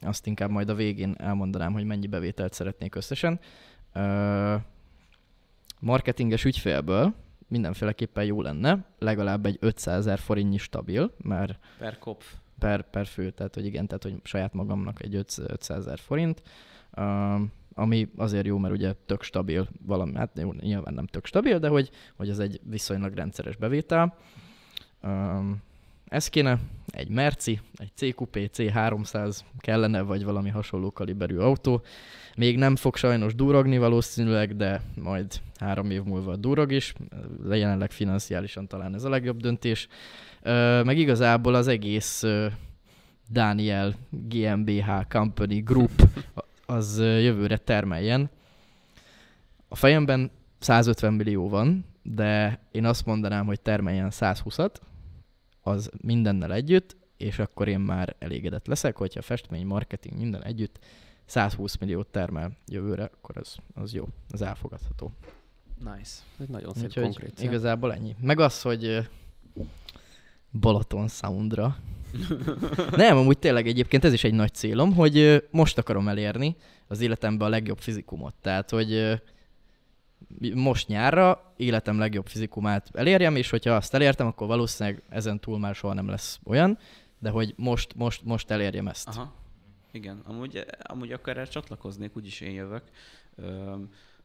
azt 0.00 0.26
inkább 0.26 0.50
majd 0.50 0.68
a 0.68 0.74
végén 0.74 1.14
elmondanám, 1.18 1.72
hogy 1.72 1.84
mennyi 1.84 2.06
bevételt 2.06 2.52
szeretnék 2.52 2.94
összesen. 2.94 3.40
Ö, 3.92 4.54
marketinges 5.80 6.44
ügyfélből 6.44 7.14
mindenféleképpen 7.48 8.24
jó 8.24 8.42
lenne, 8.42 8.84
legalább 8.98 9.46
egy 9.46 9.56
500 9.60 9.98
ezer 9.98 10.18
forintnyi 10.18 10.58
stabil, 10.58 11.14
mert 11.22 11.58
Per 11.78 11.98
kopf. 11.98 12.32
per, 12.58 12.90
per 12.90 13.06
fő, 13.06 13.30
tehát 13.30 13.54
hogy 13.54 13.66
igen, 13.66 13.86
tehát 13.86 14.02
hogy 14.02 14.14
saját 14.22 14.52
magamnak 14.54 15.02
egy 15.02 15.14
500 15.14 15.68
ezer 15.68 15.98
forint, 15.98 16.42
um, 16.96 17.52
ami 17.74 18.10
azért 18.16 18.46
jó, 18.46 18.58
mert 18.58 18.74
ugye 18.74 18.92
tök 19.06 19.22
stabil 19.22 19.68
valami, 19.86 20.14
hát 20.14 20.38
jó, 20.38 20.52
nyilván 20.52 20.94
nem 20.94 21.06
tök 21.06 21.26
stabil, 21.26 21.58
de 21.58 21.68
hogy, 21.68 21.90
hogy 22.16 22.28
ez 22.28 22.38
egy 22.38 22.60
viszonylag 22.62 23.14
rendszeres 23.14 23.56
bevétel. 23.56 24.16
Um, 25.02 25.62
ez 26.14 26.28
kéne, 26.28 26.58
egy 26.86 27.08
Merci, 27.08 27.60
egy 27.76 27.90
CQP 27.94 28.50
C300 28.56 29.38
kellene, 29.58 30.00
vagy 30.00 30.24
valami 30.24 30.48
hasonló 30.48 30.92
kaliberű 30.92 31.36
autó. 31.36 31.82
Még 32.36 32.56
nem 32.56 32.76
fog 32.76 32.96
sajnos 32.96 33.34
durogni 33.34 33.78
valószínűleg, 33.78 34.56
de 34.56 34.80
majd 35.02 35.40
három 35.58 35.90
év 35.90 36.02
múlva 36.02 36.36
durog 36.36 36.72
is. 36.72 36.94
Jelenleg 37.50 37.90
financiálisan 37.90 38.66
talán 38.66 38.94
ez 38.94 39.04
a 39.04 39.08
legjobb 39.08 39.40
döntés. 39.40 39.88
Meg 40.84 40.98
igazából 40.98 41.54
az 41.54 41.68
egész 41.68 42.24
Daniel 43.30 43.94
GmbH 44.10 44.90
Company 45.08 45.62
Group 45.64 46.08
az 46.66 46.98
jövőre 46.98 47.56
termeljen. 47.56 48.30
A 49.68 49.76
fejemben 49.76 50.30
150 50.58 51.12
millió 51.12 51.48
van, 51.48 51.84
de 52.02 52.60
én 52.70 52.84
azt 52.84 53.06
mondanám, 53.06 53.46
hogy 53.46 53.60
termeljen 53.60 54.08
120-at, 54.10 54.74
az 55.64 55.90
mindennel 56.00 56.52
együtt, 56.52 56.96
és 57.16 57.38
akkor 57.38 57.68
én 57.68 57.80
már 57.80 58.16
elégedett 58.18 58.66
leszek, 58.66 58.96
hogyha 58.96 59.22
festmény, 59.22 59.66
marketing, 59.66 60.16
minden 60.16 60.42
együtt 60.42 60.78
120 61.24 61.76
milliót 61.76 62.06
termel 62.06 62.56
jövőre, 62.66 63.04
akkor 63.04 63.36
az, 63.36 63.56
az 63.74 63.94
jó, 63.94 64.08
az 64.30 64.42
elfogadható. 64.42 65.12
Nice. 65.78 66.20
Ez 66.38 66.46
nagyon 66.48 66.72
szép 66.74 66.84
Úgyhogy 66.84 67.02
konkrét 67.02 67.42
igazából 67.42 67.92
ennyi. 67.92 68.16
Meg 68.20 68.40
az, 68.40 68.62
hogy 68.62 69.08
Balaton 70.60 71.08
Soundra. 71.08 71.76
Nem, 72.90 73.16
amúgy 73.16 73.38
tényleg 73.38 73.66
egyébként 73.66 74.04
ez 74.04 74.12
is 74.12 74.24
egy 74.24 74.34
nagy 74.34 74.54
célom, 74.54 74.94
hogy 74.94 75.44
most 75.50 75.78
akarom 75.78 76.08
elérni 76.08 76.56
az 76.86 77.00
életemben 77.00 77.46
a 77.46 77.50
legjobb 77.50 77.78
fizikumot. 77.78 78.34
Tehát, 78.40 78.70
hogy 78.70 79.20
most 80.54 80.88
nyárra 80.88 81.52
életem 81.56 81.98
legjobb 81.98 82.26
fizikumát 82.26 82.88
elérjem, 82.92 83.36
és 83.36 83.50
hogyha 83.50 83.74
azt 83.74 83.94
elértem, 83.94 84.26
akkor 84.26 84.46
valószínűleg 84.46 85.02
ezen 85.08 85.40
túl 85.40 85.58
már 85.58 85.74
soha 85.74 85.94
nem 85.94 86.08
lesz 86.08 86.40
olyan, 86.44 86.78
de 87.18 87.30
hogy 87.30 87.54
most, 87.56 87.94
most, 87.94 88.24
most 88.24 88.50
elérjem 88.50 88.88
ezt. 88.88 89.08
Aha. 89.08 89.32
Igen, 89.92 90.22
amúgy, 90.24 90.64
amúgy 90.82 91.12
akkor 91.12 91.28
erre 91.28 91.44
csatlakoznék, 91.44 92.16
úgyis 92.16 92.40
én 92.40 92.52
jövök, 92.52 92.82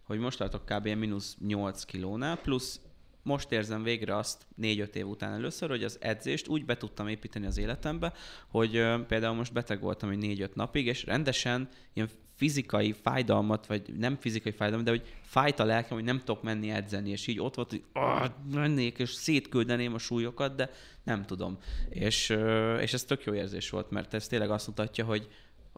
hogy 0.04 0.20
most 0.20 0.38
tartok 0.38 0.66
kb. 0.66 0.88
mínusz 0.88 1.38
8 1.48 1.84
kilónál, 1.84 2.38
plusz 2.38 2.82
most 3.24 3.52
érzem 3.52 3.84
végre 3.84 4.16
azt 4.16 4.46
4-5 4.62 4.94
év 4.94 5.08
után 5.08 5.34
először, 5.34 5.70
hogy 5.70 5.84
az 5.84 5.98
edzést 6.02 6.48
úgy 6.48 6.66
be 6.66 6.78
tudtam 6.78 7.08
építeni 7.08 7.46
az 7.46 7.58
életembe, 7.58 8.14
hogy 8.48 8.76
ö, 8.76 9.00
például 9.08 9.36
most 9.36 9.54
beteg 9.54 9.82
voltam 9.82 10.10
egy 10.10 10.20
4-5 10.22 10.54
napig, 10.54 10.86
és 10.86 11.04
rendesen 11.04 11.70
ilyen 11.94 12.10
fizikai 12.36 12.92
fájdalmat, 12.92 13.66
vagy 13.66 13.94
nem 13.98 14.18
fizikai 14.20 14.52
fájdalmat, 14.52 14.86
de 14.86 14.92
hogy 14.92 15.08
fájt 15.22 15.60
a 15.60 15.66
lelkem, 15.66 15.98
hogy 15.98 16.06
nem 16.06 16.20
tudok 16.20 16.44
menni 16.44 16.70
edzeni, 16.70 17.10
és 17.10 17.28
így 17.28 17.40
ott 17.40 17.56
volt, 17.56 17.70
hogy 17.70 17.84
mennék, 18.52 19.00
és 19.00 19.10
szétküldeném 19.10 19.94
a 19.94 19.98
súlyokat, 19.98 20.56
de 20.56 20.70
nem 21.04 21.26
tudom. 21.26 21.58
És, 21.90 22.30
ö, 22.30 22.78
és 22.78 22.94
ez 22.94 23.04
tök 23.04 23.24
jó 23.24 23.34
érzés 23.34 23.70
volt, 23.70 23.90
mert 23.90 24.14
ez 24.14 24.28
tényleg 24.28 24.50
azt 24.50 24.68
mutatja, 24.68 25.06
hogy 25.06 25.28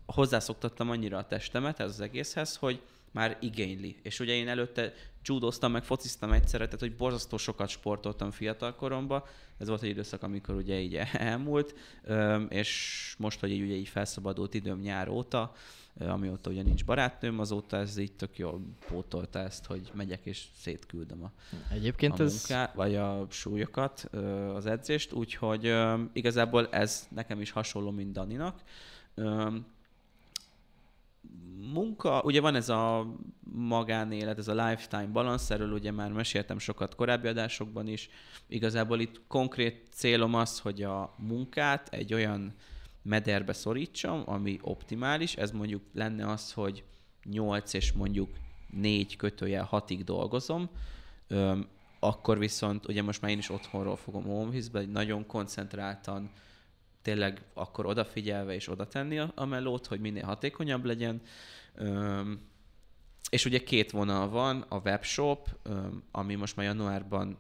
hozzászoktattam 0.06 0.90
annyira 0.90 1.18
a 1.18 1.28
testemet 1.28 1.80
ez 1.80 1.90
az 1.90 2.02
egészhez, 2.02 2.56
hogy 2.56 2.82
már 3.12 3.38
igényli. 3.42 3.96
És 4.02 4.20
ugye 4.20 4.34
én 4.34 4.48
előtte 4.48 4.94
csúdoztam, 5.22 5.72
meg 5.72 5.84
fociztam 5.84 6.32
egyszerre, 6.32 6.66
tehát 6.66 6.80
hogy 6.80 6.96
borzasztó 6.96 7.38
sokat 7.38 7.70
sportoltam 7.70 8.32
fiatal 8.32 8.76
koromban. 8.76 9.24
Ez 9.58 9.68
volt 9.68 9.82
egy 9.82 9.90
időszak, 9.90 10.24
amikor 10.24 10.56
ugye 10.56 10.80
így 10.80 11.00
elmúlt, 11.14 11.76
és 12.50 13.14
most, 13.18 13.40
hogy 13.40 13.52
így, 13.52 13.62
ugye 13.62 13.76
így 13.76 13.88
felszabadult 13.88 14.54
időm 14.54 14.80
nyár 14.80 15.10
óta, 15.10 15.54
amióta 16.00 16.50
ugye 16.50 16.64
nincs 16.64 16.86
barátnőm, 16.86 17.40
azóta 17.40 17.78
ez 17.78 17.98
így 17.98 18.12
tök 18.12 18.38
jól 18.38 18.62
pótolta 18.88 19.40
ezt, 19.40 19.66
hogy 19.66 19.92
megyek 19.94 20.26
és 20.26 20.46
szétküldöm 20.58 21.24
a, 21.24 21.32
Egyébként 21.74 22.20
a 22.20 22.24
ez... 22.24 22.32
munká, 22.32 22.72
vagy 22.76 22.96
a 22.96 23.28
súlyokat, 23.30 24.00
az 24.54 24.66
edzést, 24.66 25.14
úgyhogy 25.14 25.76
igazából 26.14 26.68
ez 26.68 27.08
nekem 27.10 27.42
is 27.42 27.52
hasonló, 27.52 27.92
mint 27.92 28.12
Daninak. 28.12 28.62
Munka, 31.74 32.22
ugye 32.24 32.42
van 32.42 32.56
ez 32.56 32.70
a 32.70 33.16
magánélet, 33.54 34.38
ez 34.38 34.48
a 34.48 34.68
lifetime 34.68 35.06
balance, 35.12 35.54
erről 35.54 35.72
ugye 35.72 35.92
már 35.92 36.12
meséltem 36.12 36.60
sokat 36.60 36.96
korábbi 36.96 37.28
adásokban 37.28 37.88
is. 37.88 38.10
Igazából 38.48 39.00
itt 39.00 39.22
konkrét 39.28 39.88
célom 39.92 40.34
az, 40.34 40.60
hogy 40.60 40.84
a 40.84 41.16
munkát 41.18 41.90
egy 41.90 42.14
olyan 42.14 42.54
mederbe 43.02 43.54
szorítsam, 43.54 44.24
ami 44.26 44.60
optimális. 44.62 45.36
Ez 45.36 45.52
mondjuk 45.52 45.82
lenne 45.94 46.30
az, 46.30 46.54
hogy 46.54 46.84
8 47.24 47.74
és 47.74 47.92
mondjuk 47.92 48.30
4 48.70 49.16
kötőjel 49.16 49.70
6-ig 49.72 50.02
dolgozom, 50.06 50.70
Öm, 51.28 51.68
akkor 52.00 52.38
viszont 52.40 52.88
ugye 52.88 53.02
most 53.02 53.22
már 53.22 53.32
én 53.32 53.38
is 53.38 53.50
otthonról 53.50 53.96
fogom 53.96 54.24
home 54.24 54.56
egy 54.74 54.90
nagyon 54.90 55.26
koncentráltan 55.26 56.32
tényleg 57.02 57.42
akkor 57.54 57.86
odafigyelve 57.86 58.54
és 58.54 58.70
oda 58.70 58.88
tenni 58.88 59.20
a, 59.20 59.32
a 59.36 59.46
melót, 59.46 59.88
hogy 59.88 60.00
minél 60.00 60.26
hatékonyabb 60.26 60.86
legyen. 60.86 61.22
Öm, 61.76 62.40
és 63.30 63.46
ugye 63.46 63.64
két 63.64 63.92
vonal 63.92 64.30
van, 64.30 64.66
a 64.68 64.78
webshop, 64.78 65.48
öm, 65.64 66.04
ami 66.12 66.36
most 66.36 66.56
már 66.56 66.66
januárban 66.66 67.38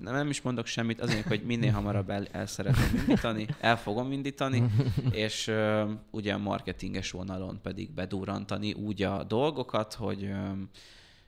nem, 0.00 0.14
nem 0.14 0.30
is 0.30 0.42
mondok 0.42 0.66
semmit, 0.66 1.00
azért, 1.00 1.26
hogy 1.26 1.42
minél 1.42 1.72
hamarabb 1.72 2.10
el, 2.10 2.26
el 2.32 2.46
szeretném 2.46 2.94
indítani, 2.94 3.46
el 3.60 3.78
fogom 3.78 4.12
indítani, 4.12 4.64
és 5.10 5.46
öm, 5.46 6.00
ugye 6.10 6.32
a 6.32 6.38
marketinges 6.38 7.10
vonalon 7.10 7.60
pedig 7.62 7.90
bedurrantani 7.90 8.72
úgy 8.72 9.02
a 9.02 9.24
dolgokat, 9.24 9.94
hogy 9.94 10.24
öm, 10.24 10.68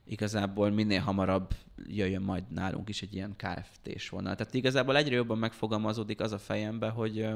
igazából 0.04 0.70
minél 0.70 1.00
hamarabb 1.00 1.54
jöjjön 1.86 2.22
majd 2.22 2.44
nálunk 2.48 2.88
is 2.88 3.02
egy 3.02 3.14
ilyen 3.14 3.36
KFT-s 3.36 4.08
vonal. 4.08 4.34
Tehát 4.34 4.54
igazából 4.54 4.96
egyre 4.96 5.14
jobban 5.14 5.38
megfogalmazódik 5.38 6.20
az 6.20 6.32
a 6.32 6.38
fejembe, 6.38 6.88
hogy 6.88 7.28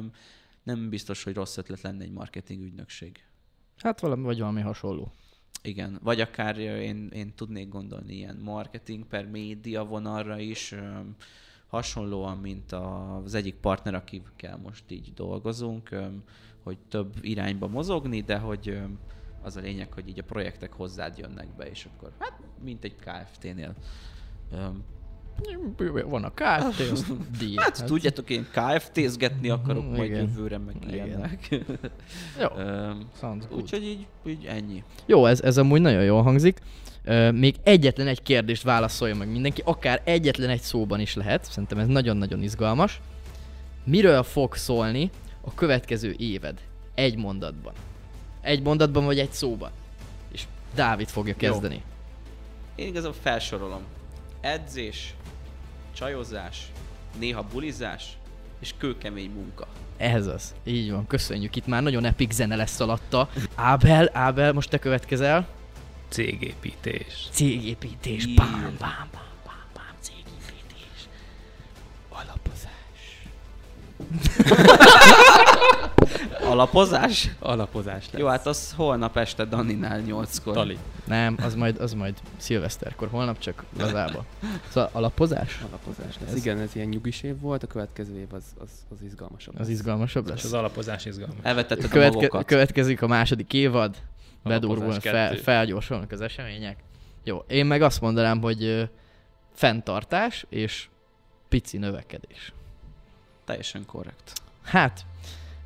nem 0.62 0.88
biztos, 0.88 1.22
hogy 1.22 1.34
rossz 1.34 1.56
ötlet 1.56 1.80
lenne 1.80 2.02
egy 2.02 2.12
marketing 2.12 2.62
ügynökség. 2.62 3.24
Hát 3.76 4.00
valami, 4.00 4.22
vagy 4.22 4.38
valami 4.38 4.60
hasonló. 4.60 5.12
Igen, 5.62 5.98
vagy 6.02 6.20
akár 6.20 6.58
én, 6.58 7.08
én 7.12 7.34
tudnék 7.34 7.68
gondolni 7.68 8.14
ilyen 8.14 8.36
marketing 8.36 9.06
per 9.06 9.26
média 9.26 9.84
vonalra 9.84 10.38
is, 10.38 10.74
hasonlóan, 11.66 12.38
mint 12.38 12.72
az 12.72 13.34
egyik 13.34 13.54
partner, 13.54 13.94
akikkel 13.94 14.56
most 14.56 14.84
így 14.88 15.12
dolgozunk, 15.14 15.88
hogy 16.62 16.78
több 16.88 17.14
irányba 17.20 17.68
mozogni, 17.68 18.20
de 18.20 18.38
hogy 18.38 18.78
az 19.46 19.56
a 19.56 19.60
lényeg, 19.60 19.92
hogy 19.92 20.08
így 20.08 20.18
a 20.18 20.22
projektek 20.22 20.72
hozzád 20.72 21.18
jönnek 21.18 21.46
be, 21.56 21.64
és 21.70 21.86
akkor 21.96 22.10
hát, 22.18 22.32
mint 22.64 22.84
egy 22.84 22.94
KFT-nél. 22.94 23.74
Van 26.06 26.24
a 26.24 26.30
KFT, 26.30 26.80
az 26.92 27.12
díj. 27.38 27.56
Hát, 27.56 27.78
hát 27.78 27.86
tudjátok, 27.86 28.30
én 28.30 28.46
KFT-zgetni 28.52 29.48
akarok 29.48 29.82
Mhm, 29.84 29.96
majd 29.96 30.10
igen. 30.10 30.20
jövőre, 30.20 30.58
meg 30.58 30.76
Igen. 30.88 31.06
ilyenek. 31.06 31.48
Jó. 32.40 32.48
Úgyhogy 33.56 33.82
így, 33.82 34.06
így 34.26 34.44
ennyi. 34.44 34.82
Jó, 35.06 35.26
ez, 35.26 35.40
ez 35.40 35.58
amúgy 35.58 35.80
nagyon 35.80 36.02
jól 36.02 36.22
hangzik. 36.22 36.58
Még 37.32 37.54
egyetlen 37.62 38.06
egy 38.06 38.22
kérdést 38.22 38.62
válaszolja 38.62 39.14
meg 39.14 39.30
mindenki, 39.30 39.62
akár 39.64 40.02
egyetlen 40.04 40.48
egy 40.48 40.60
szóban 40.60 41.00
is 41.00 41.14
lehet. 41.14 41.44
Szerintem 41.44 41.78
ez 41.78 41.86
nagyon-nagyon 41.86 42.42
izgalmas. 42.42 43.00
Miről 43.84 44.22
fog 44.22 44.54
szólni 44.54 45.10
a 45.40 45.54
következő 45.54 46.14
éved? 46.18 46.60
Egy 46.94 47.16
mondatban. 47.16 47.72
Egy 48.46 48.62
mondatban 48.62 49.04
vagy 49.04 49.18
egy 49.18 49.32
szóban. 49.32 49.70
És 50.32 50.42
Dávid 50.74 51.08
fogja 51.08 51.34
Jó. 51.38 51.50
kezdeni. 51.50 51.82
Én 52.74 52.86
igazából 52.86 53.16
felsorolom. 53.22 53.80
Edzés, 54.40 55.14
csajozás, 55.94 56.72
néha 57.18 57.42
bulizás, 57.52 58.04
és 58.60 58.74
kőkemény 58.78 59.30
munka. 59.30 59.66
Ez 59.96 60.26
az. 60.26 60.54
Így 60.64 60.90
van, 60.90 61.06
köszönjük. 61.06 61.56
Itt 61.56 61.66
már 61.66 61.82
nagyon 61.82 62.04
epic 62.04 62.34
zene 62.34 62.56
lesz 62.56 62.80
alatta. 62.80 63.28
Ábel, 63.54 64.10
Ábel, 64.12 64.52
most 64.52 64.70
te 64.70 64.78
következel. 64.78 65.48
Cégépítés. 66.08 67.28
Cégépítés. 67.30 68.24
Ír. 68.26 68.34
Bám, 68.36 68.50
bám, 68.62 68.76
bám, 68.78 69.08
bám, 69.44 69.66
bám, 69.74 69.94
cégépítés. 70.00 71.08
Alapozás. 72.08 73.22
Alapozás? 76.46 77.30
Alapozás 77.38 78.04
lesz. 78.10 78.20
Jó, 78.20 78.26
hát 78.26 78.46
az 78.46 78.72
holnap 78.76 79.16
este 79.16 79.44
Daninál 79.44 80.00
nyolckor. 80.00 80.54
Tali. 80.54 80.78
Nem, 81.04 81.36
az 81.42 81.54
majd, 81.54 81.78
az 81.80 81.92
majd 81.92 82.14
szilveszterkor, 82.36 83.08
holnap 83.08 83.38
csak 83.38 83.64
lazába. 83.78 84.24
Szóval 84.68 84.90
alapozás? 84.92 85.60
Alapozás 85.68 86.14
lesz. 86.20 86.30
Ez- 86.30 86.36
Igen, 86.36 86.58
ez 86.58 86.74
ilyen 86.74 86.88
nyugis 86.88 87.22
év 87.22 87.40
volt, 87.40 87.62
a 87.62 87.66
következő 87.66 88.18
év 88.18 88.32
az, 88.32 88.42
az, 88.58 88.68
az 88.90 89.02
izgalmasabb. 89.02 89.54
Az 89.54 89.60
lesz. 89.60 89.68
izgalmasabb 89.68 90.24
És 90.24 90.30
lesz. 90.30 90.44
az 90.44 90.52
alapozás 90.52 91.04
izgalmas. 91.04 91.36
Elvetetted 91.42 91.84
a 91.84 91.88
Követke, 91.88 92.14
magokat. 92.14 92.44
következik 92.44 93.02
a 93.02 93.06
második 93.06 93.52
évad, 93.52 93.96
bedurvul, 94.42 94.76
Alapozás 94.84 95.12
fel, 95.12 95.34
felgyorsulnak 95.36 96.12
az 96.12 96.20
események. 96.20 96.78
Jó, 97.24 97.44
én 97.48 97.66
meg 97.66 97.82
azt 97.82 98.00
mondanám, 98.00 98.40
hogy 98.40 98.62
ö, 98.64 98.82
fenntartás 99.54 100.46
és 100.48 100.88
pici 101.48 101.78
növekedés. 101.78 102.52
Teljesen 103.44 103.86
korrekt. 103.86 104.32
Hát, 104.62 105.04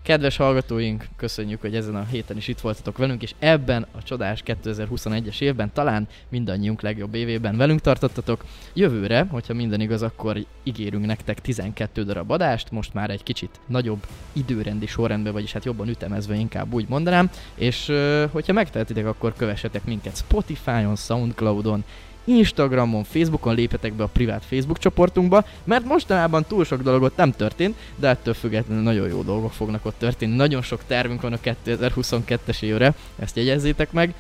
kedves 0.03 0.37
hallgatóink, 0.37 1.09
köszönjük, 1.17 1.61
hogy 1.61 1.75
ezen 1.75 1.95
a 1.95 2.05
héten 2.11 2.37
is 2.37 2.49
itt 2.49 2.61
voltatok 2.61 2.99
velünk, 2.99 3.23
és 3.23 3.35
ebben 3.39 3.87
a 3.93 4.03
csodás 4.03 4.43
2021-es 4.47 5.41
évben 5.41 5.71
talán 5.73 6.09
mindannyiunk 6.29 6.81
legjobb 6.81 7.15
évében 7.15 7.57
velünk 7.57 7.81
tartottatok. 7.81 8.45
Jövőre, 8.73 9.27
hogyha 9.31 9.55
minden 9.55 9.81
igaz, 9.81 10.03
akkor 10.03 10.45
ígérünk 10.63 11.07
nektek 11.07 11.41
12 11.41 12.05
darab 12.05 12.31
adást, 12.31 12.71
most 12.71 12.95
már 12.95 13.11
egy 13.11 13.23
kicsit 13.23 13.61
nagyobb 13.67 14.07
időrendi 14.33 14.87
sorrendben, 14.87 15.33
vagyis 15.33 15.53
hát 15.53 15.65
jobban 15.65 15.89
ütemezve 15.89 16.35
inkább 16.35 16.73
úgy 16.73 16.89
mondanám, 16.89 17.31
és 17.55 17.93
hogyha 18.31 18.53
megtehetitek, 18.53 19.07
akkor 19.07 19.35
kövessetek 19.37 19.85
minket 19.85 20.17
Spotify-on, 20.17 20.97
Soundcloud-on, 20.97 21.85
Instagramon, 22.25 23.05
Facebookon 23.05 23.55
lépjetek 23.55 23.93
be 23.93 24.03
a 24.03 24.07
privát 24.07 24.45
Facebook 24.45 24.79
csoportunkba, 24.79 25.45
mert 25.65 25.85
mostanában 25.85 26.45
túl 26.45 26.65
sok 26.65 26.83
dolgot 26.83 27.17
nem 27.17 27.33
történt, 27.33 27.77
de 27.97 28.09
ettől 28.09 28.35
függetlenül 28.35 28.83
nagyon 28.83 29.09
jó 29.09 29.23
dolgok 29.23 29.53
fognak 29.53 29.87
ott 29.87 29.99
történni. 29.99 30.37
Nagyon 30.37 30.63
sok 30.63 30.81
tervünk 30.87 31.21
van 31.21 31.33
a 31.33 31.39
2022-es 31.67 32.63
évre, 32.63 32.95
ezt 33.19 33.37
jegyezzétek 33.37 33.93
meg. 33.93 34.15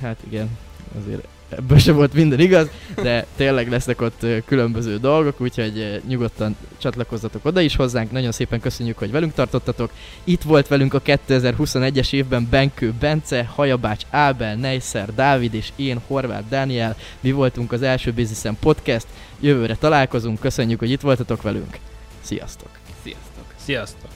Hát 0.00 0.18
igen, 0.28 0.58
azért 1.02 1.26
ebből 1.48 1.78
se 1.78 1.92
volt 1.92 2.12
minden 2.12 2.40
igaz, 2.40 2.68
de 2.94 3.26
tényleg 3.36 3.70
lesznek 3.70 4.00
ott 4.00 4.26
különböző 4.44 4.98
dolgok, 4.98 5.40
úgyhogy 5.40 6.02
nyugodtan 6.08 6.56
csatlakozzatok 6.78 7.44
oda 7.44 7.60
is 7.60 7.76
hozzánk. 7.76 8.10
Nagyon 8.10 8.32
szépen 8.32 8.60
köszönjük, 8.60 8.98
hogy 8.98 9.10
velünk 9.10 9.34
tartottatok. 9.34 9.90
Itt 10.24 10.42
volt 10.42 10.68
velünk 10.68 10.94
a 10.94 11.02
2021-es 11.02 12.12
évben 12.12 12.46
Benkő 12.50 12.92
Bence, 13.00 13.44
Hajabács 13.54 14.02
Ábel, 14.10 14.54
Neisser 14.54 15.14
Dávid 15.14 15.54
és 15.54 15.72
én, 15.76 16.00
Horváth 16.06 16.48
Dániel. 16.48 16.96
Mi 17.20 17.32
voltunk 17.32 17.72
az 17.72 17.82
első 17.82 18.12
Businessen 18.12 18.56
Podcast. 18.60 19.06
Jövőre 19.40 19.76
találkozunk, 19.76 20.40
köszönjük, 20.40 20.78
hogy 20.78 20.90
itt 20.90 21.00
voltatok 21.00 21.42
velünk. 21.42 21.78
Sziasztok! 22.20 22.68
Sziasztok! 23.02 23.44
Sziasztok! 23.64 24.10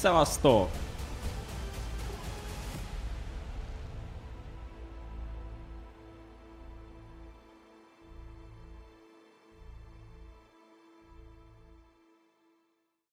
Szevasztok! 0.00 0.83